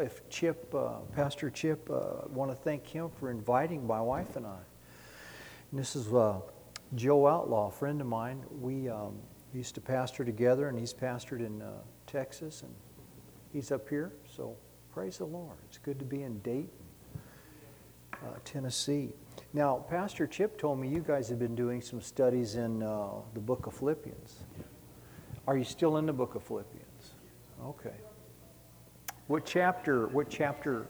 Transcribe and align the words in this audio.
If 0.00 0.28
Chip, 0.28 0.72
uh, 0.76 1.00
Pastor 1.12 1.50
Chip, 1.50 1.90
uh, 1.90 2.28
want 2.28 2.52
to 2.52 2.56
thank 2.56 2.86
him 2.86 3.10
for 3.18 3.32
inviting 3.32 3.84
my 3.84 4.00
wife 4.00 4.36
and 4.36 4.46
I. 4.46 4.60
And 5.72 5.80
this 5.80 5.96
is 5.96 6.14
uh, 6.14 6.38
Joe 6.94 7.26
Outlaw, 7.26 7.66
a 7.66 7.72
friend 7.72 8.00
of 8.00 8.06
mine. 8.06 8.44
We 8.60 8.88
um, 8.88 9.18
used 9.52 9.74
to 9.74 9.80
pastor 9.80 10.24
together, 10.24 10.68
and 10.68 10.78
he's 10.78 10.94
pastored 10.94 11.44
in 11.44 11.62
uh, 11.62 11.72
Texas, 12.06 12.62
and 12.62 12.72
he's 13.52 13.72
up 13.72 13.88
here. 13.88 14.12
So 14.24 14.54
praise 14.94 15.18
the 15.18 15.24
Lord. 15.24 15.56
It's 15.68 15.78
good 15.78 15.98
to 15.98 16.04
be 16.04 16.22
in 16.22 16.38
Dayton, 16.42 16.70
uh, 18.12 18.36
Tennessee. 18.44 19.08
Now, 19.52 19.84
Pastor 19.90 20.28
Chip 20.28 20.60
told 20.60 20.78
me 20.78 20.86
you 20.86 21.00
guys 21.00 21.28
have 21.28 21.40
been 21.40 21.56
doing 21.56 21.82
some 21.82 22.00
studies 22.00 22.54
in 22.54 22.84
uh, 22.84 23.08
the 23.34 23.40
book 23.40 23.66
of 23.66 23.74
Philippians. 23.74 24.44
Are 25.48 25.58
you 25.58 25.64
still 25.64 25.96
in 25.96 26.06
the 26.06 26.12
book 26.12 26.36
of 26.36 26.44
Philippians? 26.44 27.14
Okay. 27.64 27.94
What 29.28 29.44
chapter? 29.44 30.06
What 30.06 30.30
chapter? 30.30 30.86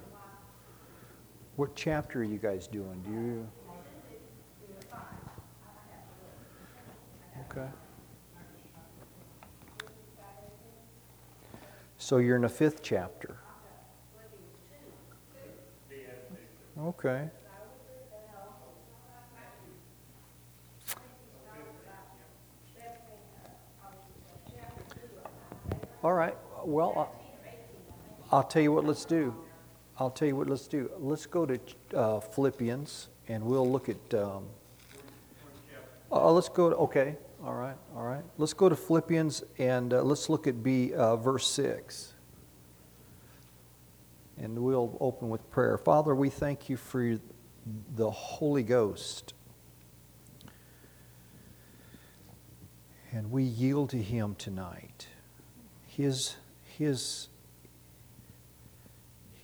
What 1.56 1.74
chapter 1.74 2.20
are 2.20 2.24
you 2.24 2.38
guys 2.38 2.68
doing? 2.68 3.02
Do 3.04 3.10
you? 3.10 3.48
Okay. 7.50 7.66
So 11.98 12.18
you're 12.18 12.36
in 12.36 12.42
the 12.42 12.48
fifth 12.48 12.80
chapter. 12.80 13.38
Okay. 16.80 17.28
All 26.04 26.12
right. 26.12 26.36
Well. 26.64 26.92
Uh, 26.96 27.17
I'll 28.30 28.42
tell 28.42 28.60
you 28.60 28.72
what 28.72 28.84
let's 28.84 29.06
do. 29.06 29.34
I'll 29.98 30.10
tell 30.10 30.28
you 30.28 30.36
what 30.36 30.48
let's 30.48 30.68
do. 30.68 30.90
Let's 30.98 31.24
go 31.24 31.46
to 31.46 31.58
uh, 31.94 32.20
Philippians 32.20 33.08
and 33.26 33.42
we'll 33.44 33.68
look 33.68 33.88
at. 33.88 34.14
Um, 34.14 34.44
uh, 36.12 36.30
let's 36.32 36.48
go 36.48 36.70
to, 36.70 36.76
okay, 36.76 37.16
all 37.44 37.54
right, 37.54 37.76
all 37.96 38.02
right. 38.02 38.24
Let's 38.36 38.52
go 38.52 38.68
to 38.68 38.76
Philippians 38.76 39.44
and 39.58 39.94
uh, 39.94 40.02
let's 40.02 40.28
look 40.28 40.46
at 40.46 40.62
B, 40.62 40.92
uh, 40.92 41.16
verse 41.16 41.46
6. 41.50 42.12
And 44.36 44.58
we'll 44.58 44.96
open 45.00 45.30
with 45.30 45.50
prayer. 45.50 45.78
Father, 45.78 46.14
we 46.14 46.28
thank 46.30 46.68
you 46.68 46.76
for 46.76 47.18
the 47.96 48.10
Holy 48.10 48.62
Ghost. 48.62 49.32
And 53.10 53.30
we 53.30 53.42
yield 53.42 53.90
to 53.90 54.02
Him 54.02 54.34
tonight. 54.34 55.08
His, 55.86 56.36
his 56.62 57.28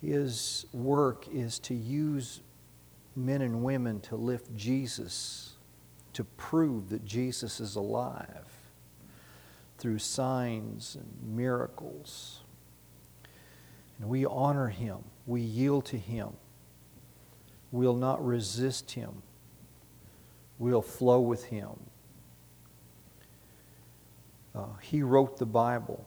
his 0.05 0.65
work 0.71 1.27
is 1.33 1.59
to 1.59 1.73
use 1.73 2.41
men 3.15 3.41
and 3.41 3.63
women 3.63 3.99
to 4.01 4.15
lift 4.15 4.55
Jesus, 4.55 5.53
to 6.13 6.23
prove 6.23 6.89
that 6.89 7.05
Jesus 7.05 7.59
is 7.59 7.75
alive 7.75 8.45
through 9.77 9.99
signs 9.99 10.95
and 10.95 11.35
miracles. 11.35 12.41
And 13.99 14.09
we 14.09 14.25
honor 14.25 14.67
him, 14.67 14.99
we 15.25 15.41
yield 15.41 15.85
to 15.85 15.97
him. 15.97 16.29
We'll 17.71 17.95
not 17.95 18.25
resist 18.25 18.91
him, 18.91 19.21
we'll 20.59 20.81
flow 20.81 21.19
with 21.21 21.45
him. 21.45 21.71
Uh, 24.53 24.67
he 24.81 25.01
wrote 25.03 25.37
the 25.37 25.45
Bible. 25.45 26.05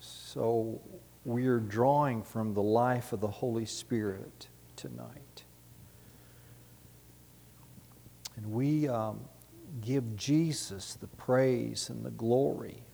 So 0.00 0.80
we 1.24 1.46
are 1.46 1.60
drawing 1.60 2.22
from 2.22 2.54
the 2.54 2.62
life 2.62 3.12
of 3.12 3.20
the 3.20 3.28
Holy 3.28 3.66
Spirit 3.66 4.48
tonight. 4.76 5.44
And 8.36 8.52
we 8.52 8.88
um, 8.88 9.20
give 9.82 10.16
Jesus 10.16 10.94
the 10.94 11.06
praise 11.06 11.90
and 11.90 12.04
the 12.04 12.10
glory 12.10 12.84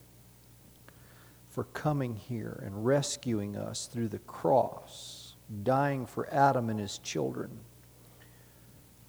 for 1.49 1.65
coming 1.65 2.17
here 2.17 2.61
and 2.67 2.85
rescuing 2.85 3.57
us 3.57 3.87
through 3.87 4.09
the 4.09 4.19
cross, 4.19 5.37
dying 5.63 6.05
for 6.05 6.29
Adam 6.35 6.69
and 6.69 6.81
his 6.81 6.99
children, 6.99 7.61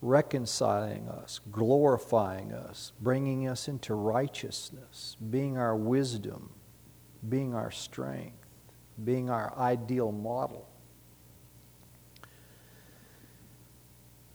reconciling 0.01 1.09
us, 1.09 1.41
glorifying 1.51 2.53
us, 2.53 2.93
bringing 3.01 3.47
us 3.47 3.67
into 3.67 3.95
righteousness, 3.95 5.17
being 5.31 5.57
our 5.57 5.75
wisdom, 5.75 6.51
being 7.27 7.55
our 7.55 7.71
strength 7.71 8.46
being 9.03 9.29
our 9.29 9.53
ideal 9.57 10.11
model. 10.11 10.67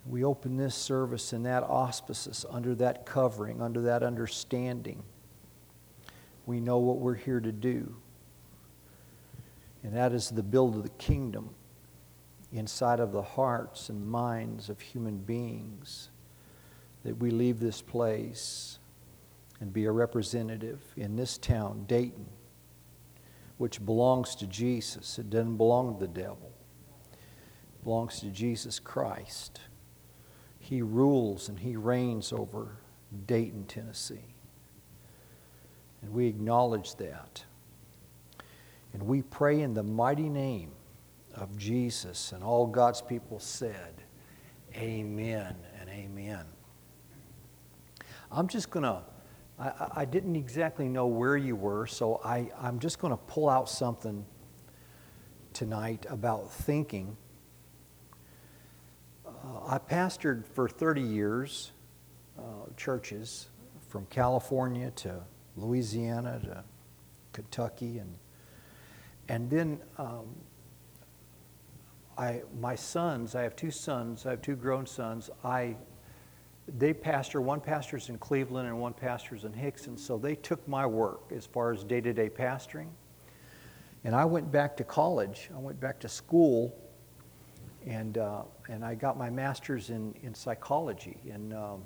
We 0.04 0.24
open 0.24 0.56
this 0.56 0.74
service 0.74 1.32
in 1.32 1.44
that 1.44 1.62
auspices, 1.62 2.44
under 2.50 2.74
that 2.76 3.06
covering, 3.06 3.62
under 3.62 3.82
that 3.82 4.02
understanding. 4.02 5.02
We 6.44 6.60
know 6.60 6.78
what 6.78 6.98
we're 6.98 7.14
here 7.14 7.40
to 7.40 7.52
do, 7.52 7.94
and 9.84 9.94
that 9.94 10.12
is 10.12 10.30
the 10.30 10.42
build 10.42 10.74
of 10.74 10.82
the 10.82 10.88
kingdom 10.90 11.50
inside 12.52 12.98
of 13.00 13.12
the 13.12 13.22
hearts 13.22 13.88
and 13.88 14.06
minds 14.06 14.68
of 14.68 14.80
human 14.80 15.18
beings. 15.18 16.08
That 17.04 17.18
we 17.18 17.30
leave 17.30 17.58
this 17.58 17.80
place 17.80 18.78
and 19.60 19.72
be 19.72 19.84
a 19.84 19.92
representative 19.92 20.80
in 20.96 21.16
this 21.16 21.38
town, 21.38 21.84
Dayton, 21.86 22.26
which 23.58 23.84
belongs 23.84 24.34
to 24.36 24.46
Jesus. 24.46 25.18
It 25.18 25.30
doesn't 25.30 25.56
belong 25.56 25.94
to 25.94 26.00
the 26.00 26.12
devil. 26.12 26.52
It 27.12 27.84
belongs 27.84 28.20
to 28.20 28.26
Jesus 28.26 28.78
Christ. 28.78 29.60
He 30.58 30.82
rules 30.82 31.48
and 31.48 31.58
he 31.58 31.76
reigns 31.76 32.32
over 32.32 32.76
Dayton, 33.26 33.64
Tennessee. 33.66 34.34
And 36.00 36.12
we 36.12 36.26
acknowledge 36.26 36.96
that. 36.96 37.44
And 38.92 39.02
we 39.02 39.22
pray 39.22 39.60
in 39.60 39.74
the 39.74 39.82
mighty 39.82 40.28
name 40.28 40.72
of 41.34 41.56
Jesus. 41.56 42.32
And 42.32 42.42
all 42.42 42.66
God's 42.66 43.00
people 43.00 43.38
said, 43.38 44.02
Amen 44.74 45.54
and 45.80 45.90
amen. 45.90 46.44
I'm 48.30 48.48
just 48.48 48.70
going 48.70 48.84
to 48.84 49.02
I, 49.62 50.00
I 50.00 50.04
didn't 50.04 50.34
exactly 50.34 50.88
know 50.88 51.06
where 51.06 51.36
you 51.36 51.54
were, 51.54 51.86
so 51.86 52.20
I, 52.24 52.50
I'm 52.60 52.80
just 52.80 52.98
going 52.98 53.12
to 53.12 53.16
pull 53.16 53.48
out 53.48 53.68
something 53.68 54.26
tonight 55.52 56.04
about 56.08 56.50
thinking. 56.50 57.16
Uh, 59.24 59.30
I 59.66 59.78
pastored 59.78 60.46
for 60.46 60.68
30 60.68 61.00
years 61.02 61.70
uh, 62.38 62.42
churches 62.76 63.48
from 63.88 64.06
California 64.06 64.90
to 64.96 65.20
Louisiana 65.56 66.40
to 66.44 66.64
Kentucky, 67.32 67.98
and 67.98 68.16
and 69.28 69.48
then 69.48 69.80
um, 69.98 70.34
I 72.18 72.42
my 72.58 72.74
sons. 72.74 73.34
I 73.34 73.42
have 73.42 73.54
two 73.54 73.70
sons. 73.70 74.26
I 74.26 74.30
have 74.30 74.42
two 74.42 74.56
grown 74.56 74.86
sons. 74.86 75.30
I 75.44 75.76
they 76.68 76.92
pastor, 76.92 77.40
one 77.40 77.60
pastor's 77.60 78.08
in 78.08 78.18
Cleveland 78.18 78.68
and 78.68 78.78
one 78.78 78.92
pastor's 78.92 79.44
in 79.44 79.52
Hixson, 79.52 79.98
so 79.98 80.16
they 80.16 80.36
took 80.36 80.66
my 80.68 80.86
work 80.86 81.32
as 81.34 81.44
far 81.44 81.72
as 81.72 81.82
day 81.82 82.00
to 82.00 82.12
day 82.12 82.28
pastoring. 82.30 82.88
And 84.04 84.14
I 84.14 84.24
went 84.24 84.50
back 84.50 84.76
to 84.78 84.84
college, 84.84 85.50
I 85.54 85.58
went 85.58 85.80
back 85.80 86.00
to 86.00 86.08
school, 86.08 86.76
and, 87.86 88.18
uh, 88.18 88.42
and 88.68 88.84
I 88.84 88.94
got 88.94 89.18
my 89.18 89.30
master's 89.30 89.90
in, 89.90 90.14
in 90.22 90.34
psychology. 90.34 91.18
And 91.30 91.52
um, 91.52 91.82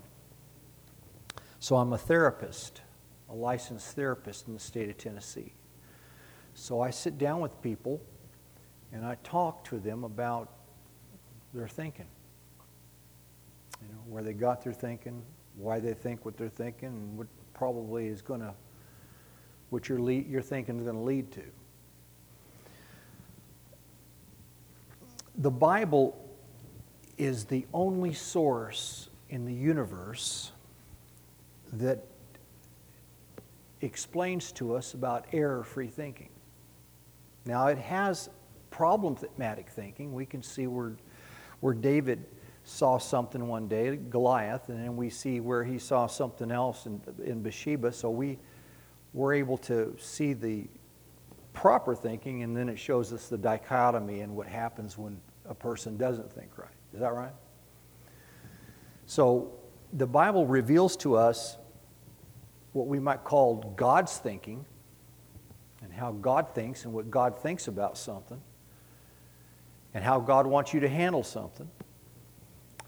so 1.59 1.77
I'm 1.77 1.93
a 1.93 1.99
therapist, 1.99 2.83
a 3.31 3.35
licensed 3.35 3.97
therapist 3.97 4.47
in 4.47 4.55
the 4.55 4.61
state 4.61 4.91
of 4.91 4.99
Tennessee. 4.99 5.55
So 6.55 6.81
I 6.81 6.91
sit 6.91 7.19
down 7.19 7.41
with 7.41 7.61
people 7.63 8.01
and 8.93 9.05
I 9.05 9.17
talk 9.25 9.65
to 9.65 9.79
them 9.79 10.05
about 10.05 10.53
their 11.53 11.69
thinking 11.69 12.07
you 13.87 13.95
know, 13.95 14.01
where 14.09 14.23
they 14.23 14.33
got 14.33 14.63
their 14.63 14.73
thinking, 14.73 15.23
why 15.57 15.79
they 15.79 15.95
think 15.95 16.25
what 16.25 16.37
they're 16.37 16.49
thinking, 16.49 16.89
and 16.89 17.19
what 17.19 17.27
probably 17.55 18.09
is 18.09 18.23
going 18.23 18.41
to, 18.41 18.53
what 19.71 19.89
your, 19.89 19.99
lead, 19.99 20.29
your 20.29 20.43
thinking 20.43 20.79
is 20.79 20.85
going 20.85 20.97
to 20.97 21.03
lead 21.03 21.31
to. 21.33 21.43
The 25.39 25.51
Bible 25.51 26.17
is 27.19 27.45
the 27.45 27.67
only 27.73 28.13
source 28.13 29.09
in 29.29 29.45
the 29.45 29.53
universe 29.53 30.53
that 31.75 32.05
explains 33.81 34.53
to 34.53 34.75
us 34.75 34.95
about 34.95 35.27
error 35.33 35.63
free 35.63 35.89
thinking. 35.89 36.29
Now, 37.45 37.67
it 37.69 37.79
has 37.79 38.29
problematic 38.71 39.69
thinking. 39.69 40.13
We 40.13 40.27
can 40.27 40.43
see 40.43 40.67
where, 40.67 40.93
where 41.61 41.75
David 41.75 42.25
saw 42.69 42.99
something 42.99 43.47
one 43.47 43.69
day, 43.69 43.95
Goliath, 43.95 44.69
and 44.71 44.83
then 44.83 44.97
we 44.97 45.09
see 45.09 45.39
where 45.39 45.63
he 45.63 45.79
saw 45.79 46.09
something 46.09 46.51
else 46.51 46.87
in, 46.87 47.01
in 47.25 47.41
Bathsheba. 47.41 47.93
So 47.93 48.11
we 48.11 48.39
were 49.15 49.33
able 49.33 49.57
to 49.59 49.95
see 50.01 50.33
the 50.33 50.67
proper 51.53 51.95
thinking, 51.95 52.43
and 52.43 52.57
then 52.57 52.69
it 52.69 52.77
shows 52.77 53.13
us 53.13 53.29
the 53.29 53.39
dichotomy 53.39 54.21
and 54.21 54.35
what 54.35 54.49
happens 54.49 54.99
when 54.99 55.21
a 55.49 55.55
person 55.55 55.97
doesn't 55.97 56.33
think 56.33 56.59
right. 56.59 56.69
Is 56.93 56.99
that 56.99 57.15
right? 57.15 57.33
So 59.07 59.53
the 59.93 60.07
Bible 60.09 60.45
reveals 60.45 60.97
to 60.99 61.15
us 61.15 61.59
what 62.73 62.89
we 62.89 62.99
might 62.99 63.23
call 63.23 63.75
God's 63.77 64.19
thinking 64.19 64.67
and 65.83 65.93
how 65.93 66.11
God 66.11 66.53
thinks 66.53 66.85
and 66.85 66.93
what 66.93 67.13
God 67.13 67.39
thinks 67.39 67.69
about 67.69 67.97
something 67.97 68.43
and 69.95 70.03
how 70.03 70.19
God 70.19 70.49
wants 70.49 70.75
you 70.75 70.81
to 70.81 70.89
handle 70.89 71.23
something, 71.23 71.71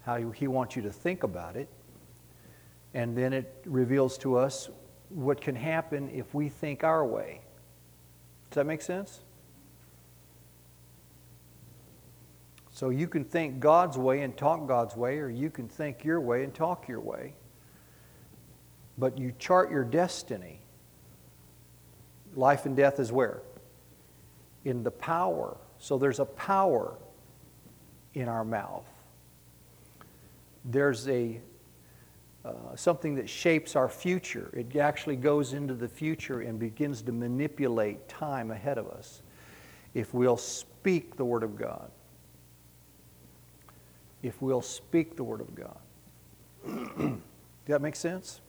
how 0.09 0.31
He 0.31 0.47
wants 0.47 0.75
you 0.75 0.81
to 0.81 0.91
think 0.91 1.23
about 1.23 1.55
it. 1.55 1.69
And 2.93 3.15
then 3.15 3.33
it 3.33 3.61
reveals 3.65 4.17
to 4.19 4.37
us 4.37 4.69
what 5.09 5.39
can 5.39 5.55
happen 5.55 6.09
if 6.09 6.33
we 6.33 6.49
think 6.49 6.83
our 6.83 7.05
way. 7.05 7.41
Does 8.49 8.55
that 8.55 8.65
make 8.65 8.81
sense? 8.81 9.19
So 12.71 12.89
you 12.89 13.07
can 13.07 13.23
think 13.23 13.59
God's 13.59 13.97
way 13.97 14.21
and 14.21 14.35
talk 14.35 14.67
God's 14.67 14.95
way, 14.95 15.19
or 15.19 15.29
you 15.29 15.51
can 15.51 15.67
think 15.67 16.03
your 16.03 16.19
way 16.19 16.43
and 16.43 16.53
talk 16.53 16.87
your 16.87 17.01
way. 17.01 17.33
But 18.97 19.17
you 19.17 19.33
chart 19.37 19.69
your 19.69 19.83
destiny. 19.83 20.61
Life 22.35 22.65
and 22.65 22.75
death 22.75 22.99
is 22.99 23.11
where? 23.11 23.41
In 24.65 24.83
the 24.83 24.91
power. 24.91 25.57
So 25.77 25.97
there's 25.97 26.19
a 26.19 26.25
power 26.25 26.97
in 28.13 28.27
our 28.27 28.43
mouth. 28.43 28.87
There's 30.69 31.07
a 31.09 31.41
uh, 32.45 32.75
something 32.75 33.15
that 33.15 33.29
shapes 33.29 33.75
our 33.75 33.89
future. 33.89 34.49
It 34.53 34.75
actually 34.77 35.17
goes 35.17 35.53
into 35.53 35.73
the 35.73 35.87
future 35.87 36.41
and 36.41 36.57
begins 36.57 37.01
to 37.03 37.11
manipulate 37.11 38.07
time 38.07 38.49
ahead 38.51 38.77
of 38.77 38.87
us 38.87 39.21
if 39.93 40.13
we'll 40.13 40.37
speak 40.37 41.17
the 41.17 41.25
Word 41.25 41.43
of 41.43 41.57
God. 41.57 41.91
If 44.23 44.41
we'll 44.41 44.61
speak 44.61 45.15
the 45.15 45.23
Word 45.23 45.41
of 45.41 45.53
God. 45.53 45.77
Does 46.65 47.17
that 47.65 47.81
make 47.81 47.95
sense? 47.95 48.39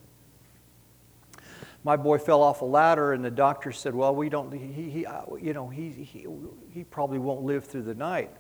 My 1.83 1.97
boy 1.97 2.19
fell 2.19 2.43
off 2.43 2.61
a 2.61 2.67
ladder, 2.67 3.15
and 3.15 3.25
the 3.25 3.31
doctor 3.31 3.73
said, 3.73 3.95
"Well, 3.95 4.15
we 4.15 4.29
don't. 4.29 4.53
He, 4.53 4.91
he 4.91 5.07
uh, 5.07 5.23
you 5.41 5.55
know, 5.55 5.69
he, 5.69 5.91
he, 5.91 6.27
he 6.71 6.85
probably 6.85 7.19
won't 7.19 7.43
live 7.43 7.65
through 7.65 7.83
the 7.83 7.95
night." 7.95 8.31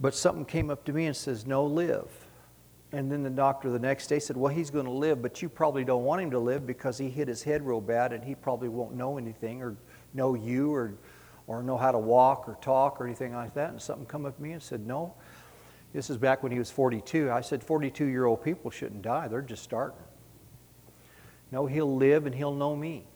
But 0.00 0.14
something 0.14 0.44
came 0.44 0.70
up 0.70 0.84
to 0.84 0.92
me 0.92 1.06
and 1.06 1.16
says, 1.16 1.46
"No, 1.46 1.64
live." 1.64 2.23
And 2.94 3.10
then 3.10 3.24
the 3.24 3.30
doctor 3.30 3.70
the 3.70 3.78
next 3.80 4.06
day 4.06 4.20
said, 4.20 4.36
Well, 4.36 4.54
he's 4.54 4.70
going 4.70 4.84
to 4.84 4.90
live, 4.92 5.20
but 5.20 5.42
you 5.42 5.48
probably 5.48 5.84
don't 5.84 6.04
want 6.04 6.22
him 6.22 6.30
to 6.30 6.38
live 6.38 6.64
because 6.64 6.96
he 6.96 7.10
hit 7.10 7.26
his 7.26 7.42
head 7.42 7.66
real 7.66 7.80
bad 7.80 8.12
and 8.12 8.22
he 8.22 8.36
probably 8.36 8.68
won't 8.68 8.94
know 8.94 9.18
anything 9.18 9.62
or 9.62 9.76
know 10.14 10.34
you 10.34 10.72
or, 10.72 10.94
or 11.48 11.60
know 11.60 11.76
how 11.76 11.90
to 11.90 11.98
walk 11.98 12.48
or 12.48 12.56
talk 12.60 13.00
or 13.00 13.06
anything 13.06 13.34
like 13.34 13.52
that. 13.54 13.70
And 13.70 13.82
something 13.82 14.06
come 14.06 14.26
up 14.26 14.36
to 14.36 14.42
me 14.42 14.52
and 14.52 14.62
said, 14.62 14.86
No. 14.86 15.14
This 15.92 16.08
is 16.08 16.16
back 16.16 16.42
when 16.42 16.50
he 16.50 16.58
was 16.58 16.70
42. 16.70 17.30
I 17.30 17.40
said, 17.40 17.62
42 17.62 18.06
year 18.06 18.26
old 18.26 18.42
people 18.42 18.70
shouldn't 18.70 19.02
die, 19.02 19.26
they're 19.26 19.42
just 19.42 19.64
starting. 19.64 19.98
No, 21.50 21.66
he'll 21.66 21.96
live 21.96 22.26
and 22.26 22.34
he'll 22.34 22.54
know 22.54 22.76
me. 22.76 23.06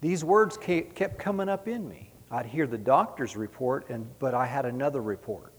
These 0.00 0.24
words 0.24 0.56
kept 0.56 1.18
coming 1.18 1.48
up 1.48 1.68
in 1.68 1.86
me. 1.86 2.12
I'd 2.30 2.46
hear 2.46 2.66
the 2.66 2.78
doctor's 2.78 3.36
report, 3.36 3.88
and, 3.88 4.06
but 4.18 4.34
I 4.34 4.46
had 4.46 4.66
another 4.66 5.00
report. 5.00 5.57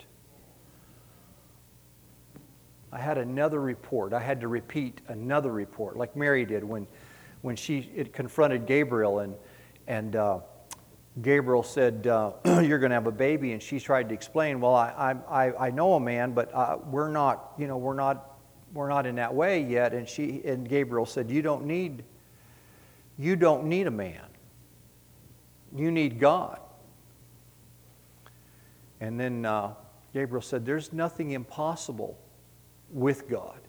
I 2.92 3.00
had 3.00 3.18
another 3.18 3.62
report. 3.62 4.14
I 4.14 4.20
had 4.20 4.42
to 4.42 4.48
repeat 4.48 5.02
another 5.08 5.52
report, 5.52 5.96
like 5.96 6.16
Mary 6.16 6.46
did 6.46 6.64
when, 6.64 6.88
when 7.42 7.56
she 7.56 7.90
it 7.96 8.14
confronted 8.14 8.66
Gabriel, 8.66 9.20
and, 9.20 9.36
and 9.88 10.16
uh, 10.16 10.40
Gabriel 11.22 11.64
said, 11.64 12.08
uh, 12.08 12.32
You're 12.62 12.80
going 12.80 12.90
to 12.90 12.96
have 12.96 13.08
a 13.08 13.12
baby. 13.12 13.54
And 13.54 13.62
she 13.62 13.80
tried 13.80 14.10
to 14.10 14.16
explain, 14.16 14.60
Well, 14.60 14.76
I, 14.76 15.16
I, 15.30 15.68
I 15.68 15.72
know 15.72 15.94
a 15.94 16.00
man, 16.00 16.34
but 16.34 16.54
uh, 16.54 16.78
we're, 16.86 17.10
not, 17.10 17.54
you 17.58 17.68
know, 17.68 17.78
we're, 17.78 17.94
not, 17.94 18.38
we're 18.74 18.90
not 18.90 19.06
in 19.06 19.16
that 19.16 19.34
way 19.34 19.62
yet. 19.62 19.94
And, 19.94 20.08
she, 20.08 20.42
and 20.46 20.68
Gabriel 20.68 21.06
said, 21.06 21.30
You 21.30 21.42
don't 21.42 21.66
need, 21.66 22.04
you 23.18 23.36
don't 23.36 23.66
need 23.66 23.88
a 23.88 23.92
man, 23.92 24.26
you 25.76 25.92
need 25.92 26.20
God. 26.20 26.60
And 29.02 29.20
then 29.20 29.46
uh, 29.46 29.74
Gabriel 30.14 30.42
said, 30.42 30.66
There's 30.66 30.94
nothing 30.94 31.32
impossible 31.32 32.18
with 32.92 33.30
God. 33.30 33.60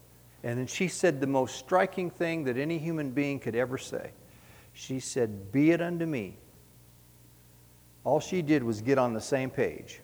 And 0.42 0.58
then 0.58 0.66
she 0.66 0.88
said 0.88 1.20
the 1.20 1.26
most 1.26 1.56
striking 1.56 2.10
thing 2.10 2.44
that 2.44 2.56
any 2.56 2.78
human 2.78 3.10
being 3.10 3.38
could 3.38 3.54
ever 3.54 3.76
say. 3.76 4.12
She 4.72 5.00
said, 5.00 5.52
Be 5.52 5.70
it 5.70 5.82
unto 5.82 6.06
me. 6.06 6.38
All 8.04 8.20
she 8.20 8.40
did 8.40 8.62
was 8.62 8.80
get 8.80 8.96
on 8.96 9.12
the 9.12 9.20
same 9.20 9.50
page. 9.50 10.00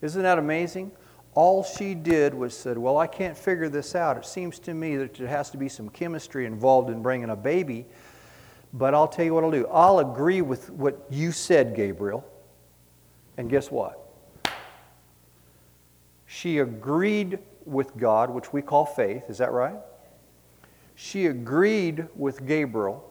Isn't 0.00 0.22
that 0.22 0.38
amazing? 0.38 0.90
All 1.34 1.62
she 1.62 1.94
did 1.94 2.34
was 2.34 2.56
said, 2.56 2.76
Well, 2.76 2.98
I 2.98 3.06
can't 3.06 3.36
figure 3.36 3.68
this 3.68 3.94
out. 3.94 4.16
It 4.16 4.26
seems 4.26 4.58
to 4.60 4.74
me 4.74 4.96
that 4.96 5.14
there 5.14 5.28
has 5.28 5.50
to 5.50 5.56
be 5.56 5.68
some 5.68 5.88
chemistry 5.88 6.44
involved 6.44 6.90
in 6.90 7.02
bringing 7.02 7.30
a 7.30 7.36
baby. 7.36 7.86
But 8.74 8.94
I'll 8.94 9.08
tell 9.08 9.24
you 9.24 9.34
what 9.34 9.44
I'll 9.44 9.50
do. 9.50 9.66
I'll 9.68 10.00
agree 10.00 10.40
with 10.40 10.70
what 10.70 11.06
you 11.10 11.30
said, 11.30 11.76
Gabriel. 11.76 12.26
And 13.36 13.48
guess 13.48 13.70
what? 13.70 13.98
She 16.26 16.58
agreed 16.58 17.38
with 17.66 17.96
God, 17.96 18.30
which 18.30 18.52
we 18.52 18.62
call 18.62 18.84
faith. 18.84 19.24
Is 19.28 19.38
that 19.38 19.52
right? 19.52 19.76
She 20.94 21.26
agreed 21.26 22.06
with 22.14 22.46
Gabriel, 22.46 23.08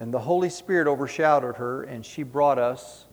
and 0.00 0.12
the 0.12 0.18
Holy 0.18 0.50
Spirit 0.50 0.86
overshadowed 0.88 1.56
her, 1.56 1.84
and 1.84 2.04
she 2.04 2.22
brought 2.22 2.58
us 2.58 3.06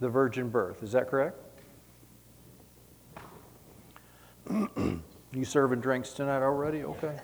the 0.00 0.08
virgin 0.08 0.48
birth. 0.48 0.82
Is 0.82 0.92
that 0.92 1.08
correct? 1.08 1.36
you 4.50 5.44
serving 5.44 5.80
drinks 5.80 6.12
tonight 6.12 6.42
already? 6.42 6.82
Okay. 6.82 7.16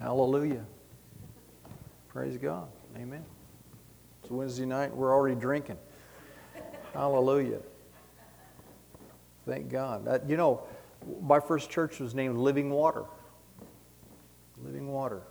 Hallelujah. 0.00 0.64
Praise 2.08 2.36
God. 2.36 2.68
Amen. 2.96 3.24
It's 4.22 4.30
Wednesday 4.30 4.66
night. 4.66 4.94
We're 4.94 5.14
already 5.14 5.36
drinking. 5.36 5.76
Hallelujah. 6.94 7.60
Thank 9.46 9.70
God. 9.70 10.04
That, 10.04 10.28
you 10.28 10.36
know, 10.36 10.62
my 11.22 11.40
first 11.40 11.70
church 11.70 11.98
was 11.98 12.14
named 12.14 12.36
Living 12.36 12.70
Water. 12.70 13.04
Living 14.62 14.88
Water. 14.92 15.22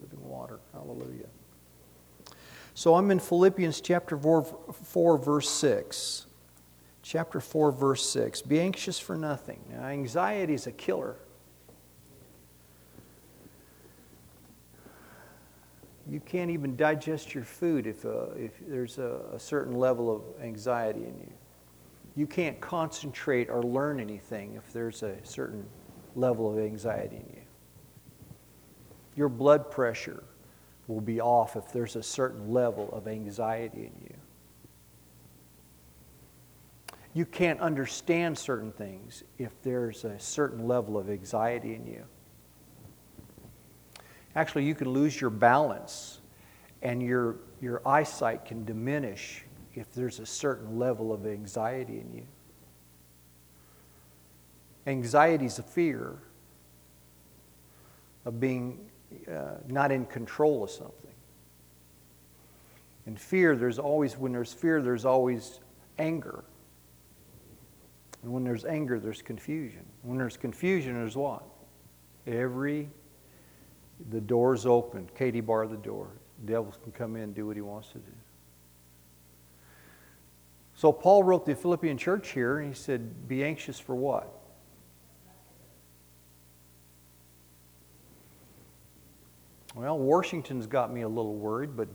Living 0.00 0.28
Water. 0.28 0.60
Hallelujah. 0.72 1.26
So 2.74 2.94
I'm 2.94 3.10
in 3.10 3.18
Philippians 3.18 3.80
chapter 3.80 4.16
4, 4.16 4.44
4, 4.72 5.18
verse 5.18 5.48
6. 5.50 6.26
Chapter 7.02 7.40
4, 7.40 7.72
verse 7.72 8.08
6. 8.10 8.42
Be 8.42 8.60
anxious 8.60 8.98
for 8.98 9.16
nothing. 9.16 9.60
Now, 9.70 9.86
anxiety 9.86 10.54
is 10.54 10.66
a 10.66 10.72
killer. 10.72 11.16
You 16.10 16.20
can't 16.20 16.50
even 16.50 16.74
digest 16.76 17.34
your 17.34 17.44
food 17.44 17.86
if, 17.86 18.04
uh, 18.06 18.30
if 18.36 18.52
there's 18.66 18.98
a, 18.98 19.20
a 19.34 19.38
certain 19.38 19.74
level 19.74 20.14
of 20.14 20.22
anxiety 20.42 21.00
in 21.00 21.18
you. 21.18 21.32
You 22.16 22.26
can't 22.26 22.60
concentrate 22.60 23.50
or 23.50 23.62
learn 23.62 24.00
anything 24.00 24.54
if 24.54 24.72
there's 24.72 25.02
a 25.02 25.16
certain 25.22 25.66
level 26.16 26.50
of 26.50 26.58
anxiety 26.58 27.16
in 27.16 27.34
you. 27.34 27.42
Your 29.16 29.28
blood 29.28 29.70
pressure 29.70 30.24
will 30.86 31.00
be 31.00 31.20
off 31.20 31.56
if 31.56 31.70
there's 31.72 31.96
a 31.96 32.02
certain 32.02 32.52
level 32.52 32.88
of 32.92 33.06
anxiety 33.06 33.90
in 33.92 33.92
you. 34.02 34.14
You 37.12 37.26
can't 37.26 37.60
understand 37.60 38.38
certain 38.38 38.72
things 38.72 39.24
if 39.38 39.52
there's 39.62 40.04
a 40.04 40.18
certain 40.18 40.66
level 40.66 40.96
of 40.96 41.10
anxiety 41.10 41.74
in 41.74 41.86
you. 41.86 42.04
Actually, 44.38 44.66
you 44.66 44.74
can 44.76 44.88
lose 44.90 45.20
your 45.20 45.30
balance 45.30 46.20
and 46.80 47.02
your, 47.02 47.38
your 47.60 47.82
eyesight 47.84 48.44
can 48.44 48.64
diminish 48.64 49.42
if 49.74 49.90
there's 49.90 50.20
a 50.20 50.26
certain 50.26 50.78
level 50.78 51.12
of 51.12 51.26
anxiety 51.26 51.98
in 51.98 52.14
you. 52.14 52.26
Anxiety 54.86 55.44
is 55.44 55.58
a 55.58 55.64
fear 55.64 56.22
of 58.24 58.38
being 58.38 58.78
uh, 59.28 59.56
not 59.66 59.90
in 59.90 60.06
control 60.06 60.62
of 60.62 60.70
something. 60.70 60.94
In 63.08 63.16
fear, 63.16 63.56
there's 63.56 63.80
always, 63.80 64.16
when 64.16 64.30
there's 64.30 64.52
fear, 64.52 64.80
there's 64.80 65.04
always 65.04 65.58
anger. 65.98 66.44
And 68.22 68.32
when 68.32 68.44
there's 68.44 68.64
anger, 68.64 69.00
there's 69.00 69.20
confusion. 69.20 69.84
When 70.02 70.16
there's 70.16 70.36
confusion, 70.36 70.94
there's 70.94 71.16
what? 71.16 71.42
Every 72.24 72.88
the 74.10 74.20
door's 74.20 74.66
open. 74.66 75.08
Katie 75.16 75.40
bar 75.40 75.66
the 75.66 75.76
door. 75.76 76.08
The 76.44 76.52
devil 76.52 76.74
can 76.82 76.92
come 76.92 77.16
in 77.16 77.22
and 77.22 77.34
do 77.34 77.46
what 77.46 77.56
he 77.56 77.62
wants 77.62 77.88
to 77.88 77.98
do. 77.98 78.12
So 80.74 80.92
Paul 80.92 81.24
wrote 81.24 81.44
the 81.44 81.56
Philippian 81.56 81.98
church 81.98 82.30
here, 82.30 82.60
and 82.60 82.68
he 82.68 82.74
said, 82.74 83.26
Be 83.28 83.42
anxious 83.42 83.80
for 83.80 83.96
what? 83.96 84.32
Well, 89.74 89.98
Washington's 89.98 90.66
got 90.66 90.92
me 90.92 91.02
a 91.02 91.08
little 91.08 91.36
worried, 91.36 91.76
but 91.76 91.88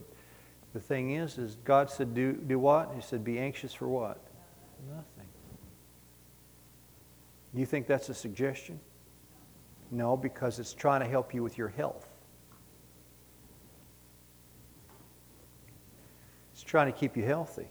the 0.74 0.80
thing 0.80 1.16
is, 1.16 1.38
is 1.38 1.58
God 1.66 1.90
said, 1.90 2.14
do, 2.14 2.32
do 2.32 2.58
what? 2.58 2.92
He 2.96 3.02
said, 3.02 3.24
be 3.24 3.38
anxious 3.38 3.74
for 3.74 3.88
what? 3.88 4.20
Nothing. 4.90 5.28
Do 7.54 7.60
you 7.60 7.66
think 7.66 7.86
that's 7.86 8.08
a 8.08 8.14
suggestion? 8.14 8.80
No, 9.94 10.18
because 10.18 10.58
it's 10.58 10.74
trying 10.74 11.02
to 11.02 11.08
help 11.08 11.36
you 11.36 11.44
with 11.44 11.56
your 11.56 11.68
health. 11.68 12.08
It's 16.52 16.64
trying 16.64 16.92
to 16.92 16.98
keep 16.98 17.16
you 17.16 17.24
healthy. 17.24 17.68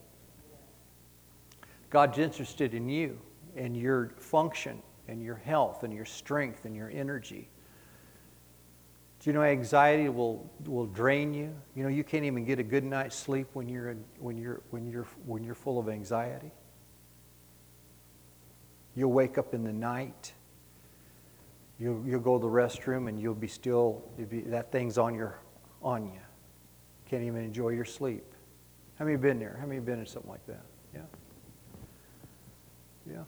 God's 1.91 2.19
interested 2.19 2.75
in 2.75 2.89
you 2.89 3.19
and 3.57 3.77
your 3.77 4.13
function 4.19 4.81
and 5.09 5.21
your 5.21 5.35
health 5.35 5.83
and 5.83 5.93
your 5.93 6.05
strength 6.05 6.65
and 6.65 6.77
your 6.77 6.91
energy. 6.91 7.49
Do 9.19 9.31
you 9.31 9.35
know 9.35 9.43
anxiety 9.43 10.09
will, 10.09 10.49
will 10.65 10.87
drain 10.87 11.35
you? 11.35 11.53
You 11.75 11.83
know, 11.83 11.89
you 11.89 12.05
can't 12.05 12.25
even 12.25 12.45
get 12.45 12.61
a 12.61 12.63
good 12.63 12.85
night's 12.85 13.17
sleep 13.17 13.49
when 13.53 13.69
you're, 13.69 13.97
when 14.21 14.39
you're, 14.39 14.63
when 14.71 14.87
you're, 14.87 15.07
when 15.27 15.43
you're 15.43 15.57
full 15.57 15.81
of 15.81 15.89
anxiety. 15.89 16.53
You'll 18.95 19.13
wake 19.13 19.39
up 19.39 19.55
in 19.55 19.65
the 19.65 19.73
night. 19.73 20.33
You'll, 21.79 22.05
you'll 22.07 22.21
go 22.21 22.39
to 22.39 22.43
the 22.43 22.51
restroom 22.51 23.09
and 23.09 23.21
you'll 23.21 23.35
be 23.35 23.49
still, 23.49 24.03
you'll 24.17 24.29
be, 24.29 24.41
that 24.43 24.71
thing's 24.71 24.99
on, 24.99 25.15
your, 25.15 25.39
on 25.83 26.05
you. 26.07 26.21
Can't 27.07 27.25
even 27.25 27.43
enjoy 27.43 27.71
your 27.71 27.85
sleep. 27.85 28.25
How 28.99 29.05
many 29.05 29.17
been 29.17 29.39
there? 29.39 29.57
How 29.61 29.67
many 29.67 29.81
been 29.81 29.99
in 29.99 30.07
something 30.07 30.31
like 30.31 30.47
that? 30.47 30.65
Yeah. 30.95 31.01
Yeah. 33.11 33.25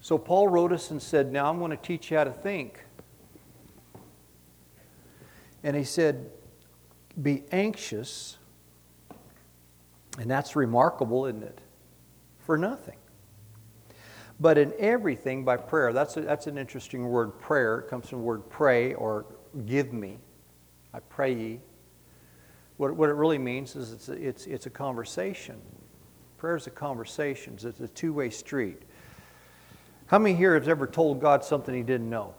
So 0.00 0.16
Paul 0.16 0.48
wrote 0.48 0.72
us 0.72 0.90
and 0.90 1.02
said, 1.02 1.32
Now 1.32 1.50
I'm 1.50 1.58
going 1.58 1.72
to 1.72 1.76
teach 1.76 2.10
you 2.10 2.16
how 2.16 2.24
to 2.24 2.32
think. 2.32 2.84
And 5.62 5.76
he 5.76 5.84
said, 5.84 6.30
Be 7.20 7.42
anxious. 7.52 8.38
And 10.18 10.30
that's 10.30 10.56
remarkable, 10.56 11.26
isn't 11.26 11.42
it? 11.42 11.58
For 12.38 12.56
nothing. 12.56 12.96
But 14.40 14.56
in 14.56 14.72
everything 14.78 15.44
by 15.44 15.58
prayer. 15.58 15.92
That's, 15.92 16.16
a, 16.16 16.22
that's 16.22 16.46
an 16.46 16.56
interesting 16.56 17.06
word, 17.06 17.38
prayer. 17.38 17.80
It 17.80 17.90
comes 17.90 18.08
from 18.08 18.20
the 18.20 18.24
word 18.24 18.48
pray 18.48 18.94
or 18.94 19.26
give 19.66 19.92
me. 19.92 20.18
I 20.94 21.00
pray 21.00 21.34
ye. 21.34 21.60
What, 22.78 22.96
what 22.96 23.10
it 23.10 23.14
really 23.14 23.38
means 23.38 23.76
is 23.76 23.92
it's 23.92 24.08
a, 24.08 24.12
it's, 24.12 24.46
it's 24.46 24.66
a 24.66 24.70
conversation. 24.70 25.60
Prayer 26.38 26.56
is 26.56 26.66
a 26.66 26.70
conversation, 26.70 27.58
it's 27.62 27.80
a 27.80 27.88
two 27.88 28.14
way 28.14 28.30
street. 28.30 28.80
How 30.06 30.18
many 30.18 30.34
here 30.34 30.54
have 30.54 30.66
ever 30.66 30.86
told 30.86 31.20
God 31.20 31.44
something 31.44 31.74
he 31.74 31.82
didn't 31.82 32.08
know? 32.08 32.34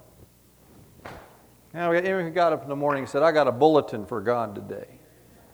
Now, 1.73 1.91
anyone 1.91 2.25
who 2.25 2.31
got 2.31 2.51
up 2.51 2.63
in 2.63 2.69
the 2.69 2.75
morning 2.75 3.03
and 3.03 3.09
said, 3.09 3.21
I 3.23 3.31
got 3.31 3.47
a 3.47 3.51
bulletin 3.51 4.05
for 4.05 4.19
God 4.19 4.55
today. 4.55 4.87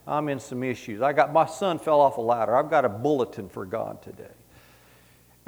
I'm 0.08 0.30
in 0.30 0.40
some 0.40 0.64
issues. 0.64 1.02
I 1.02 1.12
got 1.12 1.34
my 1.34 1.46
son 1.46 1.78
fell 1.78 2.00
off 2.00 2.18
a 2.18 2.22
ladder. 2.22 2.56
I've 2.56 2.70
got 2.70 2.86
a 2.86 2.90
bulletin 2.90 3.50
for 3.50 3.66
God 3.66 4.02
today. 4.02 4.32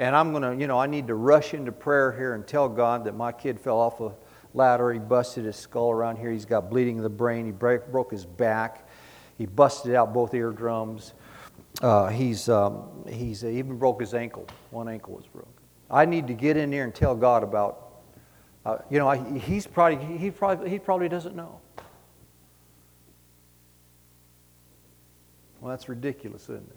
And 0.00 0.16
I'm 0.16 0.32
going 0.32 0.42
to, 0.42 0.60
you 0.60 0.66
know, 0.66 0.80
I 0.80 0.86
need 0.86 1.06
to 1.06 1.14
rush 1.14 1.54
into 1.54 1.70
prayer 1.70 2.10
here 2.10 2.34
and 2.34 2.44
tell 2.44 2.68
God 2.68 3.04
that 3.04 3.14
my 3.14 3.30
kid 3.30 3.60
fell 3.60 3.78
off 3.78 4.00
a 4.00 4.12
ladder. 4.52 4.92
He 4.92 4.98
busted 4.98 5.44
his 5.44 5.54
skull 5.54 5.92
around 5.92 6.16
here. 6.16 6.32
He's 6.32 6.46
got 6.46 6.68
bleeding 6.68 6.96
in 6.96 7.02
the 7.04 7.08
brain. 7.08 7.46
He 7.46 7.52
break, 7.52 7.86
broke 7.92 8.10
his 8.10 8.26
back. 8.26 8.88
He 9.38 9.46
busted 9.46 9.94
out 9.94 10.12
both 10.12 10.34
eardrums. 10.34 11.12
Uh, 11.80 12.08
he's, 12.08 12.48
um, 12.48 13.04
he's 13.08 13.44
uh, 13.44 13.48
even 13.48 13.78
broke 13.78 14.00
his 14.00 14.14
ankle. 14.14 14.48
One 14.70 14.88
ankle 14.88 15.14
was 15.14 15.26
broken. 15.26 15.52
I 15.88 16.04
need 16.06 16.26
to 16.26 16.34
get 16.34 16.56
in 16.56 16.70
there 16.70 16.84
and 16.84 16.94
tell 16.94 17.14
God 17.14 17.44
about 17.44 17.90
uh, 18.64 18.76
you 18.90 18.98
know, 18.98 19.08
I, 19.08 19.16
he's 19.38 19.66
probably, 19.66 20.18
he, 20.18 20.30
probably, 20.30 20.68
he 20.68 20.78
probably 20.78 21.08
doesn't 21.08 21.34
know. 21.34 21.60
Well, 25.60 25.70
that's 25.70 25.88
ridiculous, 25.88 26.44
isn't 26.44 26.56
it? 26.56 26.76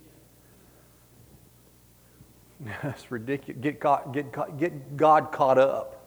That's 2.83 3.11
ridiculous. 3.11 3.61
Get, 3.61 3.79
caught, 3.79 4.13
get, 4.13 4.31
caught, 4.31 4.57
get 4.57 4.95
God 4.95 5.31
caught 5.31 5.57
up. 5.57 5.99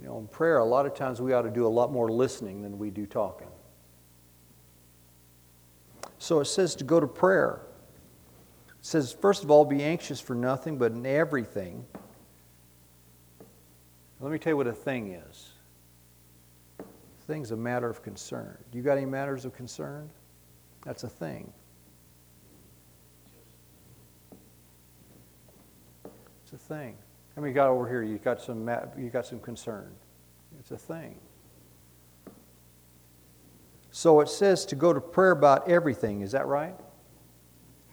You 0.00 0.06
know, 0.06 0.18
in 0.18 0.28
prayer, 0.28 0.58
a 0.58 0.64
lot 0.64 0.86
of 0.86 0.94
times 0.94 1.20
we 1.20 1.32
ought 1.32 1.42
to 1.42 1.50
do 1.50 1.66
a 1.66 1.68
lot 1.68 1.90
more 1.90 2.10
listening 2.10 2.62
than 2.62 2.78
we 2.78 2.90
do 2.90 3.06
talking. 3.06 3.48
So 6.18 6.40
it 6.40 6.44
says 6.46 6.74
to 6.76 6.84
go 6.84 7.00
to 7.00 7.06
prayer 7.06 7.60
It 8.68 8.74
says, 8.82 9.12
first 9.12 9.44
of 9.44 9.50
all, 9.50 9.64
be 9.64 9.82
anxious 9.82 10.20
for 10.20 10.34
nothing, 10.34 10.78
but 10.78 10.92
in 10.92 11.04
everything. 11.06 11.84
Let 14.20 14.30
me 14.30 14.38
tell 14.38 14.52
you 14.52 14.56
what 14.56 14.66
a 14.66 14.72
thing 14.72 15.12
is. 15.12 15.50
A 16.78 16.84
thing's 17.26 17.50
a 17.50 17.56
matter 17.56 17.88
of 17.88 18.02
concern. 18.02 18.56
You 18.72 18.82
got 18.82 18.96
any 18.96 19.06
matters 19.06 19.44
of 19.44 19.54
concern? 19.54 20.10
That's 20.84 21.04
a 21.04 21.08
thing. 21.08 21.52
It's 26.42 26.52
a 26.52 26.58
thing. 26.58 26.96
How 27.34 27.42
many 27.42 27.54
got 27.54 27.68
over 27.68 27.88
here? 27.88 28.02
You 28.02 28.18
got 28.18 28.40
some. 28.40 28.68
You 28.96 29.10
got 29.10 29.26
some 29.26 29.40
concern. 29.40 29.90
It's 30.58 30.70
a 30.70 30.78
thing. 30.78 31.18
So 33.90 34.20
it 34.20 34.28
says 34.28 34.66
to 34.66 34.76
go 34.76 34.92
to 34.92 35.00
prayer 35.00 35.30
about 35.30 35.68
everything. 35.68 36.20
Is 36.20 36.32
that 36.32 36.46
right? 36.46 36.74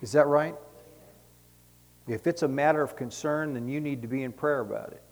Is 0.01 0.11
that 0.13 0.27
right? 0.27 0.55
If 2.07 2.25
it's 2.27 2.41
a 2.41 2.47
matter 2.47 2.81
of 2.81 2.95
concern, 2.95 3.53
then 3.53 3.67
you 3.67 3.79
need 3.79 4.01
to 4.01 4.07
be 4.07 4.23
in 4.23 4.31
prayer 4.31 4.61
about 4.61 4.91
it. 4.91 5.03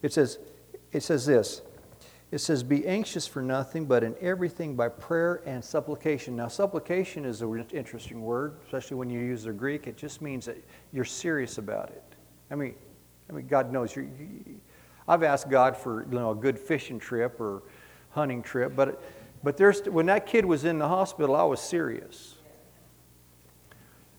It 0.00 0.12
says, 0.12 0.38
it 0.92 1.02
says 1.02 1.26
this. 1.26 1.62
It 2.32 2.40
says, 2.40 2.62
Be 2.62 2.86
anxious 2.86 3.26
for 3.26 3.42
nothing, 3.42 3.84
but 3.84 4.02
in 4.02 4.16
everything 4.20 4.74
by 4.74 4.88
prayer 4.88 5.42
and 5.44 5.62
supplication. 5.62 6.34
Now, 6.34 6.48
supplication 6.48 7.26
is 7.26 7.42
an 7.42 7.66
interesting 7.72 8.22
word, 8.22 8.56
especially 8.64 8.96
when 8.96 9.10
you 9.10 9.20
use 9.20 9.44
the 9.44 9.52
Greek. 9.52 9.86
It 9.86 9.98
just 9.98 10.22
means 10.22 10.46
that 10.46 10.56
you're 10.92 11.04
serious 11.04 11.58
about 11.58 11.90
it. 11.90 12.02
I 12.50 12.54
mean, 12.54 12.74
I 13.28 13.34
mean 13.34 13.46
God 13.46 13.70
knows. 13.70 13.94
you 13.94 14.08
I've 15.06 15.22
asked 15.22 15.50
God 15.50 15.76
for 15.76 16.04
you 16.04 16.18
know, 16.18 16.30
a 16.30 16.34
good 16.34 16.58
fishing 16.58 16.98
trip 16.98 17.38
or 17.38 17.62
hunting 18.10 18.42
trip, 18.42 18.74
but, 18.74 19.02
but 19.42 19.58
there's, 19.58 19.82
when 19.82 20.06
that 20.06 20.26
kid 20.26 20.46
was 20.46 20.64
in 20.64 20.78
the 20.78 20.88
hospital, 20.88 21.36
I 21.36 21.44
was 21.44 21.60
serious. 21.60 22.31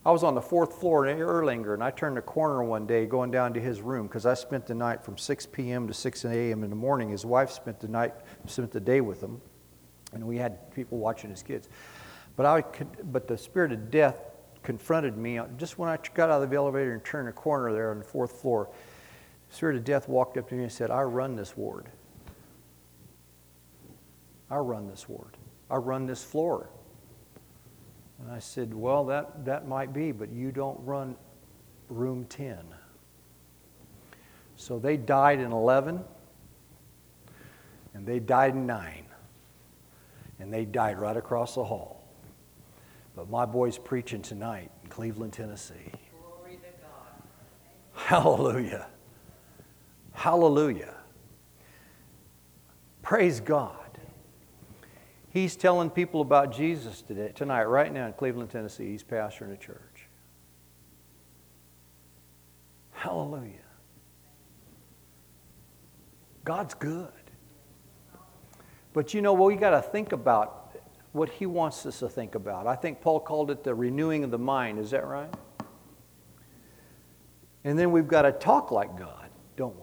I 0.05 0.11
was 0.11 0.23
on 0.23 0.35
the 0.35 0.41
fourth 0.41 0.79
floor 0.79 1.07
in 1.07 1.17
Erlanger, 1.17 1.73
and 1.73 1.83
I 1.83 1.89
turned 1.89 2.17
a 2.17 2.21
corner 2.21 2.61
one 2.61 2.85
day 2.85 3.05
going 3.05 3.31
down 3.31 3.53
to 3.53 3.61
his 3.61 3.81
room 3.81 4.07
because 4.07 4.25
I 4.25 4.33
spent 4.33 4.65
the 4.65 4.75
night 4.75 5.01
from 5.01 5.17
6 5.17 5.45
p.m. 5.45 5.87
to 5.87 5.93
6 5.93 6.25
a.m. 6.25 6.63
in 6.63 6.69
the 6.69 6.75
morning. 6.75 7.09
His 7.09 7.25
wife 7.25 7.51
spent 7.51 7.79
the 7.79 7.87
night, 7.87 8.13
spent 8.45 8.71
the 8.71 8.81
day 8.81 8.99
with 8.99 9.21
him, 9.21 9.39
and 10.11 10.27
we 10.27 10.37
had 10.37 10.71
people 10.73 10.97
watching 10.97 11.29
his 11.29 11.41
kids. 11.41 11.69
But, 12.35 12.45
I, 12.45 12.61
but 13.03 13.27
the 13.27 13.37
spirit 13.37 13.71
of 13.71 13.91
death 13.91 14.17
confronted 14.61 15.17
me 15.17 15.39
just 15.57 15.77
when 15.77 15.89
I 15.89 15.97
got 16.13 16.29
out 16.29 16.43
of 16.43 16.49
the 16.49 16.55
elevator 16.55 16.93
and 16.93 17.03
turned 17.05 17.29
a 17.29 17.33
corner 17.33 17.71
there 17.71 17.91
on 17.91 17.99
the 17.99 18.03
fourth 18.03 18.41
floor. 18.41 18.69
The 19.49 19.55
spirit 19.55 19.77
of 19.77 19.85
death 19.85 20.09
walked 20.09 20.37
up 20.37 20.49
to 20.49 20.55
me 20.55 20.63
and 20.63 20.71
said, 20.71 20.91
I 20.91 21.03
run 21.03 21.37
this 21.37 21.55
ward. 21.55 21.87
I 24.49 24.57
run 24.57 24.87
this 24.87 25.07
ward. 25.07 25.37
I 25.69 25.77
run 25.77 26.07
this 26.07 26.23
floor. 26.23 26.69
And 28.23 28.31
I 28.31 28.39
said, 28.39 28.73
Well, 28.73 29.05
that, 29.05 29.43
that 29.43 29.67
might 29.67 29.91
be, 29.91 30.13
but 30.13 30.31
you 30.31 30.51
don't 30.51 30.79
run 30.85 31.15
room 31.89 32.25
10. 32.29 32.57
So 34.55 34.79
they 34.79 34.95
died 34.95 35.39
in 35.39 35.51
11, 35.51 36.01
and 37.93 38.05
they 38.05 38.19
died 38.19 38.53
in 38.53 38.65
9, 38.65 39.05
and 40.39 40.53
they 40.53 40.63
died 40.63 40.99
right 40.99 41.17
across 41.17 41.55
the 41.55 41.65
hall. 41.65 42.01
But 43.13 43.29
my 43.29 43.45
boy's 43.45 43.77
preaching 43.77 44.21
tonight 44.21 44.71
in 44.83 44.89
Cleveland, 44.89 45.33
Tennessee. 45.33 45.91
Glory 46.21 46.55
to 46.55 46.61
God. 46.81 48.03
Hallelujah. 48.05 48.87
Hallelujah. 50.13 50.95
Praise 53.01 53.41
God. 53.41 53.82
He's 55.33 55.55
telling 55.55 55.89
people 55.89 56.21
about 56.21 56.51
Jesus 56.51 57.01
today, 57.01 57.31
tonight, 57.33 57.63
right 57.63 57.91
now 57.91 58.05
in 58.05 58.13
Cleveland, 58.13 58.51
Tennessee. 58.51 58.91
He's 58.91 59.03
pastoring 59.03 59.51
a 59.51 59.57
church. 59.57 60.07
Hallelujah. 62.91 63.53
God's 66.45 66.75
good. 66.75 67.09
But 68.93 69.15
you 69.15 69.23
know, 69.23 69.33
well, 69.33 69.47
we 69.47 69.55
got 69.55 69.71
to 69.71 69.81
think 69.81 70.11
about 70.11 70.77
what 71.13 71.29
He 71.29 71.47
wants 71.47 71.83
us 71.87 71.99
to 71.99 72.09
think 72.09 72.35
about. 72.35 72.67
I 72.67 72.75
think 72.75 73.01
Paul 73.01 73.19
called 73.19 73.49
it 73.49 73.63
the 73.63 73.73
renewing 73.73 74.23
of 74.23 74.29
the 74.29 74.37
mind. 74.37 74.77
Is 74.77 74.91
that 74.91 75.07
right? 75.07 75.33
And 77.63 77.79
then 77.79 77.91
we've 77.91 78.07
got 78.07 78.21
to 78.21 78.31
talk 78.31 78.69
like 78.69 78.95
God, 78.99 79.29
don't 79.57 79.75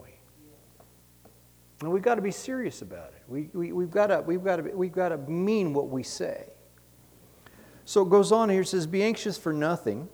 And 1.81 1.91
we've 1.91 2.03
got 2.03 2.15
to 2.15 2.21
be 2.21 2.31
serious 2.31 2.81
about 2.81 3.13
it. 3.15 3.23
We, 3.27 3.49
we, 3.53 3.71
we've, 3.71 3.91
got 3.91 4.07
to, 4.07 4.21
we've, 4.21 4.43
got 4.43 4.57
to, 4.57 4.63
we've 4.63 4.91
got 4.91 5.09
to 5.09 5.17
mean 5.17 5.73
what 5.73 5.89
we 5.89 6.03
say. 6.03 6.45
So 7.85 8.03
it 8.03 8.09
goes 8.09 8.31
on 8.31 8.49
here, 8.49 8.61
it 8.61 8.67
says, 8.67 8.85
Be 8.85 9.03
anxious 9.03 9.37
for 9.37 9.51
nothing, 9.51 10.07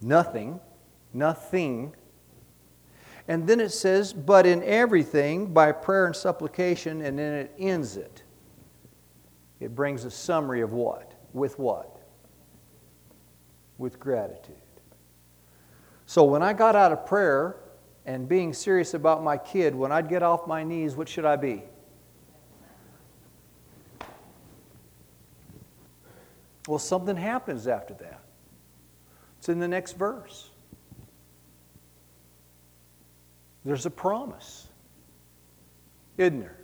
nothing, 0.00 0.60
nothing. 1.12 1.94
And 3.28 3.46
then 3.46 3.60
it 3.60 3.70
says, 3.70 4.12
but 4.12 4.44
in 4.44 4.62
everything 4.64 5.52
by 5.52 5.70
prayer 5.72 6.06
and 6.06 6.16
supplication, 6.16 7.02
and 7.02 7.18
then 7.18 7.34
it 7.34 7.54
ends 7.58 7.96
it. 7.96 8.24
It 9.60 9.74
brings 9.74 10.04
a 10.04 10.10
summary 10.10 10.62
of 10.62 10.72
what? 10.72 11.14
With 11.32 11.58
what? 11.58 12.00
With 13.78 14.00
gratitude. 14.00 14.56
So 16.06 16.24
when 16.24 16.42
I 16.42 16.52
got 16.52 16.74
out 16.74 16.90
of 16.90 17.06
prayer 17.06 17.56
and 18.10 18.28
being 18.28 18.52
serious 18.52 18.94
about 18.94 19.22
my 19.22 19.38
kid, 19.38 19.72
when 19.72 19.92
I'd 19.92 20.08
get 20.08 20.24
off 20.24 20.48
my 20.48 20.64
knees, 20.64 20.96
what 20.96 21.08
should 21.08 21.24
I 21.24 21.36
be? 21.36 21.62
Well, 26.66 26.80
something 26.80 27.16
happens 27.16 27.68
after 27.68 27.94
that. 27.94 28.20
It's 29.38 29.48
in 29.48 29.60
the 29.60 29.68
next 29.68 29.92
verse. 29.92 30.50
There's 33.64 33.86
a 33.86 33.90
promise, 33.90 34.66
isn't 36.18 36.40
there? 36.40 36.58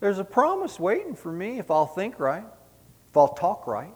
There's 0.00 0.18
a 0.18 0.24
promise 0.24 0.80
waiting 0.80 1.14
for 1.14 1.30
me 1.30 1.58
if 1.58 1.70
I'll 1.70 1.86
think 1.86 2.18
right, 2.18 2.46
if 3.10 3.16
I'll 3.16 3.34
talk 3.34 3.66
right. 3.66 3.94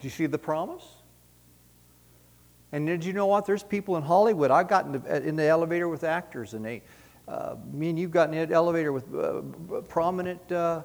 Do 0.00 0.06
you 0.06 0.10
see 0.10 0.26
the 0.26 0.38
promise? 0.38 0.84
And 2.70 2.86
did 2.86 3.04
you 3.04 3.12
know 3.12 3.26
what? 3.26 3.46
There's 3.46 3.62
people 3.62 3.96
in 3.96 4.02
Hollywood. 4.02 4.50
I've 4.50 4.68
gotten 4.68 5.04
in 5.06 5.36
the 5.36 5.46
elevator 5.46 5.88
with 5.88 6.04
actors, 6.04 6.54
and 6.54 6.64
they, 6.64 6.82
uh, 7.26 7.56
me 7.72 7.90
and 7.90 7.98
you've 7.98 8.10
gotten 8.10 8.34
in 8.34 8.48
the 8.48 8.54
elevator 8.54 8.92
with 8.92 9.12
uh, 9.14 9.42
prominent. 9.88 10.52
Uh, 10.52 10.82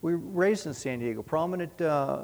we 0.00 0.14
were 0.14 0.18
raised 0.18 0.66
in 0.66 0.74
San 0.74 1.00
Diego, 1.00 1.22
prominent 1.22 1.80
uh, 1.80 2.22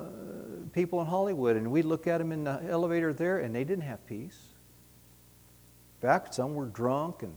people 0.72 1.00
in 1.00 1.06
Hollywood, 1.06 1.56
and 1.56 1.70
we 1.70 1.82
look 1.82 2.06
at 2.06 2.18
them 2.18 2.30
in 2.30 2.44
the 2.44 2.62
elevator 2.68 3.12
there, 3.12 3.38
and 3.38 3.54
they 3.54 3.64
didn't 3.64 3.84
have 3.84 4.06
peace. 4.06 4.38
In 6.00 6.08
fact, 6.08 6.34
some 6.34 6.54
were 6.54 6.66
drunk 6.66 7.24
and 7.24 7.34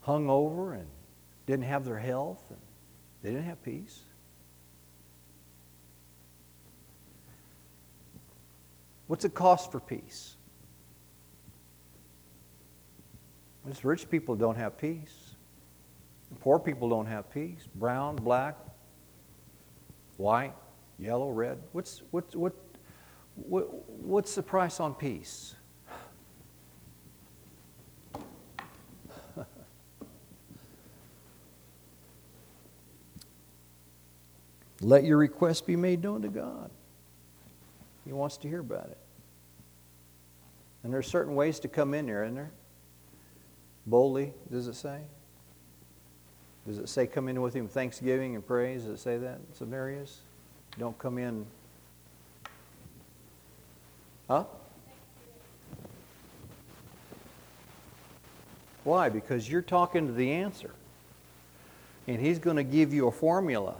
hung 0.00 0.30
over 0.30 0.72
and 0.72 0.86
didn't 1.46 1.66
have 1.66 1.84
their 1.84 1.98
health, 1.98 2.42
and 2.48 2.58
they 3.22 3.30
didn't 3.30 3.44
have 3.44 3.62
peace. 3.62 4.00
What's 9.08 9.24
it 9.24 9.34
cost 9.34 9.72
for 9.72 9.80
peace? 9.80 10.36
Most 13.64 13.84
rich 13.84 14.08
people 14.08 14.36
don't 14.36 14.56
have 14.56 14.78
peace. 14.78 15.34
Poor 16.40 16.58
people 16.58 16.88
don't 16.90 17.06
have 17.06 17.30
peace. 17.32 17.66
Brown, 17.74 18.16
black, 18.16 18.56
white, 20.18 20.54
yellow, 20.98 21.30
red. 21.30 21.58
What's, 21.72 22.02
what, 22.10 22.36
what, 22.36 22.52
what, 23.34 23.88
what's 23.88 24.34
the 24.34 24.42
price 24.42 24.78
on 24.78 24.94
peace? 24.94 25.54
Let 34.82 35.04
your 35.04 35.16
request 35.16 35.66
be 35.66 35.76
made 35.76 36.02
known 36.02 36.20
to 36.22 36.28
God. 36.28 36.70
He 38.08 38.14
wants 38.14 38.38
to 38.38 38.48
hear 38.48 38.60
about 38.60 38.86
it. 38.86 38.96
And 40.82 40.90
there's 40.90 41.06
certain 41.06 41.34
ways 41.34 41.60
to 41.60 41.68
come 41.68 41.92
in 41.92 42.06
there, 42.06 42.24
isn't 42.24 42.36
there? 42.36 42.50
Boldly, 43.86 44.32
does 44.50 44.66
it 44.66 44.76
say? 44.76 45.00
Does 46.66 46.78
it 46.78 46.88
say 46.88 47.06
come 47.06 47.28
in 47.28 47.42
with 47.42 47.52
him 47.52 47.68
thanksgiving 47.68 48.34
and 48.34 48.46
praise? 48.46 48.84
Does 48.84 48.98
it 48.98 49.02
say 49.02 49.18
that 49.18 49.34
in 49.46 49.54
some 49.54 49.74
areas? 49.74 50.20
Don't 50.78 50.98
come 50.98 51.18
in. 51.18 51.44
Huh? 54.26 54.44
Why? 58.84 59.10
Because 59.10 59.50
you're 59.50 59.60
talking 59.60 60.06
to 60.06 60.14
the 60.14 60.32
answer. 60.32 60.70
And 62.06 62.18
he's 62.18 62.38
going 62.38 62.56
to 62.56 62.64
give 62.64 62.94
you 62.94 63.06
a 63.08 63.12
formula. 63.12 63.76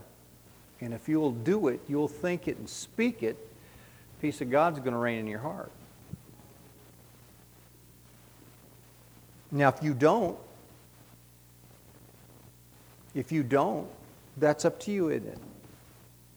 And 0.82 0.92
if 0.92 1.08
you'll 1.08 1.32
do 1.32 1.68
it, 1.68 1.80
you'll 1.88 2.08
think 2.08 2.46
it 2.46 2.58
and 2.58 2.68
speak 2.68 3.22
it, 3.22 3.47
peace 4.20 4.40
of 4.40 4.50
God's 4.50 4.78
going 4.78 4.92
to 4.92 4.98
reign 4.98 5.18
in 5.18 5.26
your 5.26 5.40
heart. 5.40 5.70
Now, 9.50 9.68
if 9.68 9.82
you 9.82 9.94
don't, 9.94 10.36
if 13.14 13.32
you 13.32 13.42
don't, 13.42 13.88
that's 14.36 14.64
up 14.64 14.78
to 14.80 14.90
you, 14.90 15.08
isn't 15.08 15.26
it? 15.26 15.38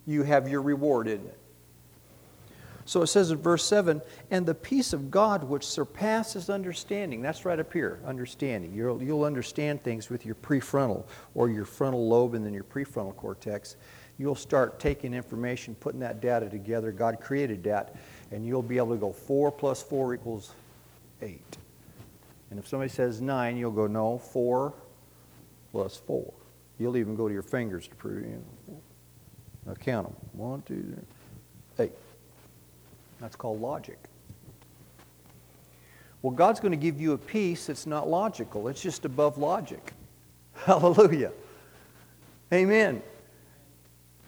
You 0.08 0.24
have 0.24 0.48
your 0.48 0.62
reward, 0.62 1.08
isn't 1.08 1.26
it? 1.26 1.38
So 2.86 3.02
it 3.02 3.08
says 3.08 3.32
in 3.32 3.38
verse 3.38 3.64
7 3.64 4.02
and 4.32 4.46
the 4.46 4.56
peace 4.56 4.92
of 4.92 5.12
God 5.12 5.44
which 5.44 5.66
surpasses 5.66 6.50
understanding. 6.50 7.22
That's 7.22 7.46
right 7.46 7.60
up 7.60 7.72
here, 7.72 8.00
understanding. 8.06 8.74
You'll, 8.74 9.02
you'll 9.02 9.24
understand 9.24 9.84
things 9.84 10.10
with 10.10 10.26
your 10.26 10.36
prefrontal 10.36 11.06
or 11.36 11.50
your 11.50 11.66
frontal 11.66 12.08
lobe 12.08 12.34
and 12.34 12.46
then 12.46 12.54
your 12.54 12.64
prefrontal 12.64 13.16
cortex. 13.16 13.76
You'll 14.22 14.36
start 14.36 14.80
taking 14.80 15.16
information, 15.16 15.74
putting 15.74 16.00
that 16.02 16.22
data 16.22 16.48
together. 16.48 16.92
God 16.92 17.20
created 17.20 17.64
that, 17.64 17.96
and 18.30 18.46
you'll 18.46 18.62
be 18.62 18.78
able 18.78 18.92
to 18.92 18.98
go 18.98 19.12
4 19.12 19.52
plus 19.52 19.82
4 19.82 20.14
equals 20.14 20.54
8. 21.24 21.42
And 22.52 22.60
if 22.60 22.68
somebody 22.68 22.92
says 22.92 23.20
9, 23.20 23.58
you'll 23.58 23.72
go, 23.72 23.88
no, 23.88 24.20
4 24.20 24.74
plus 25.72 25.98
4. 25.98 26.32
You'll 26.78 26.98
even 26.98 27.16
go 27.16 27.28
to 27.28 27.34
your 27.34 27.42
fingers 27.42 27.88
to 27.88 27.96
prove, 27.96 28.22
you 28.22 28.44
now 29.66 29.74
count 29.74 30.06
them. 30.06 30.16
One, 30.34 30.62
two, 30.68 30.96
three, 31.76 31.86
eight. 31.86 31.92
That's 33.20 33.36
called 33.36 33.60
logic. 33.60 33.98
Well, 36.22 36.34
God's 36.34 36.60
going 36.60 36.74
to 36.74 36.78
give 36.78 37.02
you 37.02 37.14
a 37.14 37.18
peace 37.18 37.66
that's 37.66 37.88
not 37.88 38.08
logical, 38.08 38.68
it's 38.68 38.84
just 38.84 39.04
above 39.04 39.40
logic. 39.40 39.94
Hallelujah. 40.54 41.32
Amen. 42.54 43.02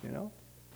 You 0.03 0.11
know, 0.11 0.31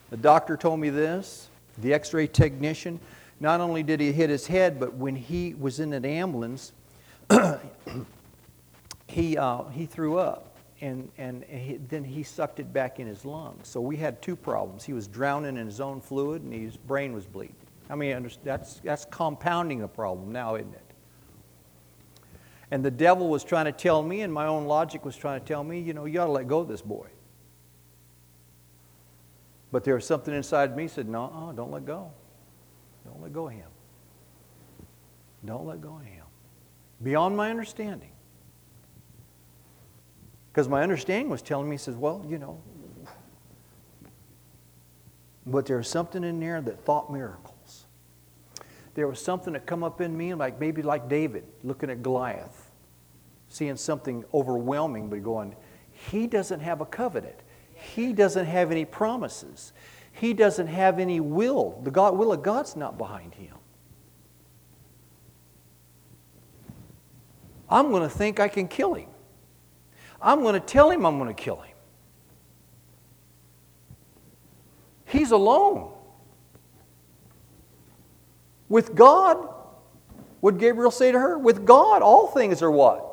the 0.10 0.18
doctor 0.18 0.56
told 0.56 0.80
me 0.80 0.90
this, 0.90 1.50
the 1.80 1.94
x 1.94 2.14
ray 2.14 2.28
technician. 2.28 3.00
Not 3.40 3.62
only 3.62 3.84
did 3.84 4.00
he 4.00 4.12
hit 4.12 4.30
his 4.30 4.48
head, 4.48 4.80
but 4.80 4.96
when 4.96 5.16
he 5.16 5.54
was 5.54 5.80
in 5.80 5.94
an 5.94 6.06
ambulance, 6.06 6.72
he, 9.08 9.38
uh, 9.38 9.64
he 9.66 9.86
threw 9.86 10.18
up 10.18 10.58
and, 10.82 11.10
and 11.18 11.44
he, 11.44 11.78
then 11.90 12.04
he 12.04 12.24
sucked 12.24 12.60
it 12.60 12.72
back 12.72 13.00
in 13.00 13.08
his 13.08 13.26
lungs. 13.26 13.68
So 13.68 13.82
we 13.82 13.98
had 13.98 14.22
two 14.22 14.36
problems. 14.36 14.84
He 14.84 14.94
was 14.94 15.08
drowning 15.08 15.58
in 15.58 15.66
his 15.66 15.82
own 15.82 16.02
fluid, 16.02 16.44
and 16.44 16.54
his 16.54 16.78
brain 16.78 17.14
was 17.14 17.26
bleeding. 17.26 17.56
I 17.90 17.96
mean, 17.96 18.30
that's, 18.44 18.76
that's 18.84 19.06
compounding 19.06 19.80
the 19.80 19.88
problem 19.88 20.32
now, 20.32 20.56
isn't 20.56 20.74
it? 20.74 20.82
And 22.70 22.84
the 22.84 22.92
devil 22.92 23.30
was 23.30 23.44
trying 23.44 23.66
to 23.66 23.72
tell 23.72 24.04
me, 24.04 24.22
and 24.22 24.32
my 24.32 24.46
own 24.46 24.66
logic 24.66 25.06
was 25.06 25.16
trying 25.16 25.40
to 25.40 25.46
tell 25.46 25.64
me, 25.64 25.80
you 25.80 25.94
know, 25.94 26.06
you 26.06 26.20
ought 26.20 26.26
to 26.26 26.32
let 26.32 26.48
go 26.48 26.60
of 26.60 26.68
this 26.68 26.82
boy. 26.82 27.08
But 29.72 29.84
there 29.84 29.96
was 29.96 30.06
something 30.06 30.34
inside 30.34 30.76
me 30.76 30.88
said, 30.88 31.08
no, 31.08 31.26
uh, 31.26 31.52
don't 31.52 31.72
let 31.72 31.86
go. 31.86 32.12
Don't 33.06 33.22
let 33.22 33.34
go 33.34 33.48
of 33.48 33.54
him. 33.54 33.70
Don't 35.46 35.66
let 35.66 35.82
go 35.82 35.96
of 35.96 36.04
him. 36.04 36.24
Beyond 37.04 37.36
my 37.36 37.50
understanding. 37.50 38.12
Because 40.52 40.68
my 40.68 40.82
understanding 40.82 41.30
was 41.30 41.42
telling 41.42 41.70
me, 41.70 41.76
he 41.76 41.78
says, 41.78 41.96
well, 41.96 42.26
you 42.28 42.40
know, 42.40 42.62
but 45.46 45.66
there 45.66 45.78
was 45.78 45.88
something 45.88 46.24
in 46.24 46.40
there 46.40 46.62
that 46.62 46.84
thought 46.84 47.12
miracles. 47.12 47.86
There 48.96 49.08
was 49.08 49.22
something 49.22 49.54
that 49.54 49.66
come 49.66 49.84
up 49.84 50.02
in 50.02 50.18
me, 50.18 50.34
like 50.34 50.60
maybe 50.60 50.82
like 50.82 51.08
David 51.08 51.46
looking 51.64 51.90
at 51.90 52.04
Goliath, 52.04 52.72
seeing 53.48 53.78
something 53.78 54.26
overwhelming, 54.34 55.10
but 55.10 55.24
going, 55.24 55.56
he 55.92 56.28
doesn't 56.28 56.60
have 56.60 56.82
a 56.82 56.86
covenant. 56.86 57.38
He 57.78 58.14
doesn't 58.14 58.46
have 58.46 58.72
any 58.72 58.86
promises. 58.86 59.74
He 60.12 60.34
doesn't 60.34 60.68
have 60.68 61.00
any 61.00 61.20
will. 61.20 61.80
The 61.84 61.92
God, 61.92 62.18
will 62.18 62.32
of 62.32 62.42
God's 62.42 62.76
not 62.76 62.98
behind 62.98 63.36
him. 63.36 63.54
I'm 67.70 67.92
going 67.92 68.04
to 68.04 68.10
think 68.10 68.40
I 68.40 68.48
can 68.48 68.68
kill 68.68 68.94
him. 68.94 69.10
I'm 70.22 70.42
going 70.42 70.54
to 70.54 70.60
tell 70.60 70.90
him 70.90 71.06
I'm 71.06 71.18
going 71.18 71.34
to 71.34 71.42
kill 71.42 71.58
him. 71.58 71.76
He's 75.06 75.32
alone. 75.32 75.94
With 78.70 78.96
God, 78.96 79.48
would 80.42 80.58
Gabriel 80.58 80.92
say 80.92 81.12
to 81.12 81.20
her? 81.20 81.38
With 81.38 81.66
God, 81.66 82.02
all 82.02 82.28
things 82.28 82.62
are 82.62 82.72
what? 82.72 83.04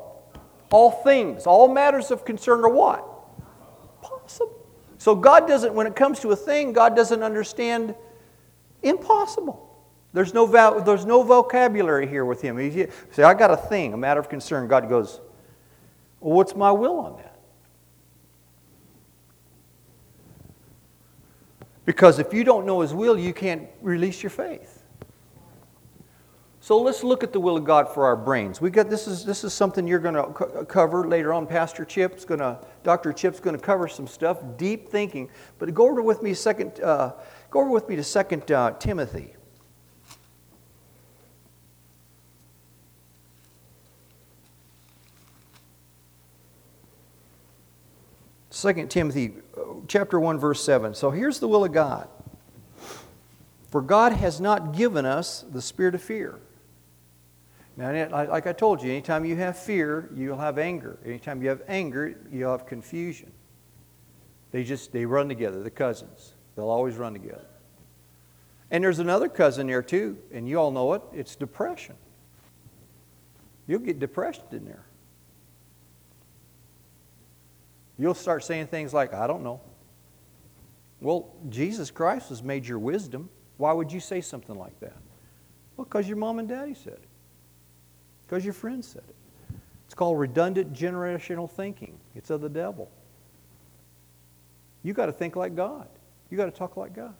All 0.71 0.91
things, 0.91 1.45
all 1.45 1.67
matters 1.67 2.11
of 2.11 2.25
concern 2.25 2.61
are 2.65 2.69
what? 2.69 3.14
So 4.97 5.15
God 5.15 5.47
doesn't, 5.47 5.73
when 5.73 5.87
it 5.87 5.95
comes 5.95 6.19
to 6.21 6.31
a 6.31 6.35
thing, 6.35 6.73
God 6.73 6.95
doesn't 6.95 7.21
understand 7.21 7.95
impossible. 8.81 9.61
There's 10.13 10.33
no, 10.33 10.47
there's 10.81 11.05
no 11.05 11.23
vocabulary 11.23 12.07
here 12.07 12.23
with 12.23 12.41
him. 12.41 12.57
He 12.57 12.87
say, 13.11 13.23
I 13.23 13.33
got 13.33 13.51
a 13.51 13.57
thing, 13.57 13.93
a 13.93 13.97
matter 13.97 14.19
of 14.19 14.29
concern. 14.29 14.67
God 14.67 14.87
goes, 14.87 15.19
well, 16.21 16.35
what's 16.35 16.55
my 16.55 16.71
will 16.71 16.99
on 16.99 17.17
that? 17.17 17.35
Because 21.85 22.17
if 22.17 22.33
you 22.33 22.43
don't 22.43 22.65
know 22.65 22.81
His 22.81 22.93
will, 22.93 23.17
you 23.17 23.33
can't 23.33 23.67
release 23.81 24.23
your 24.23 24.31
faith. 24.31 24.74
So 26.65 26.81
let's 26.81 27.03
look 27.03 27.23
at 27.23 27.31
the 27.31 27.39
will 27.39 27.57
of 27.57 27.63
God 27.63 27.93
for 27.93 28.07
our 28.07 28.15
brains. 28.15 28.59
We 28.59 28.71
got 28.71 28.89
this 28.89 29.07
is 29.07 29.23
this 29.23 29.43
is 29.43 29.53
something 29.53 29.85
you're 29.87 29.99
going 29.99 30.15
to 30.15 30.23
co- 30.33 30.65
cover 30.65 31.07
later 31.07 31.31
on. 31.31 31.45
Pastor 31.45 31.85
Chip's 31.85 32.25
going 32.25 32.39
to, 32.39 32.57
Dr. 32.81 33.13
Chip's 33.13 33.39
going 33.39 33.55
to 33.55 33.61
cover 33.61 33.87
some 33.87 34.07
stuff, 34.07 34.39
deep 34.57 34.89
thinking. 34.89 35.29
But 35.59 35.71
go 35.75 35.87
over 35.87 36.01
with 36.01 36.23
me 36.23 36.33
second, 36.33 36.79
uh, 36.79 37.11
go 37.51 37.61
over 37.61 37.69
with 37.69 37.87
me 37.87 37.95
to 37.97 38.03
Second 38.03 38.49
uh, 38.51 38.71
Timothy. 38.79 39.35
Second 48.49 48.89
Timothy, 48.89 49.33
uh, 49.55 49.61
chapter 49.87 50.19
one, 50.19 50.39
verse 50.39 50.63
seven. 50.63 50.95
So 50.95 51.11
here's 51.11 51.37
the 51.37 51.47
will 51.47 51.63
of 51.63 51.73
God. 51.73 52.07
For 53.69 53.83
God 53.83 54.13
has 54.13 54.41
not 54.41 54.75
given 54.75 55.05
us 55.05 55.45
the 55.47 55.61
spirit 55.61 55.93
of 55.93 56.01
fear 56.01 56.39
now, 57.77 58.07
like 58.09 58.47
I 58.47 58.53
told 58.53 58.81
you, 58.81 58.91
anytime 58.91 59.25
you 59.25 59.35
have 59.35 59.57
fear, 59.57 60.09
you'll 60.15 60.37
have 60.37 60.57
anger. 60.57 60.97
Anytime 61.05 61.41
you 61.41 61.49
have 61.49 61.61
anger, 61.67 62.17
you'll 62.31 62.51
have 62.51 62.65
confusion. 62.65 63.31
They 64.51 64.63
just 64.63 64.93
they 64.93 65.05
run 65.05 65.27
together, 65.27 65.61
the 65.61 65.69
cousins. 65.69 66.35
They'll 66.55 66.69
always 66.69 66.95
run 66.95 67.11
together. 67.13 67.45
And 68.71 68.83
there's 68.83 68.99
another 68.99 69.27
cousin 69.27 69.67
there 69.67 69.83
too, 69.83 70.17
and 70.31 70.47
you 70.47 70.57
all 70.57 70.71
know 70.71 70.93
it. 70.93 71.01
It's 71.13 71.35
depression. 71.35 71.95
You'll 73.67 73.79
get 73.79 73.99
depressed 73.99 74.53
in 74.53 74.65
there. 74.65 74.85
You'll 77.97 78.13
start 78.13 78.43
saying 78.43 78.67
things 78.67 78.93
like, 78.93 79.13
I 79.13 79.27
don't 79.27 79.43
know. 79.43 79.61
Well, 81.01 81.33
Jesus 81.49 81.91
Christ 81.91 82.29
has 82.29 82.41
made 82.41 82.65
your 82.65 82.79
wisdom. 82.79 83.29
Why 83.57 83.73
would 83.73 83.91
you 83.91 83.99
say 83.99 84.21
something 84.21 84.57
like 84.57 84.79
that? 84.79 84.95
Well, 85.75 85.85
because 85.85 86.07
your 86.07 86.17
mom 86.17 86.39
and 86.39 86.47
daddy 86.47 86.73
said 86.73 86.93
it. 86.93 87.07
Because 88.27 88.43
your 88.43 88.53
friend 88.53 88.83
said 88.83 89.03
it. 89.07 89.15
It's 89.85 89.93
called 89.93 90.19
redundant 90.19 90.73
generational 90.73 91.49
thinking. 91.49 91.97
It's 92.15 92.29
of 92.29 92.41
the 92.41 92.49
devil. 92.49 92.89
You 94.83 94.93
got 94.93 95.07
to 95.07 95.11
think 95.11 95.35
like 95.35 95.55
God. 95.55 95.87
You 96.29 96.37
got 96.37 96.45
to 96.45 96.51
talk 96.51 96.77
like 96.77 96.95
God. 96.95 97.13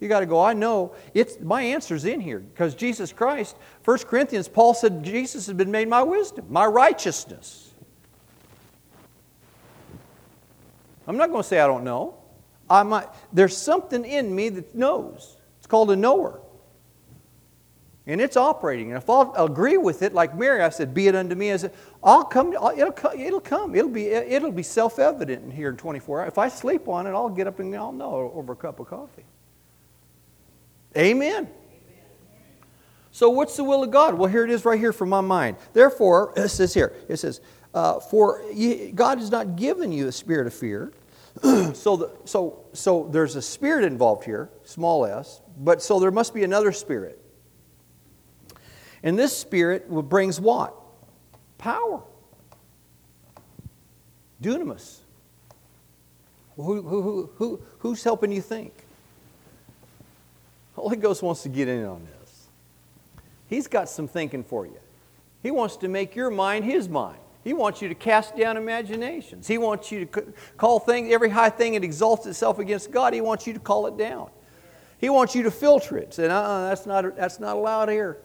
You 0.00 0.08
got 0.08 0.20
to 0.20 0.26
go, 0.26 0.40
I 0.40 0.52
know. 0.52 0.94
It's, 1.12 1.40
my 1.40 1.62
answer's 1.62 2.04
in 2.04 2.20
here 2.20 2.38
because 2.38 2.74
Jesus 2.74 3.12
Christ, 3.12 3.56
1 3.84 3.98
Corinthians, 3.98 4.46
Paul 4.46 4.74
said, 4.74 5.02
Jesus 5.02 5.46
has 5.46 5.56
been 5.56 5.72
made 5.72 5.88
my 5.88 6.02
wisdom, 6.02 6.46
my 6.48 6.66
righteousness. 6.66 7.74
I'm 11.06 11.16
not 11.16 11.30
going 11.30 11.42
to 11.42 11.48
say 11.48 11.58
I 11.58 11.66
don't 11.66 11.84
know. 11.84 12.14
I 12.70 12.82
might, 12.82 13.06
there's 13.32 13.56
something 13.56 14.04
in 14.04 14.32
me 14.34 14.50
that 14.50 14.74
knows. 14.74 15.36
It's 15.58 15.66
called 15.66 15.90
a 15.90 15.96
knower 15.96 16.40
and 18.08 18.22
it's 18.22 18.38
operating. 18.38 18.88
And 18.88 18.96
if 18.96 19.08
I'll 19.10 19.32
agree 19.36 19.76
with 19.76 20.02
it, 20.02 20.14
like 20.14 20.34
Mary, 20.34 20.62
I 20.62 20.70
said, 20.70 20.94
"Be 20.94 21.08
it 21.08 21.14
unto 21.14 21.34
me 21.34 21.50
as 21.50 21.64
it, 21.64 21.74
I'll 22.02 22.24
come. 22.24 22.54
It'll 22.54 22.90
come. 22.90 23.20
It'll 23.20 23.38
come. 23.38 23.74
It'll 23.74 23.90
be. 23.90 24.06
It'll 24.06 24.50
be 24.50 24.62
self-evident 24.62 25.52
here 25.52 25.68
in 25.68 25.76
24 25.76 26.22
hours. 26.22 26.28
If 26.28 26.38
I 26.38 26.48
sleep 26.48 26.88
on 26.88 27.06
it, 27.06 27.10
I'll 27.10 27.28
get 27.28 27.46
up 27.46 27.58
and 27.60 27.74
I'll 27.76 27.92
know 27.92 28.32
over 28.34 28.54
a 28.54 28.56
cup 28.56 28.80
of 28.80 28.88
coffee. 28.88 29.26
Amen. 30.96 31.32
Amen. 31.32 31.48
So, 33.10 33.28
what's 33.28 33.56
the 33.56 33.64
will 33.64 33.84
of 33.84 33.90
God? 33.90 34.14
Well, 34.14 34.30
here 34.30 34.44
it 34.44 34.50
is, 34.50 34.64
right 34.64 34.80
here 34.80 34.94
from 34.94 35.10
my 35.10 35.20
mind. 35.20 35.58
Therefore, 35.74 36.32
it 36.36 36.48
says 36.48 36.72
here. 36.72 36.94
It 37.08 37.18
says, 37.18 37.42
uh, 37.74 38.00
"For 38.00 38.42
God 38.94 39.18
has 39.18 39.30
not 39.30 39.56
given 39.56 39.92
you 39.92 40.08
a 40.08 40.12
spirit 40.12 40.46
of 40.46 40.54
fear." 40.54 40.92
so, 41.74 41.96
the, 41.96 42.10
so, 42.24 42.64
so 42.72 43.06
there's 43.12 43.36
a 43.36 43.42
spirit 43.42 43.84
involved 43.84 44.24
here, 44.24 44.50
small 44.64 45.04
s. 45.04 45.42
But 45.58 45.82
so 45.82 46.00
there 46.00 46.10
must 46.10 46.32
be 46.32 46.42
another 46.42 46.72
spirit. 46.72 47.22
And 49.02 49.18
this 49.18 49.36
Spirit 49.36 49.90
brings 49.90 50.40
what? 50.40 50.74
Power. 51.58 52.02
Dunamis. 54.42 54.98
Who, 56.56 56.82
who, 56.82 57.30
who, 57.36 57.60
who's 57.78 58.02
helping 58.02 58.32
you 58.32 58.40
think? 58.40 58.72
Holy 60.74 60.96
Ghost 60.96 61.22
wants 61.22 61.42
to 61.42 61.48
get 61.48 61.68
in 61.68 61.84
on 61.84 62.04
this. 62.04 62.46
He's 63.48 63.66
got 63.66 63.88
some 63.88 64.08
thinking 64.08 64.44
for 64.44 64.66
you. 64.66 64.78
He 65.42 65.50
wants 65.50 65.76
to 65.78 65.88
make 65.88 66.14
your 66.16 66.30
mind 66.30 66.64
his 66.64 66.88
mind. 66.88 67.18
He 67.44 67.52
wants 67.52 67.80
you 67.80 67.88
to 67.88 67.94
cast 67.94 68.36
down 68.36 68.56
imaginations. 68.56 69.46
He 69.46 69.58
wants 69.58 69.90
you 69.90 70.04
to 70.04 70.32
call 70.56 70.80
things, 70.80 71.12
every 71.12 71.30
high 71.30 71.50
thing 71.50 71.72
that 71.74 71.84
exalts 71.84 72.26
itself 72.26 72.58
against 72.58 72.90
God, 72.90 73.14
he 73.14 73.20
wants 73.20 73.46
you 73.46 73.52
to 73.54 73.60
call 73.60 73.86
it 73.86 73.96
down. 73.96 74.30
He 74.98 75.08
wants 75.08 75.34
you 75.34 75.44
to 75.44 75.50
filter 75.50 75.96
it. 75.96 76.12
Say, 76.12 76.28
uh 76.28 76.68
that's 76.68 76.84
not, 76.84 77.16
that's 77.16 77.38
not 77.38 77.56
allowed 77.56 77.88
here. 77.88 78.18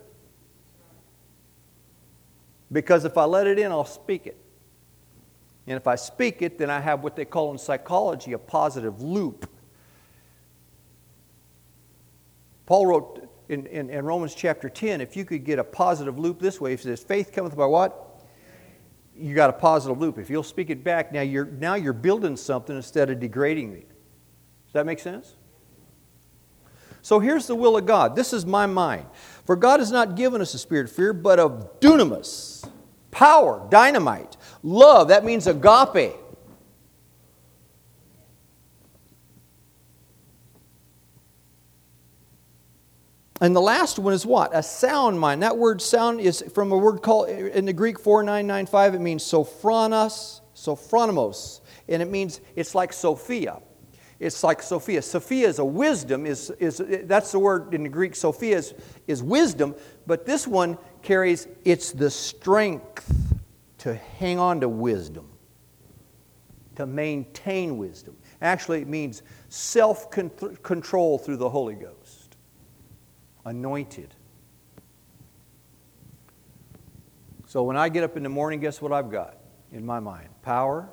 Because 2.73 3.05
if 3.05 3.17
I 3.17 3.23
let 3.25 3.47
it 3.47 3.59
in, 3.59 3.71
I'll 3.71 3.85
speak 3.85 4.27
it. 4.27 4.37
And 5.67 5.77
if 5.77 5.87
I 5.87 5.95
speak 5.95 6.41
it, 6.41 6.57
then 6.57 6.69
I 6.69 6.81
have 6.81 7.03
what 7.03 7.15
they 7.15 7.23
call 7.23 7.51
in 7.51 7.57
psychology 7.57 8.33
a 8.33 8.37
positive 8.37 9.01
loop. 9.01 9.49
Paul 12.65 12.87
wrote 12.87 13.29
in, 13.47 13.67
in, 13.67 13.89
in, 13.89 14.03
Romans 14.05 14.33
chapter 14.33 14.69
10 14.69 15.01
if 15.01 15.15
you 15.15 15.23
could 15.25 15.45
get 15.45 15.59
a 15.59 15.63
positive 15.63 16.17
loop 16.17 16.39
this 16.39 16.59
way, 16.59 16.71
he 16.71 16.77
says, 16.77 17.03
faith 17.03 17.31
cometh 17.31 17.55
by 17.55 17.65
what? 17.65 18.21
You 19.15 19.35
got 19.35 19.49
a 19.49 19.53
positive 19.53 19.99
loop. 19.99 20.17
If 20.17 20.29
you'll 20.29 20.43
speak 20.43 20.69
it 20.69 20.83
back, 20.83 21.11
now 21.11 21.21
you're, 21.21 21.45
now 21.45 21.75
you're 21.75 21.93
building 21.93 22.35
something 22.35 22.75
instead 22.75 23.09
of 23.09 23.19
degrading 23.19 23.73
it. 23.73 23.87
Does 23.87 24.73
that 24.73 24.85
make 24.85 24.99
sense? 24.99 25.35
So 27.03 27.19
here's 27.19 27.47
the 27.47 27.55
will 27.55 27.77
of 27.77 27.85
God. 27.85 28.15
This 28.15 28.33
is 28.33 28.45
my 28.45 28.65
mind. 28.65 29.05
For 29.45 29.55
God 29.55 29.79
has 29.79 29.91
not 29.91 30.15
given 30.15 30.41
us 30.41 30.53
a 30.53 30.59
spirit 30.59 30.85
of 30.85 30.91
fear, 30.95 31.13
but 31.13 31.39
of 31.39 31.79
dunamis, 31.79 32.67
power, 33.11 33.67
dynamite, 33.69 34.37
love. 34.63 35.09
That 35.09 35.25
means 35.25 35.47
agape. 35.47 36.15
And 43.41 43.53
the 43.53 43.61
last 43.61 43.99
one 43.99 44.13
is 44.13 44.25
what? 44.25 44.55
A 44.55 44.63
sound 44.63 45.19
mind. 45.19 45.43
That 45.43 45.57
word 45.57 45.81
sound 45.81 46.21
is 46.21 46.41
from 46.53 46.71
a 46.71 46.77
word 46.77 47.01
called, 47.01 47.27
in 47.27 47.65
the 47.65 47.73
Greek 47.73 47.99
4995, 47.99 48.95
it 48.95 48.99
means 48.99 49.21
sophronos, 49.21 50.39
sophronimos. 50.55 51.59
And 51.89 52.01
it 52.01 52.09
means, 52.09 52.39
it's 52.55 52.73
like 52.73 52.93
Sophia. 52.93 53.59
It's 54.19 54.43
like 54.43 54.61
Sophia. 54.61 55.01
Sophia 55.01 55.47
is 55.47 55.59
a 55.59 55.65
wisdom, 55.65 56.25
is, 56.25 56.49
is, 56.59 56.81
that's 57.05 57.31
the 57.31 57.39
word 57.39 57.73
in 57.73 57.83
the 57.83 57.89
Greek, 57.89 58.15
Sophia 58.15 58.57
is, 58.57 58.73
is 59.07 59.21
wisdom, 59.21 59.75
but 60.05 60.25
this 60.25 60.47
one 60.47 60.77
carries, 61.01 61.47
it's 61.65 61.91
the 61.91 62.09
strength 62.09 63.11
to 63.79 63.95
hang 63.95 64.39
on 64.39 64.61
to 64.61 64.69
wisdom, 64.69 65.29
to 66.75 66.85
maintain 66.85 67.77
wisdom. 67.77 68.15
Actually, 68.41 68.81
it 68.81 68.87
means 68.87 69.23
self 69.49 70.09
control 70.09 71.17
through 71.17 71.37
the 71.37 71.49
Holy 71.49 71.75
Ghost, 71.75 72.37
anointed. 73.45 74.13
So 77.45 77.63
when 77.63 77.77
I 77.77 77.89
get 77.89 78.03
up 78.03 78.17
in 78.17 78.23
the 78.23 78.29
morning, 78.29 78.59
guess 78.59 78.81
what 78.81 78.91
I've 78.91 79.11
got 79.11 79.37
in 79.71 79.85
my 79.85 79.99
mind? 79.99 80.29
Power, 80.41 80.89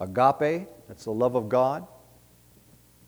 agape, 0.00 0.66
that's 0.88 1.04
the 1.04 1.12
love 1.12 1.34
of 1.34 1.48
God, 1.48 1.86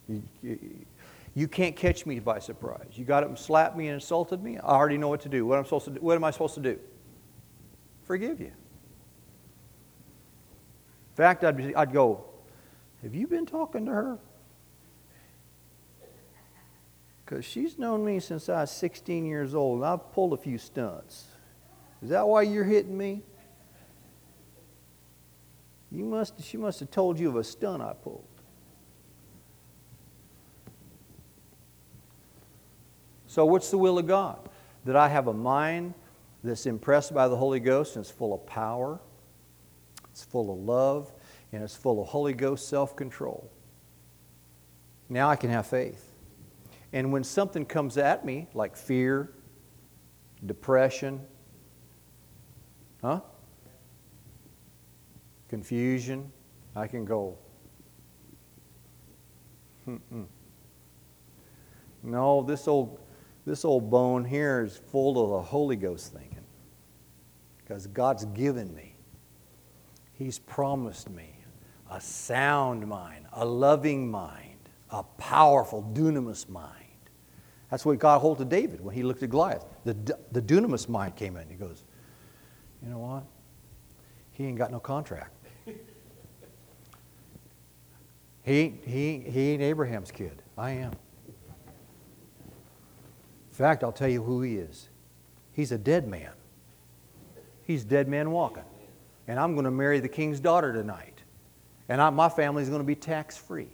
you, 0.07 1.49
can't 1.49 1.77
catch 1.77 2.07
me 2.07 2.21
by 2.21 2.39
surprise. 2.39 2.89
You 2.93 3.05
got 3.05 3.23
up 3.23 3.31
and 3.31 3.39
slapped 3.39 3.77
me 3.77 3.89
and 3.89 3.95
insulted 3.95 4.43
me. 4.43 4.59
I 4.59 4.73
already 4.73 4.99
know 4.99 5.09
what 5.09 5.23
to 5.23 5.29
do. 5.29 5.47
What, 5.47 5.59
I'm 5.59 5.65
supposed 5.65 5.87
to 5.87 5.91
do, 5.93 6.01
what 6.01 6.17
am 6.17 6.25
I 6.25 6.31
supposed 6.31 6.55
to 6.55 6.61
do? 6.61 6.79
Forgive 8.05 8.41
you. 8.41 8.47
In 8.47 8.53
fact, 11.17 11.45
I'd, 11.45 11.75
I'd 11.75 11.93
go, 11.93 12.25
Have 13.03 13.15
you 13.15 13.27
been 13.27 13.47
talking 13.47 13.87
to 13.87 13.93
her? 13.93 14.19
Because 17.25 17.45
she's 17.45 17.79
known 17.79 18.05
me 18.05 18.21
since 18.21 18.49
I 18.49 18.63
was 18.63 18.71
16 18.71 19.25
years 19.25 19.55
old, 19.55 19.79
and 19.79 19.87
I've 19.87 20.13
pulled 20.13 20.35
a 20.35 20.37
few 20.37 20.59
stunts. 20.59 21.25
Is 22.03 22.11
that 22.11 22.29
why 22.29 22.43
you're 22.43 22.65
hitting 22.65 22.99
me? 22.99 23.23
You 25.91 26.05
must, 26.05 26.43
she 26.43 26.57
must 26.57 26.81
have 26.81 26.91
told 26.91 27.19
you 27.19 27.29
of 27.29 27.37
a 27.37 27.45
stunt 27.45 27.81
I 27.81 27.95
pulled. 27.95 28.27
So, 33.35 33.45
what's 33.45 33.69
the 33.69 33.79
will 33.79 33.99
of 33.99 34.07
God? 34.07 34.49
That 34.85 34.95
I 34.95 35.09
have 35.09 35.27
a 35.27 35.33
mind 35.35 35.95
that's 36.45 36.67
impressed 36.67 37.13
by 37.13 37.27
the 37.27 37.35
Holy 37.35 37.59
Ghost 37.59 37.97
and 37.97 38.05
it's 38.05 38.11
full 38.13 38.33
of 38.33 38.47
power, 38.47 39.01
it's 40.13 40.23
full 40.23 40.53
of 40.53 40.61
love, 40.61 41.13
and 41.51 41.61
it's 41.65 41.75
full 41.75 42.01
of 42.01 42.07
Holy 42.07 42.33
Ghost 42.33 42.69
self 42.69 42.95
control. 42.95 43.51
Now 45.09 45.29
I 45.31 45.35
can 45.35 45.51
have 45.51 45.67
faith. 45.67 46.13
And 46.93 47.13
when 47.13 47.25
something 47.25 47.67
comes 47.67 47.99
at 47.99 48.25
me, 48.25 48.47
like 48.55 48.77
fear, 48.77 49.33
depression, 50.47 51.21
huh? 53.03 53.19
Confusion, 55.49 56.31
I 56.77 56.87
can 56.87 57.05
go, 57.05 57.37
Mm-mm. 59.89 60.27
no, 62.05 62.41
this 62.41 62.69
old 62.69 63.01
This 63.47 63.65
old 63.65 63.91
bone 63.91 64.25
here 64.25 64.63
is 64.65 64.77
full 64.77 65.23
of 65.23 65.31
the 65.31 65.43
Holy 65.43 65.77
Ghost 65.77 66.13
thinking 66.13 66.45
because 67.59 67.87
God's 67.87 68.25
given 68.27 68.75
me. 68.75 68.97
He's 70.15 70.39
promised 70.39 71.11
me 71.11 71.35
a 71.91 72.01
sound 72.01 72.87
mind, 72.87 73.27
a 73.33 73.45
loving 73.45 74.11
mind, 74.11 74.69
a 74.91 75.03
powerful 75.03 75.83
dunamis 75.95 76.49
mind. 76.49 76.71
That's 77.71 77.85
what 77.85 77.99
God 77.99 78.21
hold 78.21 78.39
to 78.39 78.45
David 78.45 78.81
when 78.81 78.95
he 78.95 79.03
looked 79.03 79.23
at 79.23 79.31
Goliath. 79.31 79.65
The, 79.85 79.95
the 80.33 80.41
dunamis 80.41 80.89
mind 80.89 81.17
came 81.17 81.37
in. 81.37 81.49
He 81.49 81.57
goes, 81.57 81.85
You 82.83 82.91
know 82.91 82.99
what? 82.99 83.25
He 84.33 84.45
ain't 84.47 84.59
got 84.59 84.71
no 84.71 84.81
contract. 84.81 85.33
He 88.47 88.75
he, 88.85 89.21
he 89.21 89.53
ain't 89.53 89.63
Abraham's 89.63 90.11
kid. 90.11 90.43
I 90.59 90.73
am. 90.73 90.93
In 93.55 93.59
fact, 93.59 93.85
I'll 93.85 93.93
tell 93.93 94.09
you 94.09 94.21
who 94.21 94.43
he 94.43 94.57
is. 94.57 94.89
He's 95.53 95.71
a 95.71 95.79
dead 95.79 96.09
man. 96.09 96.33
He's 97.63 97.85
dead 97.85 98.09
man 98.09 98.33
walking. 98.33 98.65
And 99.29 99.39
I'm 99.39 99.55
going 99.55 99.65
to 99.65 99.71
marry 99.71 100.01
the 100.01 100.09
king's 100.09 100.41
daughter 100.41 100.73
tonight. 100.73 101.23
And 101.89 102.03
I, 102.03 102.11
my 102.11 102.29
family's 102.29 102.69
going 102.69 102.81
to 102.81 102.87
be 102.87 102.97
tax 102.97 103.37
free. 103.37 103.69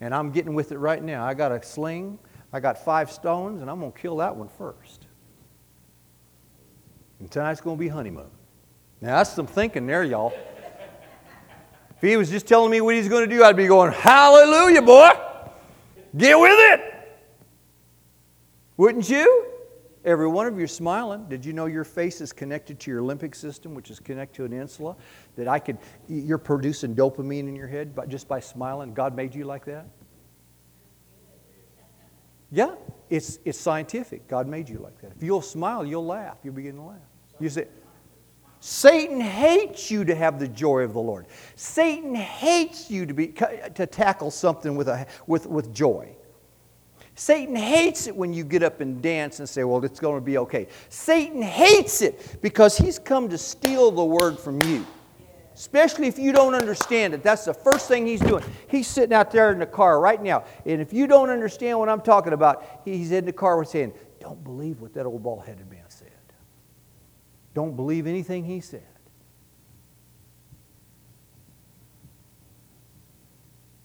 And 0.00 0.12
I'm 0.12 0.32
getting 0.32 0.54
with 0.54 0.72
it 0.72 0.78
right 0.78 1.00
now. 1.00 1.24
I 1.24 1.34
got 1.34 1.52
a 1.52 1.62
sling, 1.62 2.18
I 2.52 2.58
got 2.58 2.84
five 2.84 3.12
stones, 3.12 3.62
and 3.62 3.70
I'm 3.70 3.78
going 3.78 3.92
to 3.92 3.98
kill 3.98 4.16
that 4.16 4.34
one 4.34 4.48
first. 4.48 5.06
And 7.20 7.30
tonight's 7.30 7.60
going 7.60 7.76
to 7.76 7.80
be 7.80 7.86
honeymoon. 7.86 8.30
Now, 9.00 9.18
that's 9.18 9.32
some 9.32 9.46
thinking 9.46 9.86
there, 9.86 10.02
y'all. 10.02 10.34
If 11.94 12.00
he 12.00 12.16
was 12.16 12.28
just 12.28 12.48
telling 12.48 12.72
me 12.72 12.80
what 12.80 12.96
he's 12.96 13.08
going 13.08 13.28
to 13.30 13.32
do, 13.32 13.44
I'd 13.44 13.56
be 13.56 13.68
going, 13.68 13.92
Hallelujah, 13.92 14.82
boy! 14.82 15.10
Get 16.16 16.36
with 16.36 16.50
it! 16.58 16.93
Wouldn't 18.76 19.08
you? 19.08 19.46
Every 20.04 20.28
one 20.28 20.46
of 20.46 20.58
you 20.58 20.66
smiling. 20.66 21.26
Did 21.28 21.44
you 21.44 21.54
know 21.54 21.64
your 21.66 21.84
face 21.84 22.20
is 22.20 22.32
connected 22.32 22.78
to 22.80 22.90
your 22.90 23.00
limbic 23.00 23.34
system, 23.34 23.74
which 23.74 23.90
is 23.90 23.98
connected 24.00 24.36
to 24.36 24.44
an 24.44 24.52
insula? 24.52 24.96
That 25.36 25.48
I 25.48 25.58
could, 25.58 25.78
you're 26.08 26.36
producing 26.36 26.94
dopamine 26.94 27.48
in 27.48 27.56
your 27.56 27.68
head 27.68 27.94
by, 27.94 28.06
just 28.06 28.28
by 28.28 28.40
smiling. 28.40 28.92
God 28.92 29.16
made 29.16 29.34
you 29.34 29.44
like 29.44 29.64
that? 29.64 29.86
Yeah, 32.50 32.74
it's, 33.08 33.38
it's 33.44 33.58
scientific. 33.58 34.28
God 34.28 34.46
made 34.46 34.68
you 34.68 34.78
like 34.78 35.00
that. 35.00 35.12
If 35.16 35.22
you'll 35.22 35.42
smile, 35.42 35.86
you'll 35.86 36.06
laugh. 36.06 36.36
You'll 36.44 36.54
begin 36.54 36.76
to 36.76 36.82
laugh. 36.82 36.98
You 37.40 37.48
say, 37.48 37.66
Satan 38.60 39.20
hates 39.20 39.90
you 39.90 40.04
to 40.04 40.14
have 40.14 40.38
the 40.38 40.48
joy 40.48 40.82
of 40.82 40.92
the 40.92 41.00
Lord. 41.00 41.26
Satan 41.56 42.14
hates 42.14 42.90
you 42.90 43.06
to, 43.06 43.14
be, 43.14 43.28
to 43.28 43.86
tackle 43.86 44.30
something 44.30 44.76
with, 44.76 44.88
a, 44.88 45.06
with, 45.26 45.46
with 45.46 45.74
joy. 45.74 46.14
Satan 47.16 47.54
hates 47.54 48.06
it 48.08 48.16
when 48.16 48.32
you 48.32 48.42
get 48.42 48.62
up 48.62 48.80
and 48.80 49.00
dance 49.00 49.38
and 49.38 49.48
say, 49.48 49.62
Well, 49.64 49.84
it's 49.84 50.00
going 50.00 50.20
to 50.20 50.24
be 50.24 50.38
okay. 50.38 50.66
Satan 50.88 51.42
hates 51.42 52.02
it 52.02 52.38
because 52.42 52.76
he's 52.76 52.98
come 52.98 53.28
to 53.28 53.38
steal 53.38 53.90
the 53.90 54.04
word 54.04 54.38
from 54.38 54.60
you. 54.62 54.84
Especially 55.54 56.08
if 56.08 56.18
you 56.18 56.32
don't 56.32 56.54
understand 56.54 57.14
it. 57.14 57.22
That's 57.22 57.44
the 57.44 57.54
first 57.54 57.86
thing 57.86 58.04
he's 58.06 58.20
doing. 58.20 58.42
He's 58.66 58.88
sitting 58.88 59.12
out 59.12 59.30
there 59.30 59.52
in 59.52 59.60
the 59.60 59.66
car 59.66 60.00
right 60.00 60.20
now. 60.20 60.42
And 60.66 60.80
if 60.80 60.92
you 60.92 61.06
don't 61.06 61.30
understand 61.30 61.78
what 61.78 61.88
I'm 61.88 62.00
talking 62.00 62.32
about, 62.32 62.80
he's 62.84 63.12
in 63.12 63.24
the 63.24 63.32
car 63.32 63.58
with 63.58 63.68
saying, 63.68 63.92
Don't 64.18 64.42
believe 64.42 64.80
what 64.80 64.92
that 64.94 65.06
old 65.06 65.22
bald 65.22 65.44
headed 65.44 65.70
man 65.70 65.84
said. 65.88 66.10
Don't 67.54 67.76
believe 67.76 68.08
anything 68.08 68.44
he 68.44 68.60
said. 68.60 68.82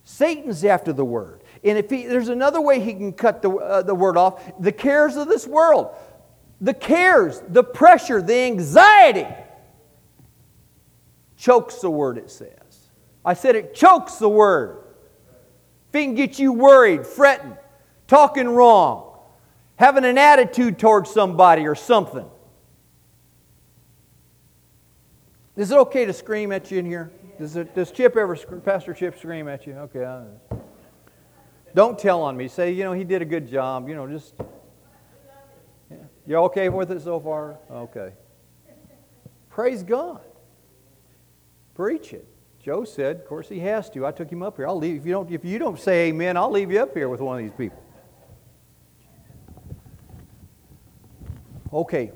Satan's 0.03 0.65
after 0.65 0.91
the 0.91 1.05
word. 1.05 1.43
And 1.63 1.78
if 1.78 1.89
he, 1.89 2.06
there's 2.06 2.30
another 2.30 2.62
way 2.62 2.80
he 2.80 2.93
can 2.93 3.12
cut 3.12 3.41
the, 3.41 3.52
uh, 3.52 3.82
the 3.82 3.95
word 3.95 4.17
off 4.17 4.41
the 4.60 4.72
cares 4.72 5.15
of 5.15 5.28
this 5.28 5.45
world, 5.45 5.93
the 6.62 6.74
cares, 6.74 7.41
the 7.50 7.63
pressure, 7.63 8.22
the 8.22 8.36
anxiety 8.36 9.28
chokes 11.38 11.76
the 11.76 11.89
word, 11.89 12.17
it 12.17 12.30
says. 12.30 12.89
I 13.26 13.34
said 13.34 13.56
it 13.56 13.74
chokes 13.74 14.15
the 14.15 14.30
word. 14.30 14.84
If 15.89 15.95
it 15.95 16.04
can 16.04 16.15
get 16.15 16.38
you 16.38 16.54
worried, 16.54 17.06
fretting, 17.08 17.58
talking 18.08 18.48
wrong, 18.48 19.17
having 19.76 20.06
an 20.06 20.17
attitude 20.17 20.78
towards 20.78 21.10
somebody 21.10 21.67
or 21.67 21.76
something. 21.76 22.30
Is 25.56 25.72
it 25.72 25.78
okay 25.78 26.06
to 26.06 26.13
scream 26.13 26.52
at 26.52 26.72
you 26.72 26.80
in 26.80 26.86
here? 26.86 27.12
Does, 27.38 27.56
it, 27.56 27.74
does 27.74 27.91
Chip 27.91 28.15
ever, 28.15 28.36
Pastor 28.36 28.93
Chip, 28.93 29.17
scream 29.17 29.48
at 29.48 29.65
you? 29.65 29.74
Okay. 29.74 30.24
Don't 31.73 31.97
tell 31.97 32.21
on 32.21 32.36
me. 32.36 32.47
Say, 32.47 32.71
you 32.71 32.84
know, 32.84 32.93
he 32.93 33.03
did 33.03 33.21
a 33.21 33.25
good 33.25 33.49
job. 33.49 33.88
You 33.88 33.95
know, 33.95 34.08
just. 34.08 34.34
You're 36.25 36.43
okay 36.43 36.69
with 36.69 36.91
it 36.91 37.01
so 37.01 37.19
far? 37.19 37.58
Okay. 37.71 38.12
Praise 39.49 39.82
God. 39.82 40.21
Preach 41.73 42.13
it. 42.13 42.27
Joe 42.62 42.84
said, 42.84 43.15
of 43.15 43.25
course 43.25 43.49
he 43.49 43.60
has 43.62 43.89
to. 43.91 44.05
I 44.05 44.12
took 44.12 44.29
him 44.32 44.43
up 44.43 44.58
here. 44.58 44.67
I'll 44.67 44.77
leave 44.77 44.97
if 44.97 45.05
you 45.05 45.13
don't 45.13 45.32
if 45.32 45.45
you 45.45 45.58
don't 45.58 45.79
say 45.79 46.10
amen, 46.10 46.38
I'll 46.38 46.51
leave 46.51 46.71
you 46.71 46.82
up 46.82 46.93
here 46.93 47.10
with 47.10 47.21
one 47.21 47.38
of 47.38 47.43
these 47.43 47.58
people. 47.58 47.82
Okay. 51.71 52.12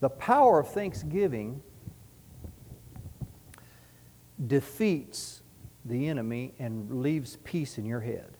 The 0.00 0.08
power 0.08 0.60
of 0.60 0.68
thanksgiving 0.68 1.62
defeats 4.46 5.39
the 5.84 6.08
enemy 6.08 6.52
and 6.58 7.02
leaves 7.02 7.38
peace 7.44 7.78
in 7.78 7.86
your 7.86 8.00
head. 8.00 8.36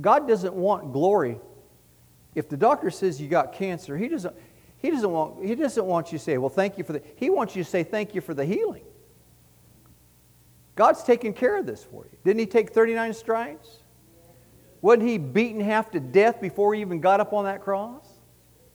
God 0.00 0.26
doesn't 0.26 0.54
want 0.54 0.92
glory. 0.92 1.38
If 2.34 2.48
the 2.48 2.56
doctor 2.56 2.90
says 2.90 3.20
you 3.20 3.28
got 3.28 3.52
cancer, 3.52 3.96
he 3.96 4.08
doesn't, 4.08 4.34
he 4.78 4.90
doesn't, 4.90 5.10
want, 5.10 5.44
he 5.44 5.54
doesn't 5.54 5.84
want 5.84 6.12
you 6.12 6.18
to 6.18 6.24
say, 6.24 6.38
well, 6.38 6.48
thank 6.48 6.78
you 6.78 6.84
for 6.84 6.94
the, 6.94 7.02
he 7.16 7.28
wants 7.28 7.54
you 7.54 7.62
to 7.62 7.68
say 7.68 7.84
thank 7.84 8.14
you 8.14 8.20
for 8.20 8.34
the 8.34 8.44
healing. 8.44 8.84
God's 10.74 11.02
taking 11.02 11.34
care 11.34 11.58
of 11.58 11.66
this 11.66 11.84
for 11.84 12.04
you. 12.04 12.18
Didn't 12.24 12.40
he 12.40 12.46
take 12.46 12.72
39 12.72 13.12
stripes? 13.12 13.78
Wasn't 14.80 15.06
he 15.06 15.18
beaten 15.18 15.60
half 15.60 15.90
to 15.92 16.00
death 16.00 16.40
before 16.40 16.74
he 16.74 16.80
even 16.80 17.00
got 17.00 17.20
up 17.20 17.32
on 17.32 17.44
that 17.44 17.62
cross? 17.62 18.08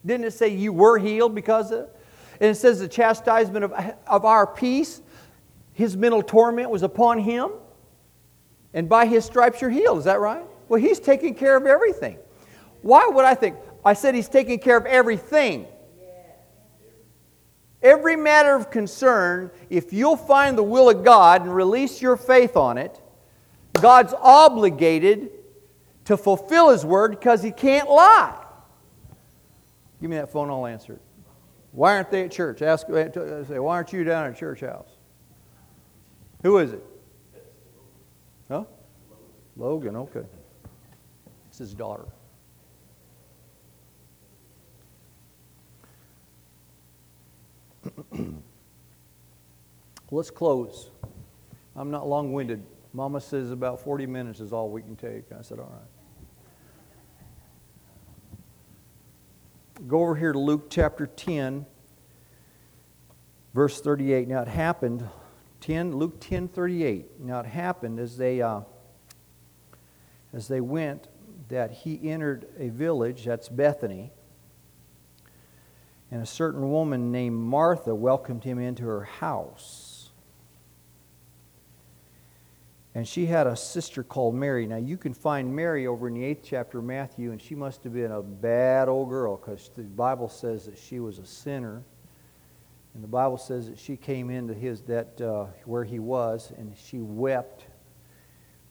Didn't 0.05 0.25
it 0.25 0.33
say 0.33 0.49
you 0.49 0.71
were 0.71 0.97
healed 0.99 1.33
because 1.33 1.71
of? 1.71 1.89
And 2.39 2.49
it 2.51 2.55
says 2.55 2.79
the 2.79 2.87
chastisement 2.87 3.65
of, 3.65 3.73
of 4.05 4.25
our 4.25 4.45
peace, 4.45 5.01
his 5.73 5.97
mental 5.97 6.21
torment 6.21 6.69
was 6.69 6.83
upon 6.83 7.19
him. 7.19 7.51
And 8.73 8.87
by 8.87 9.05
his 9.05 9.25
stripes 9.25 9.61
you're 9.61 9.69
healed. 9.69 9.99
Is 9.99 10.05
that 10.05 10.19
right? 10.19 10.43
Well, 10.69 10.79
he's 10.79 10.99
taking 10.99 11.33
care 11.33 11.55
of 11.55 11.65
everything. 11.65 12.17
Why 12.81 13.07
would 13.07 13.25
I 13.25 13.35
think? 13.35 13.55
I 13.83 13.93
said 13.93 14.15
he's 14.15 14.29
taking 14.29 14.59
care 14.59 14.77
of 14.77 14.85
everything. 14.85 15.65
Every 17.81 18.15
matter 18.15 18.55
of 18.55 18.71
concern, 18.71 19.51
if 19.69 19.93
you'll 19.93 20.17
find 20.17 20.57
the 20.57 20.63
will 20.63 20.89
of 20.89 21.03
God 21.03 21.43
and 21.43 21.55
release 21.55 22.01
your 22.01 22.17
faith 22.17 22.57
on 22.57 22.77
it, 22.77 22.99
God's 23.73 24.13
obligated 24.19 25.29
to 26.05 26.17
fulfill 26.17 26.69
His 26.69 26.83
word 26.83 27.11
because 27.11 27.43
He 27.43 27.51
can't 27.51 27.89
lie. 27.89 28.43
Give 30.01 30.09
me 30.09 30.17
that 30.17 30.31
phone, 30.31 30.49
I'll 30.49 30.65
answer 30.65 30.93
it. 30.93 31.01
Why 31.71 31.95
aren't 31.95 32.11
they 32.11 32.23
at 32.23 32.31
church? 32.31 32.61
Ask, 32.61 32.89
uh, 32.89 33.43
say, 33.45 33.59
why 33.59 33.75
aren't 33.75 33.93
you 33.93 34.03
down 34.03 34.27
at 34.27 34.37
church 34.37 34.61
house? 34.61 34.89
Who 36.43 36.57
is 36.59 36.73
it? 36.73 36.83
Huh? 38.47 38.63
Logan, 39.55 39.95
okay. 39.95 40.23
It's 41.49 41.57
his 41.57 41.73
daughter. 41.73 42.05
Let's 50.11 50.29
close. 50.31 50.91
I'm 51.75 51.91
not 51.91 52.07
long 52.07 52.33
winded. 52.33 52.63
Mama 52.93 53.19
says 53.19 53.51
about 53.51 53.81
40 53.81 54.05
minutes 54.05 54.39
is 54.39 54.53
all 54.53 54.69
we 54.69 54.81
can 54.81 54.95
take. 54.95 55.31
I 55.37 55.41
said, 55.41 55.59
all 55.59 55.71
right. 55.71 55.96
Go 59.85 59.99
over 59.99 60.15
here 60.15 60.33
to 60.33 60.39
Luke 60.39 60.71
chapter 60.71 61.05
10, 61.05 61.63
verse 63.53 63.79
38. 63.79 64.27
Now 64.27 64.41
it 64.41 64.47
happened, 64.47 65.07
10, 65.61 65.95
Luke 65.95 66.19
10 66.19 66.47
38. 66.47 67.19
Now 67.19 67.41
it 67.41 67.45
happened 67.45 67.99
as 67.99 68.17
they, 68.17 68.41
uh, 68.41 68.61
as 70.33 70.47
they 70.47 70.61
went 70.61 71.09
that 71.49 71.71
he 71.71 72.09
entered 72.09 72.47
a 72.57 72.69
village, 72.69 73.25
that's 73.25 73.49
Bethany, 73.49 74.11
and 76.09 76.23
a 76.23 76.25
certain 76.25 76.71
woman 76.71 77.11
named 77.11 77.37
Martha 77.37 77.93
welcomed 77.93 78.45
him 78.45 78.57
into 78.57 78.83
her 78.83 79.03
house. 79.03 79.86
And 82.97 83.07
she 83.07 83.27
had 83.27 83.45
a 83.45 83.55
sister 83.55 84.01
called 84.01 84.33
Mary. 84.33 84.65
Now, 84.65 84.77
you 84.77 84.97
can 84.97 85.13
find 85.13 85.55
Mary 85.55 85.85
over 85.85 86.07
in 86.07 86.15
the 86.15 86.23
eighth 86.23 86.41
chapter 86.43 86.79
of 86.79 86.85
Matthew, 86.85 87.31
and 87.31 87.39
she 87.39 87.53
must 87.53 87.83
have 87.83 87.93
been 87.93 88.11
a 88.11 88.23
bad 88.23 88.89
old 88.89 89.09
girl 89.09 89.37
because 89.37 89.69
the 89.75 89.83
Bible 89.83 90.27
says 90.27 90.65
that 90.65 90.79
she 90.79 90.99
was 90.99 91.19
a 91.19 91.25
sinner. 91.27 91.83
And 92.95 93.03
the 93.03 93.07
Bible 93.07 93.37
says 93.37 93.67
that 93.67 93.77
she 93.77 93.97
came 93.97 94.31
into 94.31 94.55
his 94.55 94.81
that 94.81 95.21
uh, 95.21 95.45
where 95.65 95.83
he 95.83 95.99
was, 95.99 96.51
and 96.57 96.75
she 96.75 96.97
wept 96.97 97.67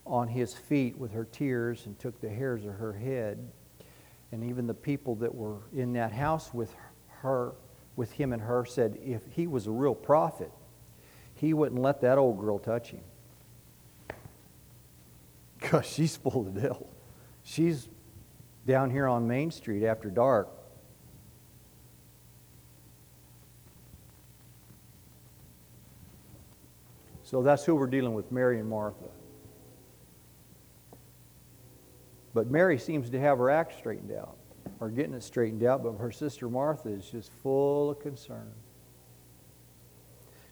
on 0.05 0.27
his 0.27 0.53
feet 0.53 0.99
with 0.99 1.13
her 1.13 1.27
tears 1.27 1.87
and 1.87 1.97
took 1.97 2.21
the 2.21 2.29
hairs 2.29 2.65
of 2.65 2.75
her 2.75 2.95
head. 2.95 3.39
And 4.33 4.43
even 4.43 4.67
the 4.67 4.75
people 4.75 5.15
that 5.15 5.33
were 5.33 5.59
in 5.73 5.93
that 5.93 6.11
house 6.11 6.53
with 6.53 6.75
her, 7.21 7.53
with 7.95 8.11
him 8.11 8.33
and 8.33 8.43
her, 8.43 8.65
said 8.65 8.99
if 9.05 9.23
he 9.31 9.47
was 9.47 9.69
a 9.69 9.71
real 9.71 9.95
prophet, 9.95 10.51
he 11.37 11.55
wouldn't 11.55 11.81
let 11.81 12.01
that 12.01 12.19
old 12.19 12.41
girl 12.41 12.59
touch 12.59 12.91
him. 12.91 13.03
Because 15.59 15.87
she's 15.87 16.17
full 16.17 16.47
of 16.47 16.55
the 16.55 16.61
devil. 16.61 16.89
She's 17.43 17.89
down 18.67 18.91
here 18.91 19.07
on 19.07 19.27
Main 19.27 19.51
Street 19.51 19.85
after 19.85 20.11
dark. 20.11 20.49
So 27.23 27.43
that's 27.43 27.65
who 27.65 27.75
we're 27.75 27.89
dealing 27.89 28.15
with, 28.15 28.31
Mary 28.31 28.61
and 28.61 28.69
Martha. 28.69 29.09
But 32.35 32.51
Mary 32.51 32.79
seems 32.79 33.11
to 33.11 33.19
have 33.19 33.39
her 33.39 33.51
act 33.51 33.77
straightened 33.79 34.13
out, 34.13 34.37
or 34.79 34.91
getting 34.91 35.15
it 35.15 35.23
straightened 35.23 35.65
out, 35.65 35.83
but 35.83 35.95
her 35.95 36.13
sister 36.13 36.49
Martha 36.49 36.89
is 36.91 37.11
just 37.11 37.33
full 37.43 37.91
of 37.91 37.99
concern. 37.99 38.53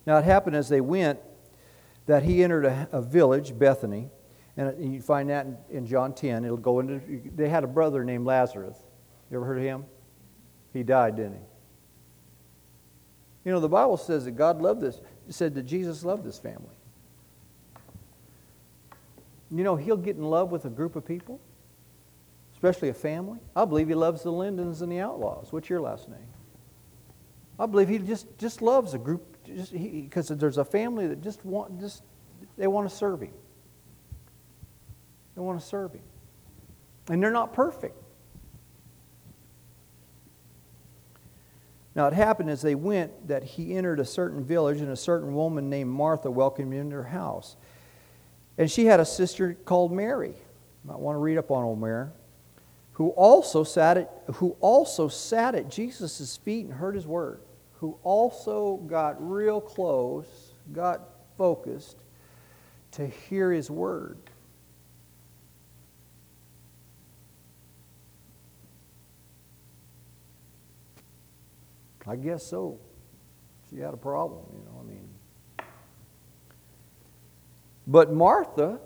Now 0.07 0.19
it 0.19 0.25
happened 0.25 0.57
as 0.57 0.69
they 0.69 0.81
went 0.81 1.21
that 2.07 2.23
he 2.25 2.43
entered 2.43 2.65
a, 2.65 2.89
a 2.91 3.01
village, 3.01 3.57
Bethany, 3.57 4.11
and 4.57 4.95
you 4.95 5.03
find 5.03 5.31
that 5.31 5.47
in, 5.71 5.87
John 5.87 6.15
10. 6.15 6.45
It'll 6.45 6.57
go 6.57 6.81
into, 6.81 7.01
they 7.35 7.49
had 7.49 7.65
a 7.65 7.67
brother 7.67 8.05
named 8.05 8.25
Lazarus. 8.25 8.77
You 9.31 9.37
ever 9.37 9.47
heard 9.47 9.59
of 9.59 9.65
him? 9.65 9.85
He 10.73 10.83
died, 10.83 11.17
didn't 11.17 11.35
he? 11.35 11.41
You 13.45 13.53
know, 13.53 13.61
the 13.61 13.69
Bible 13.69 13.97
says 13.97 14.25
that 14.25 14.33
God 14.33 14.63
loved 14.63 14.81
this, 14.81 15.01
said 15.29 15.55
that 15.55 15.65
Jesus 15.65 16.05
loved 16.05 16.25
this 16.25 16.39
family. 16.39 16.77
You 19.51 19.65
know, 19.65 19.77
he'll 19.77 19.97
get 19.97 20.17
in 20.17 20.25
love 20.25 20.51
with 20.51 20.65
a 20.65 20.71
group 20.71 20.97
of 20.97 21.05
people 21.05 21.41
especially 22.65 22.89
a 22.89 22.95
family. 22.95 23.39
I 23.55 23.67
believe 23.67 23.89
he 23.89 23.95
loves 23.95 24.23
the 24.23 24.33
Lindens 24.33 24.81
and 24.81 24.91
the 24.91 24.99
Outlaws. 24.99 25.53
What's 25.53 25.69
your 25.69 25.83
last 25.83 26.09
name? 26.09 26.19
I 27.59 27.67
believe 27.67 27.91
he 27.91 27.99
just, 27.99 28.39
just 28.39 28.63
loves 28.63 28.95
a 28.95 28.99
group 28.99 29.37
because 29.45 30.29
there's 30.29 30.57
a 30.57 30.65
family 30.65 31.07
that 31.09 31.23
just 31.23 31.45
want 31.45 31.79
just 31.79 32.03
they 32.57 32.67
want 32.67 32.89
to 32.89 32.95
serve 32.95 33.21
him. 33.21 33.35
They 35.35 35.41
want 35.41 35.61
to 35.61 35.67
serve 35.67 35.93
him. 35.93 36.03
And 37.09 37.23
they're 37.23 37.31
not 37.31 37.53
perfect. 37.53 37.97
Now 41.95 42.07
it 42.07 42.13
happened 42.13 42.51
as 42.51 42.63
they 42.63 42.75
went 42.75 43.29
that 43.29 43.45
he 43.45 43.77
entered 43.77 44.01
a 44.01 44.05
certain 44.05 44.45
village, 44.45 44.81
and 44.81 44.91
a 44.91 44.97
certain 44.97 45.35
woman 45.35 45.71
named 45.71 45.91
Martha 45.91 46.31
welcomed 46.31 46.73
him 46.73 46.81
into 46.81 46.97
her 46.97 47.05
house. 47.05 47.57
And 48.59 48.71
she 48.71 48.87
had 48.87 49.01
a 49.01 49.05
sister 49.05 49.57
called 49.65 49.93
Mary. 49.93 50.29
You 50.31 50.91
might 50.91 50.99
want 50.99 51.17
to 51.17 51.21
read 51.21 51.39
up 51.39 51.51
on 51.51 51.65
old 51.65 51.81
Mary 51.81 52.09
who 52.95 53.09
also 53.11 53.65
sat 53.65 53.99
at, 53.99 54.23
who 54.35 54.57
also 54.61 55.09
sat 55.09 55.55
at 55.55 55.69
Jesus' 55.69 56.37
feet 56.37 56.65
and 56.65 56.75
heard 56.75 56.95
his 56.95 57.07
word, 57.07 57.41
who 57.75 57.99
also 58.03 58.77
got 58.87 59.17
real 59.19 59.61
close, 59.61 60.27
got 60.73 61.01
focused 61.37 61.97
to 62.93 63.07
hear 63.07 63.51
his 63.51 63.69
word. 63.69 64.17
I 72.07 72.17
guess 72.17 72.45
so. 72.45 72.79
She 73.71 73.79
had 73.79 73.95
a 73.95 73.99
problem, 73.99 74.45
you 74.53 74.65
know, 74.65 74.81
I 74.81 74.85
mean. 74.85 75.09
But 77.87 78.13
Martha, 78.13 78.79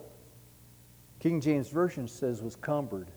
King 1.21 1.41
James 1.41 1.69
Version 1.69 2.09
says, 2.09 2.43
was 2.43 2.57
cumbered 2.57 3.11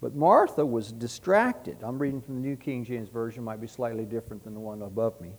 but 0.00 0.14
Martha 0.14 0.64
was 0.64 0.92
distracted. 0.92 1.78
I'm 1.82 1.98
reading 1.98 2.20
from 2.20 2.36
the 2.36 2.40
New 2.40 2.56
King 2.56 2.84
James 2.84 3.08
Version, 3.08 3.42
might 3.42 3.60
be 3.60 3.66
slightly 3.66 4.04
different 4.04 4.44
than 4.44 4.54
the 4.54 4.60
one 4.60 4.82
above 4.82 5.20
me. 5.20 5.32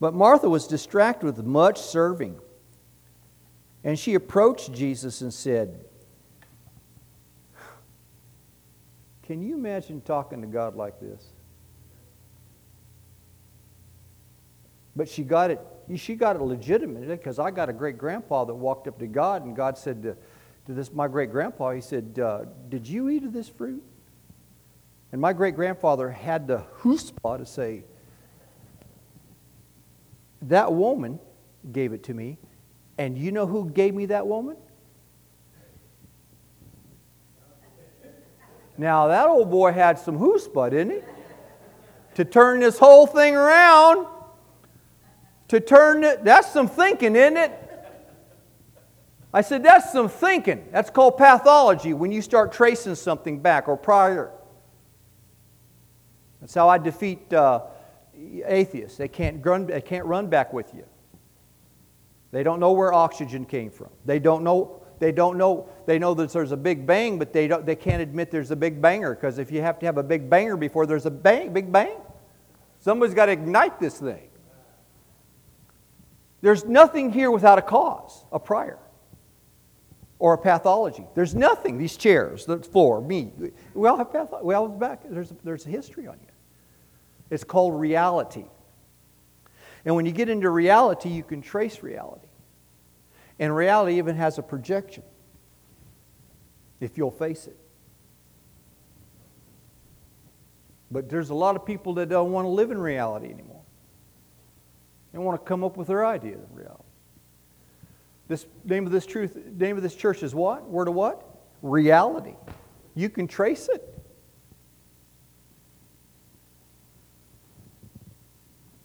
But 0.00 0.14
Martha 0.14 0.48
was 0.48 0.66
distracted 0.66 1.26
with 1.26 1.44
much 1.44 1.80
serving. 1.80 2.38
And 3.84 3.98
she 3.98 4.14
approached 4.14 4.72
Jesus 4.72 5.22
and 5.22 5.32
said, 5.32 5.86
Can 9.22 9.42
you 9.42 9.54
imagine 9.54 10.00
talking 10.00 10.40
to 10.40 10.46
God 10.46 10.76
like 10.76 11.00
this? 11.00 11.24
But 14.94 15.08
she 15.08 15.22
got 15.22 15.50
it, 15.50 15.60
she 15.96 16.14
got 16.14 16.36
it 16.36 16.42
legitimately 16.42 17.06
because 17.06 17.38
I 17.38 17.50
got 17.50 17.68
a 17.68 17.72
great 17.72 17.96
grandpa 17.96 18.44
that 18.44 18.54
walked 18.54 18.88
up 18.88 18.98
to 18.98 19.06
God 19.06 19.44
and 19.44 19.56
God 19.56 19.78
said 19.78 20.02
to 20.02 20.16
to 20.66 20.74
this 20.74 20.92
my 20.92 21.08
great 21.08 21.30
grandpa. 21.30 21.72
He 21.72 21.80
said, 21.80 22.18
uh, 22.18 22.44
"Did 22.68 22.86
you 22.86 23.08
eat 23.08 23.24
of 23.24 23.32
this 23.32 23.48
fruit?" 23.48 23.82
And 25.10 25.20
my 25.20 25.32
great 25.32 25.54
grandfather 25.54 26.10
had 26.10 26.46
the 26.46 26.64
chutzpah 26.80 27.38
to 27.38 27.46
say, 27.46 27.84
"That 30.42 30.72
woman 30.72 31.18
gave 31.72 31.92
it 31.92 32.02
to 32.04 32.14
me, 32.14 32.38
and 32.98 33.18
you 33.18 33.32
know 33.32 33.46
who 33.46 33.68
gave 33.70 33.94
me 33.94 34.06
that 34.06 34.26
woman?" 34.26 34.56
Now 38.78 39.08
that 39.08 39.26
old 39.26 39.50
boy 39.50 39.72
had 39.72 39.98
some 39.98 40.18
chutzpah, 40.18 40.70
didn't 40.70 40.92
he? 40.92 41.00
To 42.14 42.24
turn 42.24 42.60
this 42.60 42.78
whole 42.78 43.06
thing 43.06 43.36
around. 43.36 44.06
To 45.48 45.60
turn 45.60 46.04
it, 46.04 46.24
that's 46.24 46.50
some 46.50 46.68
thinking, 46.68 47.14
isn't 47.14 47.36
it? 47.36 47.58
I 49.34 49.40
said, 49.40 49.62
that's 49.62 49.92
some 49.92 50.08
thinking. 50.08 50.66
That's 50.72 50.90
called 50.90 51.16
pathology 51.16 51.94
when 51.94 52.12
you 52.12 52.20
start 52.20 52.52
tracing 52.52 52.94
something 52.94 53.40
back 53.40 53.66
or 53.66 53.76
prior. 53.76 54.30
That's 56.40 56.54
how 56.54 56.68
I 56.68 56.76
defeat 56.76 57.32
uh, 57.32 57.62
atheists. 58.44 58.98
They 58.98 59.08
can't, 59.08 59.44
run, 59.44 59.66
they 59.66 59.80
can't 59.80 60.04
run 60.04 60.26
back 60.26 60.52
with 60.52 60.74
you. 60.74 60.84
They 62.30 62.42
don't 62.42 62.60
know 62.60 62.72
where 62.72 62.92
oxygen 62.92 63.44
came 63.44 63.70
from. 63.70 63.90
They 64.04 64.18
don't 64.18 64.42
know, 64.42 64.81
they 65.02 65.10
don't 65.10 65.36
know, 65.36 65.68
they 65.84 65.98
know 65.98 66.14
that 66.14 66.30
there's 66.30 66.52
a 66.52 66.56
big 66.56 66.86
bang, 66.86 67.18
but 67.18 67.32
they, 67.32 67.48
don't, 67.48 67.66
they 67.66 67.74
can't 67.74 68.00
admit 68.00 68.30
there's 68.30 68.52
a 68.52 68.56
big 68.56 68.80
banger 68.80 69.16
because 69.16 69.40
if 69.40 69.50
you 69.50 69.60
have 69.60 69.80
to 69.80 69.86
have 69.86 69.98
a 69.98 70.02
big 70.02 70.30
banger 70.30 70.56
before 70.56 70.86
there's 70.86 71.06
a 71.06 71.10
bang, 71.10 71.52
big 71.52 71.72
bang, 71.72 71.96
somebody's 72.78 73.12
got 73.12 73.26
to 73.26 73.32
ignite 73.32 73.80
this 73.80 73.98
thing. 73.98 74.28
There's 76.40 76.64
nothing 76.64 77.10
here 77.10 77.32
without 77.32 77.58
a 77.58 77.62
cause, 77.62 78.24
a 78.30 78.38
prior 78.38 78.78
or 80.20 80.34
a 80.34 80.38
pathology. 80.38 81.04
There's 81.16 81.34
nothing. 81.34 81.78
These 81.78 81.96
chairs, 81.96 82.46
the 82.46 82.58
floor, 82.58 83.00
me, 83.00 83.32
we 83.74 83.88
all 83.88 83.96
have 83.96 84.12
pathology. 84.12 84.46
We 84.46 84.54
all 84.54 84.68
have 84.68 84.78
back. 84.78 85.02
There's, 85.04 85.32
there's 85.42 85.66
a 85.66 85.68
history 85.68 86.06
on 86.06 86.14
you. 86.20 86.32
It's 87.28 87.42
called 87.42 87.74
reality. 87.74 88.44
And 89.84 89.96
when 89.96 90.06
you 90.06 90.12
get 90.12 90.28
into 90.28 90.48
reality, 90.48 91.08
you 91.08 91.24
can 91.24 91.42
trace 91.42 91.82
reality. 91.82 92.28
And 93.42 93.52
reality 93.56 93.98
even 93.98 94.14
has 94.14 94.38
a 94.38 94.42
projection 94.42 95.02
if 96.78 96.96
you'll 96.96 97.10
face 97.10 97.48
it. 97.48 97.56
But 100.92 101.08
there's 101.08 101.30
a 101.30 101.34
lot 101.34 101.56
of 101.56 101.66
people 101.66 101.94
that 101.94 102.08
don't 102.08 102.30
want 102.30 102.44
to 102.44 102.50
live 102.50 102.70
in 102.70 102.78
reality 102.80 103.32
anymore. 103.32 103.62
They 105.10 105.18
want 105.18 105.40
to 105.40 105.44
come 105.44 105.64
up 105.64 105.76
with 105.76 105.88
their 105.88 106.06
idea 106.06 106.36
of 106.36 106.56
reality. 106.56 106.84
This 108.28 108.46
name 108.64 108.86
of 108.86 108.92
this 108.92 109.06
truth, 109.06 109.36
name 109.56 109.76
of 109.76 109.82
this 109.82 109.96
church 109.96 110.22
is 110.22 110.36
what? 110.36 110.70
Word 110.70 110.86
of 110.86 110.94
what? 110.94 111.26
Reality. 111.62 112.36
You 112.94 113.08
can 113.08 113.26
trace 113.26 113.68
it. 113.68 113.82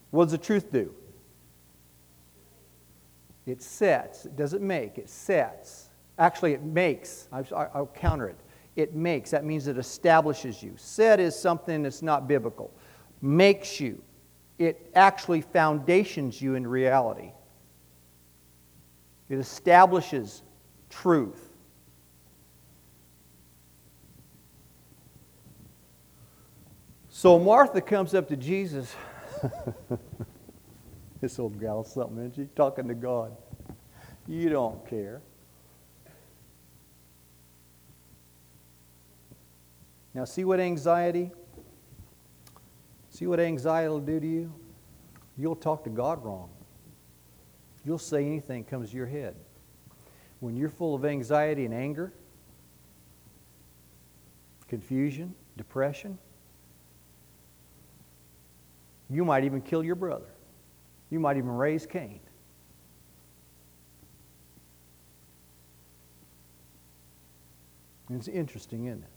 What 0.10 0.26
does 0.26 0.32
the 0.32 0.40
truth 0.40 0.72
do? 0.72 0.96
It 3.48 3.62
sets. 3.62 4.26
It 4.26 4.36
doesn't 4.36 4.62
make, 4.62 4.98
it 4.98 5.10
sets. 5.10 5.90
Actually, 6.20 6.54
it 6.54 6.64
makes. 6.64 7.30
I'll 7.32 7.90
counter 7.96 8.28
it. 8.28 8.36
It 8.76 8.94
makes. 8.94 9.32
That 9.32 9.46
means 9.46 9.68
it 9.68 9.78
establishes 9.78 10.62
you. 10.62 10.74
Set 10.76 11.20
is 11.20 11.38
something 11.38 11.82
that's 11.82 12.02
not 12.02 12.28
biblical. 12.28 12.72
Makes 13.22 13.80
you. 13.80 14.04
It 14.60 14.92
actually 14.96 15.42
foundations 15.42 16.42
you 16.42 16.56
in 16.56 16.68
reality. 16.68 17.32
It 19.30 19.38
establishes 19.38 20.42
truth. 20.90 21.50
So 27.10 27.40
Martha 27.40 27.82
comes 27.82 28.14
up 28.14 28.28
to 28.28 28.36
Jesus. 28.36 28.94
this 31.22 31.40
old 31.40 31.60
gal's 31.60 31.92
something, 31.92 32.18
isn't 32.18 32.36
she? 32.36 32.50
Talking 32.56 32.88
to 32.88 32.94
God. 32.94 33.36
You 34.28 34.50
don't 34.50 34.86
care. 34.88 35.22
Now, 40.14 40.26
see 40.26 40.44
what 40.44 40.60
anxiety? 40.60 41.32
See 43.10 43.28
what 43.28 43.40
anxiety 43.40 43.90
will 43.90 44.00
do 44.00 44.20
to 44.20 44.28
you? 44.28 44.54
You'll 45.38 45.56
talk 45.56 45.84
to 45.84 45.90
God 45.90 46.24
wrong. 46.24 46.50
You'll 47.86 48.00
say 48.00 48.26
anything 48.26 48.64
comes 48.64 48.92
to 48.92 48.98
your 48.98 49.06
head. 49.06 49.36
When 50.40 50.56
you're 50.56 50.70
full 50.70 50.94
of 50.94 51.06
anxiety 51.06 51.66
and 51.66 51.74
anger, 51.74 52.12
confusion, 54.68 55.34
depression, 55.56 56.18
you 59.10 59.24
might 59.24 59.46
even 59.46 59.62
kill 59.62 59.84
your 59.84 59.96
brother. 59.96 60.28
You 61.10 61.20
might 61.20 61.38
even 61.38 61.50
raise 61.50 61.86
Cain. 61.86 62.20
It's 68.10 68.28
interesting, 68.28 68.86
isn't 68.86 69.04
it? 69.04 69.10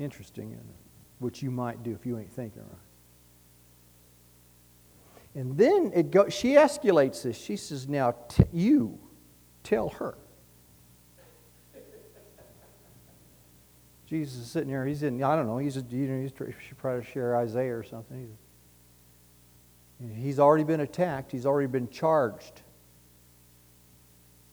Interesting, 0.00 0.52
isn't 0.52 0.58
it? 0.58 0.76
Which 1.18 1.42
you 1.42 1.50
might 1.50 1.82
do 1.82 1.92
if 1.92 2.06
you 2.06 2.18
ain't 2.18 2.32
thinking 2.32 2.62
right. 2.62 2.78
And 5.34 5.56
then 5.56 5.92
it 5.94 6.10
go, 6.10 6.28
she 6.28 6.54
escalates 6.54 7.22
this. 7.22 7.38
She 7.38 7.56
says, 7.56 7.88
Now 7.88 8.12
t- 8.28 8.44
you 8.52 8.98
tell 9.62 9.88
her. 9.90 10.16
Jesus 14.12 14.42
is 14.42 14.50
sitting 14.50 14.68
there. 14.68 14.84
He's 14.84 15.02
in, 15.02 15.22
I 15.22 15.34
don't 15.36 15.46
know, 15.46 15.56
he's, 15.56 15.78
a, 15.78 15.80
you 15.88 16.06
know, 16.06 16.20
he's 16.20 16.32
trying 16.78 17.00
to 17.00 17.06
share 17.06 17.34
Isaiah 17.34 17.74
or 17.74 17.82
something. 17.82 18.36
He's, 19.98 20.14
he's 20.14 20.38
already 20.38 20.64
been 20.64 20.80
attacked, 20.80 21.32
he's 21.32 21.46
already 21.46 21.66
been 21.66 21.88
charged. 21.88 22.60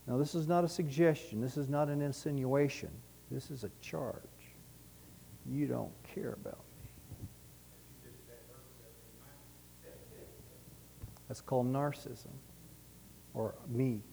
Now, 0.08 0.18
this 0.18 0.34
is 0.34 0.48
not 0.48 0.64
a 0.64 0.70
suggestion, 0.70 1.42
this 1.42 1.58
is 1.58 1.68
not 1.68 1.90
an 1.90 2.02
insinuation, 2.02 2.90
this 3.30 3.52
is 3.52 3.66
a 3.66 3.70
charge. 3.82 4.16
You 5.46 5.68
don't 5.68 5.92
care 6.16 6.38
about 6.42 6.60
me. 6.82 7.28
That's 11.28 11.42
called 11.42 11.68
narcissism 11.68 12.28
or 13.34 13.56
me. 13.68 14.04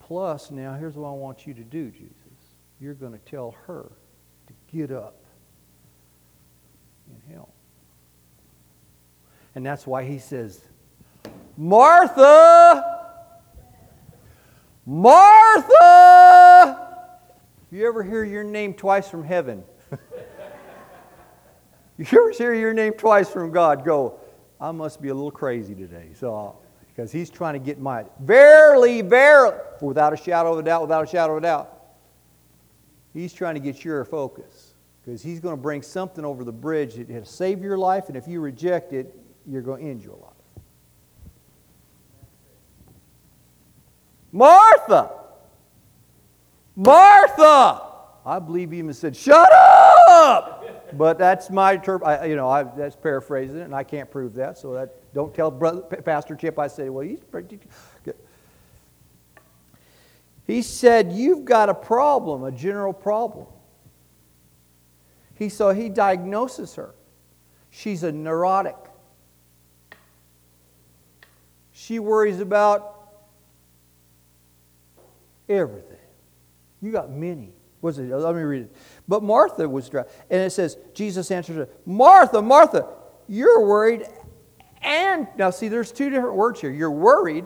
Plus, 0.00 0.50
now 0.50 0.74
here's 0.74 0.96
what 0.96 1.08
I 1.08 1.12
want 1.12 1.46
you 1.46 1.54
to 1.54 1.64
do, 1.64 1.90
Jesus. 1.90 2.25
You're 2.80 2.94
going 2.94 3.12
to 3.12 3.18
tell 3.18 3.54
her 3.66 3.90
to 4.46 4.52
get 4.76 4.90
up 4.90 5.24
and 7.08 7.20
help. 7.34 7.52
And 9.54 9.64
that's 9.64 9.86
why 9.86 10.04
he 10.04 10.18
says, 10.18 10.60
Martha! 11.56 12.96
Martha! 14.84 16.82
You 17.70 17.88
ever 17.88 18.04
hear 18.04 18.22
your 18.22 18.44
name 18.44 18.74
twice 18.74 19.08
from 19.08 19.24
heaven? 19.24 19.64
you 21.98 22.06
ever 22.12 22.30
hear 22.30 22.54
your 22.54 22.74
name 22.74 22.92
twice 22.92 23.30
from 23.30 23.50
God? 23.50 23.84
Go, 23.84 24.20
I 24.60 24.70
must 24.70 25.00
be 25.00 25.08
a 25.08 25.14
little 25.14 25.30
crazy 25.30 25.74
today. 25.74 26.10
So, 26.14 26.58
because 26.88 27.10
he's 27.10 27.30
trying 27.30 27.54
to 27.54 27.58
get 27.58 27.80
my 27.80 28.04
verily, 28.20 29.00
verily, 29.02 29.58
without 29.80 30.12
a 30.12 30.16
shadow 30.16 30.52
of 30.52 30.58
a 30.58 30.62
doubt, 30.62 30.82
without 30.82 31.04
a 31.04 31.06
shadow 31.06 31.32
of 31.32 31.38
a 31.38 31.46
doubt. 31.46 31.75
He's 33.16 33.32
trying 33.32 33.54
to 33.54 33.60
get 33.60 33.82
your 33.82 34.04
focus 34.04 34.74
because 35.02 35.22
he's 35.22 35.40
going 35.40 35.56
to 35.56 35.60
bring 35.60 35.80
something 35.80 36.22
over 36.22 36.44
the 36.44 36.52
bridge 36.52 36.96
that'll 36.96 37.24
save 37.24 37.62
your 37.62 37.78
life, 37.78 38.08
and 38.08 38.16
if 38.16 38.28
you 38.28 38.40
reject 38.40 38.92
it, 38.92 39.18
you're 39.46 39.62
going 39.62 39.82
to 39.82 39.90
end 39.90 40.02
your 40.02 40.16
life. 40.16 40.32
Martha! 44.32 45.12
Martha! 46.76 47.82
I 48.26 48.38
believe 48.38 48.72
he 48.72 48.80
even 48.80 48.92
said, 48.92 49.16
Shut 49.16 49.50
up! 49.50 50.92
But 50.92 51.16
that's 51.16 51.48
my 51.48 51.78
term. 51.78 52.02
I, 52.04 52.26
you 52.26 52.36
know, 52.36 52.50
I, 52.50 52.64
that's 52.64 52.96
paraphrasing 52.96 53.60
it, 53.60 53.62
and 53.62 53.74
I 53.74 53.82
can't 53.82 54.10
prove 54.10 54.34
that. 54.34 54.58
So 54.58 54.74
that 54.74 55.14
don't 55.14 55.34
tell 55.34 55.50
brother, 55.50 55.80
Pastor 55.80 56.36
Chip. 56.36 56.58
I 56.58 56.66
say, 56.66 56.90
well, 56.90 57.06
he's. 57.06 57.20
He 60.46 60.62
said, 60.62 61.12
You've 61.12 61.44
got 61.44 61.68
a 61.68 61.74
problem, 61.74 62.44
a 62.44 62.52
general 62.52 62.92
problem. 62.92 63.46
He 65.34 65.48
so 65.48 65.70
he 65.70 65.88
diagnoses 65.88 66.74
her. 66.76 66.94
She's 67.70 68.02
a 68.02 68.12
neurotic. 68.12 68.76
She 71.72 71.98
worries 71.98 72.40
about 72.40 73.10
everything. 75.48 75.98
You 76.80 76.90
got 76.90 77.10
many. 77.10 77.52
Was 77.82 77.98
it? 77.98 78.04
Let 78.04 78.34
me 78.34 78.42
read 78.42 78.62
it. 78.62 78.76
But 79.06 79.22
Martha 79.22 79.68
was 79.68 79.88
dry. 79.88 80.04
And 80.30 80.40
it 80.40 80.50
says, 80.50 80.78
Jesus 80.94 81.30
answered 81.30 81.56
her, 81.56 81.68
Martha, 81.84 82.40
Martha, 82.40 82.88
you're 83.28 83.66
worried. 83.66 84.06
And 84.80 85.28
now 85.36 85.50
see, 85.50 85.68
there's 85.68 85.92
two 85.92 86.08
different 86.08 86.34
words 86.36 86.60
here. 86.60 86.70
You're 86.70 86.90
worried 86.90 87.44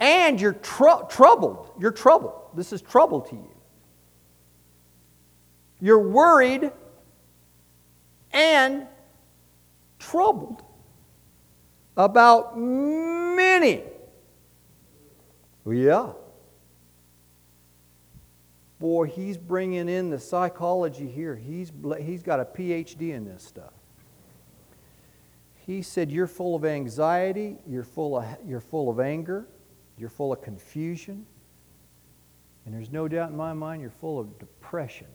and 0.00 0.40
you're 0.40 0.54
tr- 0.54 1.04
troubled. 1.08 1.72
You're 1.78 1.92
troubled. 1.92 2.34
This 2.54 2.72
is 2.72 2.82
trouble 2.82 3.20
to 3.22 3.34
you. 3.34 3.54
You're 5.80 5.98
worried 5.98 6.70
and 8.32 8.86
troubled 9.98 10.62
about 11.96 12.58
many. 12.58 13.82
Yeah. 15.66 16.12
Boy, 18.78 19.06
he's 19.06 19.36
bringing 19.36 19.88
in 19.88 20.10
the 20.10 20.20
psychology 20.20 21.08
here. 21.08 21.34
He's, 21.34 21.72
he's 22.00 22.22
got 22.22 22.38
a 22.38 22.44
PhD 22.44 23.12
in 23.12 23.24
this 23.24 23.42
stuff. 23.42 23.72
He 25.66 25.82
said, 25.82 26.10
You're 26.10 26.28
full 26.28 26.54
of 26.54 26.64
anxiety, 26.64 27.58
you're 27.66 27.84
full 27.84 28.16
of, 28.16 28.24
you're 28.46 28.60
full 28.60 28.88
of 28.88 29.00
anger, 29.00 29.46
you're 29.98 30.08
full 30.08 30.32
of 30.32 30.42
confusion, 30.42 31.26
and 32.64 32.74
there's 32.74 32.92
no 32.92 33.08
doubt 33.08 33.30
in 33.30 33.36
my 33.36 33.52
mind 33.52 33.82
you're 33.82 33.90
full 33.90 34.18
of 34.18 34.38
depression. 34.38 35.06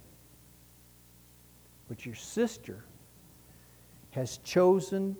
But 1.87 2.05
your 2.05 2.15
sister 2.15 2.83
has 4.11 4.37
chosen 4.37 5.15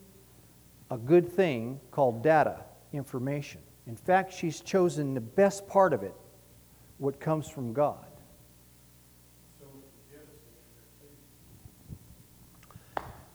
a 0.91 0.97
good 0.97 1.32
thing 1.32 1.80
called 1.91 2.24
data, 2.24 2.61
information. 2.91 3.61
In 3.88 3.95
fact, 3.95 4.34
she's 4.34 4.61
chosen 4.61 5.14
the 5.14 5.22
best 5.22 5.68
part 5.68 5.93
of 5.93 6.03
it, 6.03 6.14
what 6.97 7.20
comes 7.20 7.49
from 7.49 7.74
God. 7.74 8.05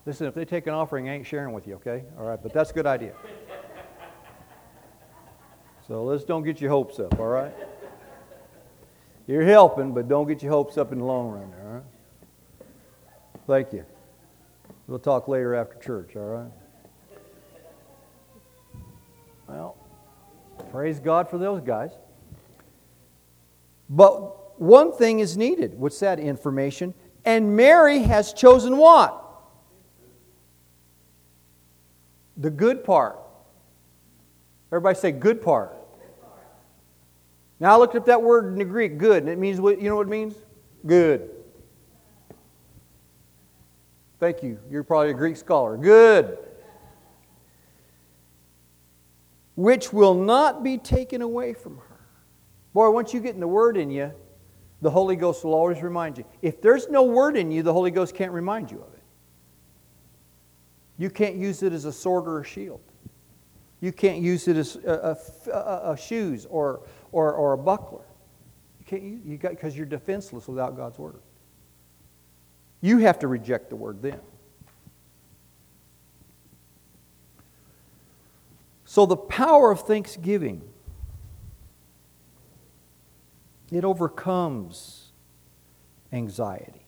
Listen, 0.05 0.25
if 0.25 0.33
they 0.33 0.45
take 0.45 0.65
an 0.65 0.73
offering, 0.73 1.07
I 1.07 1.13
ain't 1.13 1.27
sharing 1.27 1.53
with 1.53 1.67
you, 1.67 1.75
okay? 1.75 2.03
All 2.17 2.25
right, 2.25 2.41
but 2.41 2.51
that's 2.51 2.71
a 2.71 2.73
good 2.73 2.87
idea. 2.87 3.13
So 5.89 6.03
let's 6.03 6.23
don't 6.23 6.43
get 6.43 6.61
your 6.61 6.69
hopes 6.69 6.99
up, 6.99 7.19
all 7.19 7.25
right? 7.25 7.51
You're 9.25 9.43
helping, 9.43 9.91
but 9.91 10.07
don't 10.07 10.27
get 10.27 10.43
your 10.43 10.51
hopes 10.51 10.77
up 10.77 10.91
in 10.91 10.99
the 10.99 11.03
long 11.03 11.31
run, 11.31 11.51
all 11.63 11.73
right? 11.73 11.83
Thank 13.47 13.73
you. 13.73 13.83
We'll 14.87 14.99
talk 14.99 15.27
later 15.27 15.55
after 15.55 15.79
church, 15.79 16.15
all 16.15 16.21
right? 16.21 16.51
Well, 19.47 19.75
praise 20.69 20.99
God 20.99 21.27
for 21.27 21.39
those 21.39 21.61
guys. 21.61 21.89
But 23.89 24.59
one 24.61 24.91
thing 24.91 25.21
is 25.21 25.37
needed. 25.37 25.73
What's 25.73 25.99
that 26.01 26.19
information? 26.19 26.93
And 27.25 27.55
Mary 27.55 28.03
has 28.03 28.31
chosen 28.31 28.77
what? 28.77 29.25
The 32.37 32.51
good 32.51 32.83
part. 32.83 33.17
Everybody 34.71 34.95
say 34.95 35.11
good 35.11 35.41
part. 35.41 35.77
Now 37.59 37.73
I 37.73 37.77
looked 37.77 37.95
up 37.95 38.05
that 38.05 38.21
word 38.21 38.53
in 38.53 38.59
the 38.59 38.65
Greek, 38.65 38.97
good, 38.97 39.23
and 39.23 39.29
it 39.29 39.37
means 39.37 39.59
what 39.59 39.81
you 39.81 39.89
know 39.89 39.97
what 39.97 40.07
it 40.07 40.09
means? 40.09 40.35
Good. 40.85 41.29
Thank 44.19 44.43
you. 44.43 44.59
You're 44.69 44.83
probably 44.83 45.11
a 45.11 45.13
Greek 45.13 45.37
scholar. 45.37 45.77
Good. 45.77 46.37
Which 49.55 49.91
will 49.91 50.13
not 50.13 50.63
be 50.63 50.77
taken 50.77 51.21
away 51.21 51.53
from 51.53 51.77
her. 51.77 51.99
Boy, 52.73 52.89
once 52.91 53.13
you 53.13 53.19
get 53.19 53.33
in 53.33 53.39
the 53.39 53.47
word 53.47 53.77
in 53.77 53.89
you, 53.89 54.13
the 54.81 54.89
Holy 54.89 55.15
Ghost 55.15 55.43
will 55.43 55.53
always 55.53 55.81
remind 55.81 56.17
you. 56.17 56.25
If 56.41 56.61
there's 56.61 56.89
no 56.89 57.03
word 57.03 57.35
in 57.35 57.51
you, 57.51 57.63
the 57.63 57.73
Holy 57.73 57.91
Ghost 57.91 58.15
can't 58.15 58.31
remind 58.31 58.71
you 58.71 58.77
of 58.77 58.93
it. 58.93 59.03
You 60.97 61.09
can't 61.09 61.35
use 61.35 61.63
it 61.63 61.73
as 61.73 61.85
a 61.85 61.91
sword 61.91 62.27
or 62.27 62.41
a 62.41 62.45
shield. 62.45 62.81
You 63.81 63.93
can't 63.93 64.21
use 64.21 64.47
it 64.47 64.57
as 64.57 64.75
a, 64.77 65.17
a, 65.47 65.51
a, 65.51 65.91
a 65.93 65.97
shoes 65.97 66.45
or, 66.49 66.81
or, 67.11 67.33
or 67.33 67.53
a 67.53 67.57
buckler. 67.57 68.05
You 68.79 68.85
can't 68.85 69.03
use 69.03 69.19
you 69.25 69.37
got 69.37 69.51
because 69.51 69.75
you're 69.75 69.85
defenseless 69.85 70.47
without 70.47 70.75
God's 70.75 70.97
word. 70.97 71.21
You 72.81 72.99
have 72.99 73.19
to 73.19 73.27
reject 73.27 73.69
the 73.69 73.75
word 73.75 74.01
then. 74.01 74.19
So 78.85 79.05
the 79.05 79.17
power 79.17 79.71
of 79.71 79.81
thanksgiving 79.81 80.61
it 83.71 83.83
overcomes 83.85 85.11
anxiety. 86.11 86.85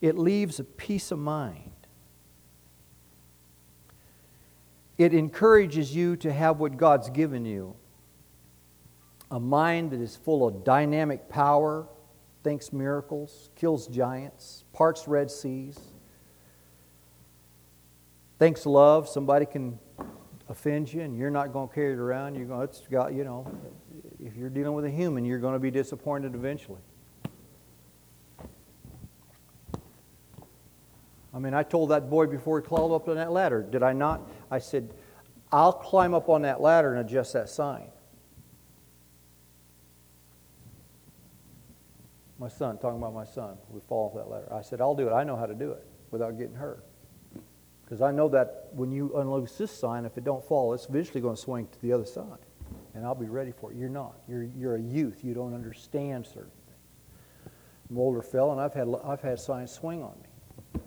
It 0.00 0.16
leaves 0.16 0.60
a 0.60 0.64
peace 0.64 1.10
of 1.10 1.18
mind. 1.18 1.72
It 4.98 5.12
encourages 5.12 5.94
you 5.94 6.16
to 6.16 6.32
have 6.32 6.60
what 6.60 6.76
God's 6.76 7.10
given 7.10 7.44
you 7.44 7.74
a 9.30 9.40
mind 9.40 9.90
that 9.90 10.00
is 10.00 10.16
full 10.16 10.46
of 10.46 10.64
dynamic 10.64 11.28
power, 11.28 11.86
thinks 12.44 12.72
miracles, 12.72 13.50
kills 13.56 13.88
giants, 13.88 14.64
parts 14.72 15.08
Red 15.08 15.30
Seas, 15.30 15.78
thinks 18.38 18.66
love. 18.66 19.08
Somebody 19.08 19.46
can 19.46 19.78
offend 20.48 20.92
you 20.92 21.02
and 21.02 21.18
you're 21.18 21.30
not 21.30 21.52
going 21.52 21.68
to 21.68 21.74
carry 21.74 21.92
it 21.92 21.98
around. 21.98 22.36
You're 22.36 22.46
going, 22.46 22.62
it's 22.62 22.82
got, 22.88 23.14
you 23.14 23.24
know, 23.24 23.50
if 24.24 24.36
you're 24.36 24.50
dealing 24.50 24.74
with 24.74 24.84
a 24.84 24.90
human, 24.90 25.24
you're 25.24 25.40
going 25.40 25.54
to 25.54 25.58
be 25.60 25.70
disappointed 25.70 26.34
eventually. 26.34 26.80
I 31.34 31.38
mean, 31.38 31.52
I 31.52 31.64
told 31.64 31.90
that 31.90 32.08
boy 32.08 32.26
before 32.26 32.60
he 32.60 32.66
climbed 32.66 32.92
up 32.92 33.08
on 33.08 33.16
that 33.16 33.30
ladder, 33.30 33.62
did 33.62 33.82
I 33.82 33.92
not? 33.92 34.22
I 34.50 34.58
said, 34.58 34.94
I'll 35.52 35.72
climb 35.72 36.14
up 36.14 36.28
on 36.28 36.42
that 36.42 36.60
ladder 36.60 36.94
and 36.94 37.06
adjust 37.06 37.34
that 37.34 37.50
sign. 37.50 37.88
My 42.46 42.50
son, 42.50 42.78
talking 42.78 42.98
about 42.98 43.12
my 43.12 43.24
son, 43.24 43.58
we 43.70 43.80
fall 43.88 44.06
off 44.06 44.14
that 44.14 44.30
ladder. 44.30 44.46
I 44.54 44.62
said, 44.62 44.80
I'll 44.80 44.94
do 44.94 45.08
it. 45.08 45.12
I 45.12 45.24
know 45.24 45.34
how 45.34 45.46
to 45.46 45.54
do 45.54 45.72
it 45.72 45.84
without 46.12 46.38
getting 46.38 46.54
hurt. 46.54 46.84
Because 47.82 48.00
I 48.00 48.12
know 48.12 48.28
that 48.28 48.68
when 48.70 48.92
you 48.92 49.12
unloose 49.16 49.58
this 49.58 49.72
sign, 49.72 50.04
if 50.04 50.16
it 50.16 50.22
don't 50.22 50.44
fall, 50.44 50.72
it's 50.72 50.88
eventually 50.88 51.20
going 51.20 51.34
to 51.34 51.42
swing 51.42 51.66
to 51.66 51.82
the 51.82 51.92
other 51.92 52.04
side. 52.04 52.38
And 52.94 53.04
I'll 53.04 53.16
be 53.16 53.26
ready 53.26 53.50
for 53.50 53.72
it. 53.72 53.76
You're 53.76 53.88
not. 53.88 54.20
You're, 54.28 54.44
you're 54.44 54.76
a 54.76 54.80
youth. 54.80 55.24
You 55.24 55.34
don't 55.34 55.54
understand 55.54 56.24
certain 56.24 56.52
things. 56.68 57.52
I'm 57.90 57.98
older 57.98 58.22
fella, 58.22 58.52
and 58.52 58.60
I've 58.60 58.74
had, 58.74 58.94
I've 59.02 59.22
had 59.22 59.40
signs 59.40 59.72
swing 59.72 60.04
on 60.04 60.14
me. 60.22 60.80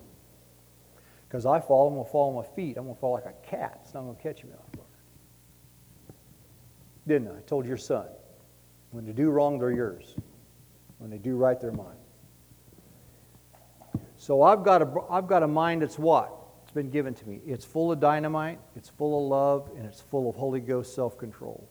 Because 1.28 1.46
I 1.46 1.60
fall, 1.60 1.90
I'm 1.90 1.96
going 1.96 2.06
to 2.06 2.10
fall 2.10 2.30
on 2.30 2.36
my 2.36 2.56
feet. 2.56 2.78
I'm 2.78 2.86
going 2.86 2.96
to 2.96 3.02
fall 3.02 3.16
like 3.16 3.26
a 3.26 3.34
cat. 3.46 3.82
It's 3.84 3.94
not 3.94 4.04
going 4.04 4.16
to 4.16 4.24
catch 4.24 4.46
me 4.46 4.52
off 4.54 4.72
guard. 4.78 4.88
Didn't 7.06 7.28
I? 7.28 7.40
I 7.40 7.42
told 7.42 7.66
your 7.66 7.76
son. 7.76 8.08
When 8.92 9.06
they 9.06 9.12
do 9.12 9.30
wrong, 9.30 9.60
they're 9.60 9.72
yours. 9.72 10.16
When 11.00 11.10
they 11.10 11.18
do 11.18 11.36
right, 11.36 11.60
their 11.60 11.72
mind. 11.72 11.98
So 14.18 14.42
I've 14.42 14.64
got 14.64 14.82
a, 14.82 14.94
I've 15.10 15.28
got 15.28 15.44
a 15.44 15.48
mind 15.48 15.82
that's 15.82 15.98
what? 15.98 16.32
It's 16.64 16.74
been 16.74 16.92
given 16.92 17.16
to 17.16 17.28
me. 17.28 17.40
It's 17.48 17.66
full 17.66 17.92
of 17.92 18.00
dynamite, 18.00 18.60
it's 18.76 18.90
full 18.90 19.24
of 19.24 19.30
love, 19.30 19.72
and 19.76 19.86
it's 19.86 20.02
full 20.02 20.30
of 20.30 20.36
Holy 20.36 20.60
Ghost 20.60 20.94
self 20.94 21.18
control. 21.18 21.68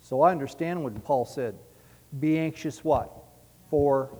So 0.00 0.22
I 0.22 0.30
understand 0.30 0.82
what 0.82 1.04
Paul 1.04 1.24
said. 1.24 1.56
Be 2.18 2.38
anxious 2.38 2.84
what? 2.84 3.12
For. 3.68 4.10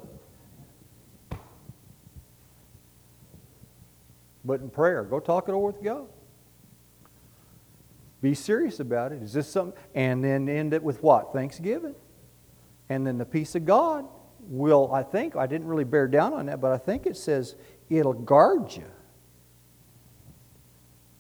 But 4.45 4.61
in 4.61 4.71
prayer, 4.71 5.05
go 5.05 5.21
talk 5.21 5.49
it 5.49 5.53
over 5.53 5.67
with 5.67 5.83
God. 5.83 6.09
Be 8.21 8.35
serious 8.35 8.81
about 8.81 9.13
it. 9.13 9.23
Is 9.23 9.33
this 9.33 9.49
something? 9.49 9.79
And 9.95 10.25
then 10.25 10.49
end 10.49 10.75
it 10.75 10.83
with 10.83 11.03
what? 11.03 11.33
Thanksgiving. 11.33 11.95
And 12.93 13.07
then 13.07 13.17
the 13.17 13.25
peace 13.25 13.55
of 13.55 13.65
God 13.65 14.05
will, 14.41 14.93
I 14.93 15.03
think, 15.03 15.35
I 15.35 15.47
didn't 15.47 15.67
really 15.67 15.85
bear 15.85 16.07
down 16.07 16.35
on 16.35 16.45
that, 16.47 16.61
but 16.61 16.73
I 16.73 16.77
think 16.77 17.07
it 17.07 17.17
says 17.17 17.57
it'll 17.89 18.13
guard 18.13 18.71
you. 18.77 18.85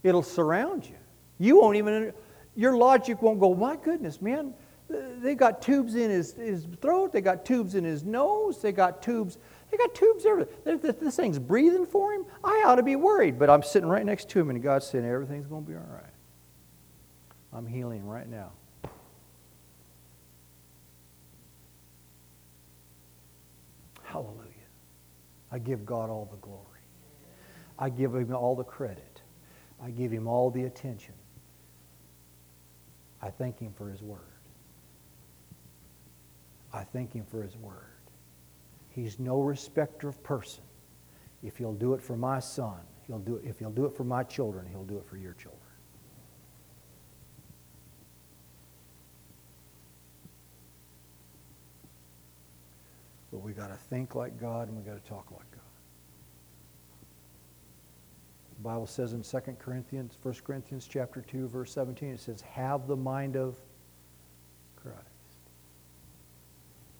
It'll 0.03 0.23
surround 0.23 0.85
you. 0.85 0.97
You 1.39 1.59
won't 1.59 1.77
even, 1.77 2.12
your 2.55 2.77
logic 2.77 3.23
won't 3.23 3.41
go, 3.41 3.55
my 3.55 3.77
goodness, 3.77 4.20
man, 4.20 4.53
they 4.91 5.35
got 5.35 5.62
tubes 5.62 5.95
in 5.95 6.11
his, 6.11 6.35
his 6.35 6.66
throat, 6.83 7.11
they 7.11 7.23
got 7.23 7.47
tubes 7.47 7.75
in 7.75 7.85
his 7.85 8.05
nose, 8.05 8.61
they 8.61 8.73
got 8.73 9.01
tubes, 9.01 9.39
they 9.70 9.79
got 9.79 9.95
tubes 9.95 10.27
everywhere. 10.27 10.53
This 10.66 11.16
thing's 11.16 11.39
breathing 11.39 11.87
for 11.87 12.12
him. 12.12 12.27
I 12.45 12.64
ought 12.66 12.75
to 12.75 12.83
be 12.83 12.97
worried, 12.97 13.39
but 13.39 13.49
I'm 13.49 13.62
sitting 13.62 13.89
right 13.89 14.05
next 14.05 14.29
to 14.29 14.41
him 14.41 14.51
and 14.51 14.62
God's 14.62 14.87
saying 14.89 15.07
everything's 15.07 15.47
going 15.47 15.64
to 15.64 15.70
be 15.70 15.75
all 15.75 15.89
right. 15.91 16.05
I'm 17.51 17.66
healing 17.66 18.07
right 18.07 18.29
now. 18.29 18.53
Hallelujah. 24.13 24.69
I 25.51 25.59
give 25.59 25.87
God 25.87 26.11
all 26.11 26.29
the 26.31 26.37
glory. 26.37 26.67
I 27.79 27.89
give 27.89 28.15
him 28.15 28.35
all 28.35 28.55
the 28.55 28.65
credit. 28.65 29.23
I 29.83 29.91
give 29.91 30.13
him 30.13 30.29
all 30.29 30.51
the 30.51 30.65
attention. 30.65 31.15
I 33.23 33.31
thank 33.31 33.59
him 33.59 33.73
for 33.73 33.89
his 33.89 34.03
word. 34.03 34.21
I 36.75 36.85
thank 36.85 37.15
him 37.15 37.25
for 37.25 37.43
his 37.43 37.57
word. 37.57 37.75
He's 38.91 39.19
no 39.19 39.41
respecter 39.41 40.09
of 40.09 40.23
person. 40.23 40.63
If 41.43 41.57
he'll 41.57 41.73
do 41.73 41.95
it 41.95 42.03
for 42.03 42.17
my 42.17 42.39
son, 42.39 42.81
he'll 43.07 43.19
do 43.19 43.37
it. 43.37 43.45
If 43.47 43.59
he'll 43.59 43.71
do 43.71 43.87
it 43.87 43.97
for 43.97 44.05
my 44.05 44.25
children, 44.25 44.67
he'll 44.71 44.85
do 44.85 44.99
it 44.99 45.07
for 45.07 45.17
your 45.17 45.33
children. 45.33 45.62
But 53.33 53.39
we 53.39 53.53
got 53.53 53.68
to 53.68 53.76
think 53.76 54.14
like 54.14 54.39
God 54.39 54.68
and 54.68 54.76
we 54.76 54.83
got 54.85 55.03
to 55.03 55.09
talk 55.09 55.30
like 55.30 55.51
God. 55.51 55.61
The 58.59 58.62
Bible 58.62 58.87
says 58.87 59.14
in 59.14 59.22
2 59.22 59.57
Corinthians, 59.59 60.18
1 60.22 60.35
Corinthians 60.45 60.87
chapter 60.89 61.22
2, 61.22 61.49
verse 61.49 61.72
17, 61.72 62.11
it 62.11 62.20
says, 62.20 62.43
have 62.43 62.87
the 62.87 62.95
mind 62.95 63.37
of 63.37 63.57
Christ. 64.76 64.99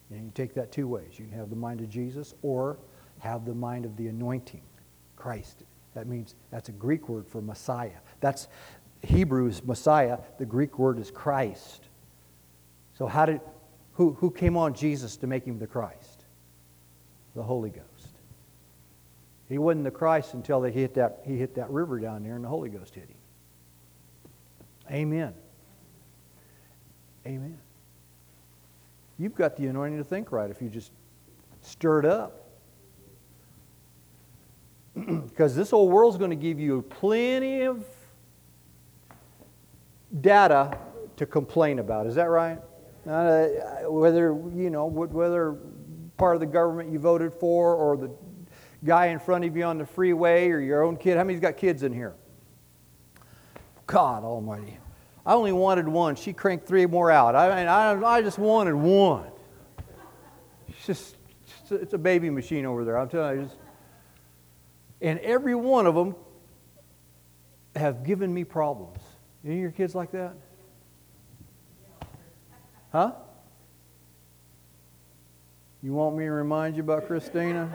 And 0.09 0.25
you 0.25 0.31
take 0.33 0.53
that 0.55 0.71
two 0.71 0.87
ways. 0.87 1.17
You 1.17 1.25
can 1.25 1.37
have 1.37 1.49
the 1.49 1.55
mind 1.55 1.81
of 1.81 1.89
Jesus 1.89 2.33
or 2.41 2.77
have 3.19 3.45
the 3.45 3.53
mind 3.53 3.85
of 3.85 3.95
the 3.95 4.07
anointing, 4.07 4.61
Christ. 5.15 5.63
That 5.93 6.07
means 6.07 6.35
that's 6.51 6.69
a 6.69 6.73
Greek 6.73 7.07
word 7.07 7.27
for 7.27 7.41
Messiah. 7.41 7.91
That's 8.19 8.47
Hebrew's 9.03 9.63
Messiah. 9.63 10.17
The 10.39 10.45
Greek 10.45 10.79
word 10.79 10.99
is 10.99 11.11
Christ. 11.11 11.85
So 12.97 13.05
how 13.07 13.25
did 13.25 13.41
who, 13.93 14.13
who 14.13 14.31
came 14.31 14.57
on 14.57 14.73
Jesus 14.73 15.17
to 15.17 15.27
make 15.27 15.45
him 15.45 15.59
the 15.59 15.67
Christ? 15.67 16.12
The 17.35 17.43
Holy 17.43 17.69
Ghost. 17.69 18.13
He 19.49 19.57
wasn't 19.57 19.83
the 19.83 19.91
Christ 19.91 20.33
until 20.33 20.61
they 20.61 20.71
hit 20.71 20.93
that, 20.95 21.21
he 21.25 21.37
hit 21.37 21.55
that 21.55 21.69
river 21.69 21.99
down 21.99 22.23
there 22.23 22.35
and 22.35 22.43
the 22.43 22.49
Holy 22.49 22.69
Ghost 22.69 22.95
hit 22.95 23.07
him. 23.07 23.17
Amen. 24.91 25.33
Amen. 27.25 27.57
You've 29.17 29.35
got 29.35 29.55
the 29.55 29.67
anointing 29.67 29.97
to 29.97 30.03
think 30.03 30.31
right 30.31 30.49
if 30.49 30.61
you 30.61 30.69
just 30.69 30.91
stir 31.61 31.99
it 31.99 32.05
up. 32.05 32.39
Because 35.29 35.55
this 35.55 35.71
whole 35.71 35.89
world's 35.89 36.17
going 36.17 36.29
to 36.29 36.35
give 36.35 36.59
you 36.59 36.83
plenty 36.83 37.63
of 37.63 37.83
data 40.21 40.77
to 41.17 41.25
complain 41.25 41.79
about. 41.79 42.05
Is 42.05 42.15
that 42.15 42.29
right? 42.29 42.59
Uh, 43.07 43.47
whether, 43.89 44.37
you 44.55 44.69
know, 44.69 44.85
whether 44.85 45.57
part 46.17 46.35
of 46.35 46.39
the 46.39 46.45
government 46.45 46.91
you 46.91 46.99
voted 46.99 47.33
for 47.33 47.75
or 47.75 47.97
the 47.97 48.11
guy 48.85 49.07
in 49.07 49.19
front 49.19 49.45
of 49.45 49.55
you 49.55 49.63
on 49.63 49.77
the 49.77 49.85
freeway 49.85 50.49
or 50.49 50.59
your 50.59 50.83
own 50.83 50.97
kid. 50.97 51.17
How 51.17 51.23
many's 51.23 51.41
got 51.41 51.57
kids 51.57 51.83
in 51.83 51.93
here? 51.93 52.13
God 53.87 54.23
almighty. 54.23 54.77
I 55.25 55.33
only 55.33 55.53
wanted 55.53 55.87
one. 55.87 56.15
She 56.15 56.33
cranked 56.33 56.67
three 56.67 56.85
more 56.85 57.09
out. 57.09 57.35
I 57.35 57.55
mean, 57.55 57.67
I, 57.67 58.17
I 58.17 58.21
just 58.21 58.37
wanted 58.37 58.75
one. 58.75 59.31
It's 60.67 60.85
just, 60.85 61.15
it's 61.69 61.93
a 61.93 61.97
baby 61.97 62.29
machine 62.29 62.65
over 62.65 62.83
there. 62.83 62.97
I'm 62.97 63.09
telling 63.09 63.39
you. 63.39 63.43
Just, 63.45 63.55
and 65.01 65.19
every 65.19 65.55
one 65.55 65.85
of 65.85 65.95
them 65.95 66.15
have 67.75 68.03
given 68.03 68.33
me 68.33 68.43
problems. 68.43 68.99
Any 69.45 69.55
of 69.55 69.61
your 69.61 69.71
kids 69.71 69.95
like 69.95 70.11
that? 70.11 70.35
Huh? 72.91 73.13
You 75.83 75.91
want 75.91 76.15
me 76.15 76.23
to 76.23 76.31
remind 76.31 76.77
you 76.77 76.81
about 76.81 77.07
Christina? 77.07 77.69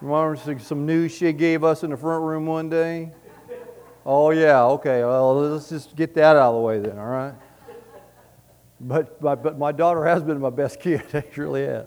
Want 0.00 0.40
some 0.62 0.86
news 0.86 1.12
she 1.12 1.30
gave 1.34 1.62
us 1.62 1.82
in 1.82 1.90
the 1.90 1.96
front 1.96 2.24
room 2.24 2.46
one 2.46 2.70
day? 2.70 3.12
Oh, 4.06 4.30
yeah, 4.30 4.64
okay. 4.64 5.04
Well, 5.04 5.36
let's 5.36 5.68
just 5.68 5.94
get 5.94 6.14
that 6.14 6.36
out 6.36 6.54
of 6.54 6.54
the 6.54 6.60
way 6.60 6.78
then, 6.78 6.98
all 6.98 7.04
right? 7.04 7.34
But, 8.80 9.20
my, 9.20 9.34
but 9.34 9.58
my 9.58 9.72
daughter 9.72 10.06
has 10.06 10.22
been 10.22 10.40
my 10.40 10.48
best 10.48 10.80
kid. 10.80 11.02
She 11.34 11.40
really. 11.40 11.84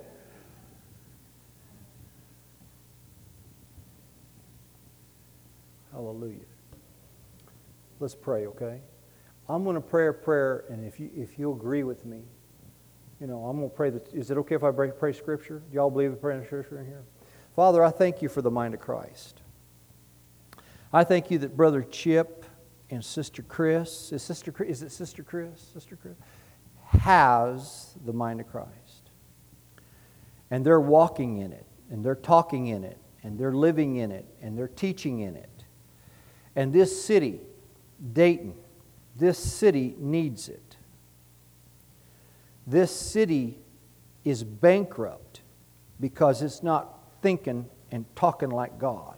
Hallelujah. 5.92 6.38
Let's 8.00 8.16
pray, 8.16 8.46
okay? 8.46 8.80
I'm 9.48 9.64
going 9.64 9.76
to 9.76 9.82
pray 9.82 10.08
a 10.08 10.14
prayer, 10.14 10.66
and 10.70 10.86
if 10.86 11.00
you 11.00 11.10
if 11.16 11.40
you 11.40 11.52
agree 11.52 11.84
with 11.84 12.06
me, 12.06 12.22
you 13.20 13.28
know, 13.28 13.46
I'm 13.46 13.58
going 13.58 13.70
to 13.70 13.76
pray. 13.76 13.90
That, 13.90 14.08
is 14.14 14.32
it 14.32 14.38
okay 14.38 14.56
if 14.56 14.64
I 14.64 14.72
pray, 14.72 14.92
pray 14.92 15.14
Scripture? 15.14 15.62
Do 15.70 15.76
y'all 15.76 15.90
believe 15.90 16.12
in 16.12 16.18
praying 16.18 16.46
Scripture 16.46 16.80
in 16.80 16.86
here? 16.86 17.04
Father, 17.56 17.84
I 17.84 17.92
thank 17.92 18.22
you 18.22 18.30
for 18.30 18.42
the 18.42 18.52
mind 18.52 18.74
of 18.74 18.80
Christ. 18.80 19.42
I 20.94 21.04
thank 21.04 21.30
you 21.30 21.38
that 21.40 21.56
Brother 21.58 21.84
Chip 21.84 22.46
and 22.90 23.04
Sister 23.04 23.44
Chris, 23.44 24.12
is, 24.12 24.24
Sister, 24.24 24.54
is 24.64 24.82
it 24.82 24.92
Sister 24.92 25.24
Chris? 25.24 25.62
Sister 25.74 25.96
Chris? 25.96 26.16
Has 26.88 27.96
the 28.06 28.14
mind 28.14 28.40
of 28.40 28.48
Christ. 28.48 29.12
And 30.50 30.66
they're 30.66 30.80
walking 30.80 31.38
in 31.38 31.52
it, 31.52 31.66
and 31.92 32.04
they're 32.04 32.16
talking 32.16 32.68
in 32.68 32.84
it, 32.84 32.98
and 33.22 33.38
they're 33.38 33.54
living 33.54 33.98
in 33.98 34.12
it, 34.12 34.26
and 34.42 34.58
they're 34.58 34.68
teaching 34.68 35.20
in 35.20 35.36
it. 35.36 35.66
And 36.56 36.74
this 36.74 37.04
city, 37.04 37.42
Dayton, 38.14 38.56
this 39.16 39.38
city 39.38 39.96
needs 40.00 40.50
it. 40.50 40.69
This 42.70 42.96
city 42.96 43.58
is 44.24 44.44
bankrupt 44.44 45.42
because 46.00 46.44
it's 46.44 46.62
not 46.62 47.00
thinking 47.24 47.68
and 47.92 48.06
talking 48.16 48.52
like 48.52 48.78
God. 48.78 49.16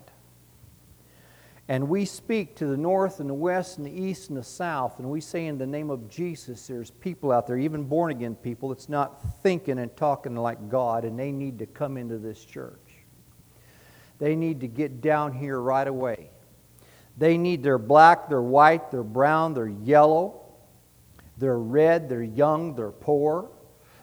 And 1.68 1.90
we 1.90 2.06
speak 2.06 2.56
to 2.58 2.66
the 2.66 2.78
north 2.78 3.20
and 3.20 3.30
the 3.30 3.34
west 3.34 3.78
and 3.78 3.86
the 3.86 3.92
east 3.92 4.30
and 4.30 4.38
the 4.38 4.44
south, 4.44 5.00
and 5.00 5.10
we 5.10 5.20
say 5.20 5.48
in 5.48 5.58
the 5.58 5.68
name 5.68 5.90
of 5.90 6.10
Jesus, 6.10 6.66
there's 6.66 6.92
people 6.92 7.30
out 7.32 7.46
there, 7.46 7.58
even 7.58 7.84
born 7.84 8.12
again 8.12 8.36
people, 8.36 8.70
that's 8.70 8.88
not 8.88 9.22
thinking 9.44 9.80
and 9.80 9.96
talking 9.98 10.36
like 10.36 10.70
God, 10.70 11.04
and 11.04 11.20
they 11.20 11.34
need 11.34 11.60
to 11.60 11.66
come 11.66 11.98
into 11.98 12.18
this 12.18 12.46
church. 12.46 12.80
They 14.18 14.36
need 14.36 14.62
to 14.62 14.68
get 14.68 15.02
down 15.02 15.34
here 15.34 15.60
right 15.60 15.88
away. 15.88 16.30
They 17.18 17.38
need 17.38 17.64
their 17.64 17.78
black, 17.78 18.30
their 18.30 18.42
white, 18.42 18.92
their 18.92 19.04
brown, 19.04 19.54
their 19.54 19.68
yellow, 19.68 20.41
they're 21.42 21.60
red, 21.60 22.08
they're 22.08 22.24
young, 22.24 22.76
they're 22.76 22.92
poor, 22.92 23.50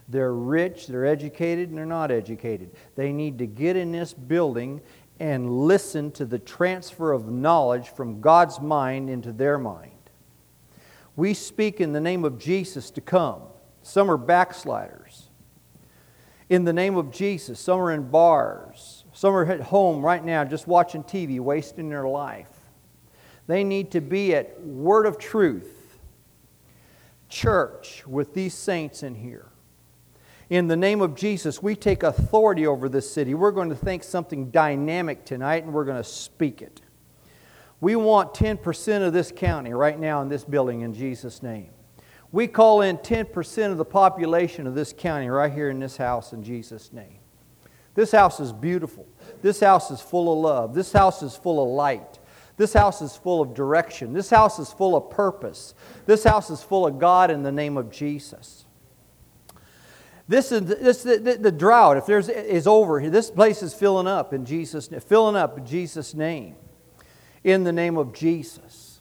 they're 0.08 0.34
rich, 0.34 0.88
they're 0.88 1.06
educated, 1.06 1.68
and 1.68 1.78
they're 1.78 1.86
not 1.86 2.10
educated. 2.10 2.72
They 2.96 3.12
need 3.12 3.38
to 3.38 3.46
get 3.46 3.76
in 3.76 3.92
this 3.92 4.12
building 4.12 4.82
and 5.20 5.50
listen 5.50 6.10
to 6.12 6.26
the 6.26 6.38
transfer 6.38 7.12
of 7.12 7.30
knowledge 7.30 7.88
from 7.88 8.20
God's 8.20 8.60
mind 8.60 9.08
into 9.08 9.32
their 9.32 9.56
mind. 9.56 9.92
We 11.16 11.32
speak 11.32 11.80
in 11.80 11.92
the 11.92 12.00
name 12.00 12.24
of 12.24 12.38
Jesus 12.38 12.90
to 12.92 13.00
come. 13.00 13.42
Some 13.82 14.10
are 14.10 14.16
backsliders. 14.16 15.28
In 16.48 16.64
the 16.64 16.72
name 16.72 16.96
of 16.96 17.12
Jesus, 17.12 17.60
some 17.60 17.80
are 17.80 17.92
in 17.92 18.10
bars. 18.10 19.04
Some 19.12 19.34
are 19.34 19.46
at 19.46 19.60
home 19.60 20.04
right 20.04 20.24
now 20.24 20.44
just 20.44 20.66
watching 20.66 21.04
TV, 21.04 21.38
wasting 21.38 21.88
their 21.88 22.08
life. 22.08 22.50
They 23.46 23.64
need 23.64 23.92
to 23.92 24.00
be 24.00 24.34
at 24.34 24.60
Word 24.60 25.06
of 25.06 25.18
Truth 25.18 25.77
church 27.28 28.06
with 28.06 28.34
these 28.34 28.54
saints 28.54 29.02
in 29.02 29.14
here. 29.14 29.46
In 30.50 30.66
the 30.66 30.76
name 30.76 31.02
of 31.02 31.14
Jesus, 31.14 31.62
we 31.62 31.76
take 31.76 32.02
authority 32.02 32.66
over 32.66 32.88
this 32.88 33.10
city. 33.10 33.34
We're 33.34 33.50
going 33.50 33.68
to 33.68 33.76
think 33.76 34.02
something 34.02 34.50
dynamic 34.50 35.24
tonight 35.24 35.64
and 35.64 35.74
we're 35.74 35.84
going 35.84 36.02
to 36.02 36.08
speak 36.08 36.62
it. 36.62 36.80
We 37.80 37.96
want 37.96 38.34
10% 38.34 39.06
of 39.06 39.12
this 39.12 39.30
county 39.30 39.72
right 39.72 39.98
now 39.98 40.22
in 40.22 40.28
this 40.28 40.44
building 40.44 40.80
in 40.80 40.94
Jesus' 40.94 41.42
name. 41.42 41.70
We 42.32 42.46
call 42.46 42.82
in 42.82 42.98
10% 42.98 43.70
of 43.70 43.78
the 43.78 43.84
population 43.84 44.66
of 44.66 44.74
this 44.74 44.92
county 44.92 45.28
right 45.28 45.52
here 45.52 45.70
in 45.70 45.78
this 45.78 45.96
house 45.96 46.32
in 46.32 46.42
Jesus' 46.42 46.92
name. 46.92 47.18
This 47.94 48.12
house 48.12 48.40
is 48.40 48.52
beautiful. 48.52 49.06
This 49.42 49.60
house 49.60 49.90
is 49.90 50.00
full 50.00 50.32
of 50.32 50.38
love. 50.38 50.74
This 50.74 50.92
house 50.92 51.22
is 51.22 51.36
full 51.36 51.62
of 51.62 51.68
light. 51.68 52.17
This 52.58 52.72
house 52.72 53.00
is 53.00 53.16
full 53.16 53.40
of 53.40 53.54
direction. 53.54 54.12
This 54.12 54.30
house 54.30 54.58
is 54.58 54.72
full 54.72 54.96
of 54.96 55.10
purpose. 55.10 55.74
This 56.06 56.24
house 56.24 56.50
is 56.50 56.60
full 56.60 56.86
of 56.86 56.98
God 56.98 57.30
in 57.30 57.44
the 57.44 57.52
name 57.52 57.76
of 57.76 57.90
Jesus. 57.90 58.66
This 60.26 60.52
is 60.52 60.66
this, 60.66 61.04
the, 61.04 61.38
the, 61.40 61.52
drought. 61.52 61.96
If 61.96 62.04
there's 62.04 62.28
is 62.28 62.66
over, 62.66 63.08
this 63.08 63.30
place 63.30 63.62
is 63.62 63.72
filling 63.72 64.08
up 64.08 64.34
in 64.34 64.44
Jesus, 64.44 64.88
filling 65.06 65.36
up 65.36 65.56
in 65.56 65.64
Jesus' 65.64 66.14
name, 66.14 66.56
in 67.44 67.62
the 67.62 67.72
name 67.72 67.96
of 67.96 68.12
Jesus. 68.12 69.00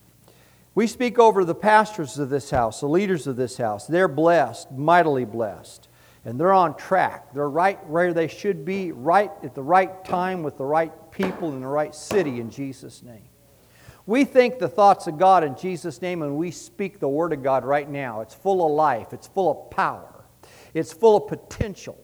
We 0.76 0.86
speak 0.86 1.18
over 1.18 1.44
the 1.44 1.56
pastors 1.56 2.20
of 2.20 2.30
this 2.30 2.52
house, 2.52 2.80
the 2.80 2.88
leaders 2.88 3.26
of 3.26 3.36
this 3.36 3.58
house. 3.58 3.88
They're 3.88 4.08
blessed, 4.08 4.72
mightily 4.72 5.26
blessed, 5.26 5.90
and 6.24 6.40
they're 6.40 6.54
on 6.54 6.78
track. 6.78 7.34
They're 7.34 7.50
right 7.50 7.84
where 7.90 8.14
they 8.14 8.28
should 8.28 8.64
be, 8.64 8.92
right 8.92 9.32
at 9.44 9.56
the 9.56 9.64
right 9.64 10.06
time 10.06 10.44
with 10.44 10.58
the 10.58 10.66
right 10.66 10.92
people 11.12 11.52
in 11.52 11.62
the 11.62 11.68
right 11.68 11.96
city 11.96 12.40
in 12.40 12.52
Jesus' 12.52 13.02
name. 13.02 13.28
We 14.08 14.24
think 14.24 14.58
the 14.58 14.70
thoughts 14.70 15.06
of 15.06 15.20
God 15.20 15.44
in 15.44 15.56
Jesus' 15.56 16.02
name, 16.02 16.24
and 16.24 16.38
we 16.38 16.50
speak 16.50 17.00
the 17.00 17.10
Word 17.10 17.34
of 17.34 17.44
God 17.44 17.66
right 17.66 17.88
now. 17.88 18.22
It's 18.22 18.34
full 18.34 18.66
of 18.66 18.72
life, 18.72 19.14
it's 19.14 19.28
full 19.28 19.52
of 19.52 19.70
power. 19.70 20.24
It's 20.74 20.94
full 20.94 21.18
of 21.18 21.28
potential. 21.28 22.02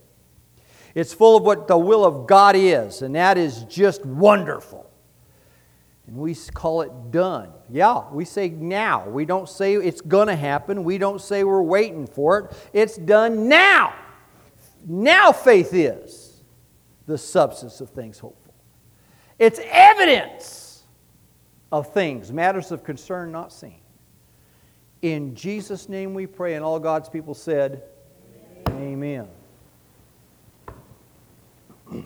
It's 0.96 1.14
full 1.14 1.38
of 1.38 1.44
what 1.44 1.68
the 1.68 1.78
will 1.78 2.06
of 2.06 2.28
God 2.28 2.56
is, 2.56 3.02
and 3.02 3.16
that 3.16 3.38
is 3.38 3.64
just 3.64 4.06
wonderful. 4.06 4.90
And 6.08 6.18
we 6.18 6.36
call 6.36 6.82
it 6.82 7.12
done. 7.12 7.50
Yeah, 7.70 8.10
we 8.12 8.26
say 8.26 8.50
now. 8.50 9.08
We 9.08 9.26
don't 9.26 9.48
say 9.48 9.76
it's 9.76 10.02
going 10.02 10.28
to 10.28 10.36
happen. 10.36 10.84
We 10.84 10.98
don't 10.98 11.22
say 11.22 11.44
we're 11.44 11.62
waiting 11.62 12.06
for 12.06 12.40
it. 12.40 12.58
It's 12.74 12.98
done 12.98 13.48
now. 13.48 13.94
Now 14.86 15.32
faith 15.32 15.74
is 15.74 16.44
the 17.06 17.18
substance 17.18 17.80
of 17.80 17.90
things 17.90 18.20
hoped 18.20 18.44
for. 18.44 18.54
It's 19.40 19.62
evidence 19.64 20.63
of 21.74 21.92
things, 21.92 22.32
matters 22.32 22.72
of 22.72 22.84
concern 22.84 23.32
not 23.32 23.52
seen. 23.52 23.80
In 25.02 25.34
Jesus' 25.34 25.90
name 25.90 26.14
we 26.14 26.28
pray, 26.28 26.54
and 26.54 26.64
all 26.64 26.80
God's 26.80 27.10
people 27.10 27.34
said, 27.34 27.82
Amen. 28.70 29.28
Thank 31.90 32.06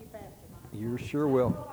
you, 0.00 0.06
Pastor 0.12 0.26
Mike. 0.50 0.72
You 0.72 0.98
sure 0.98 1.28
will. 1.28 1.70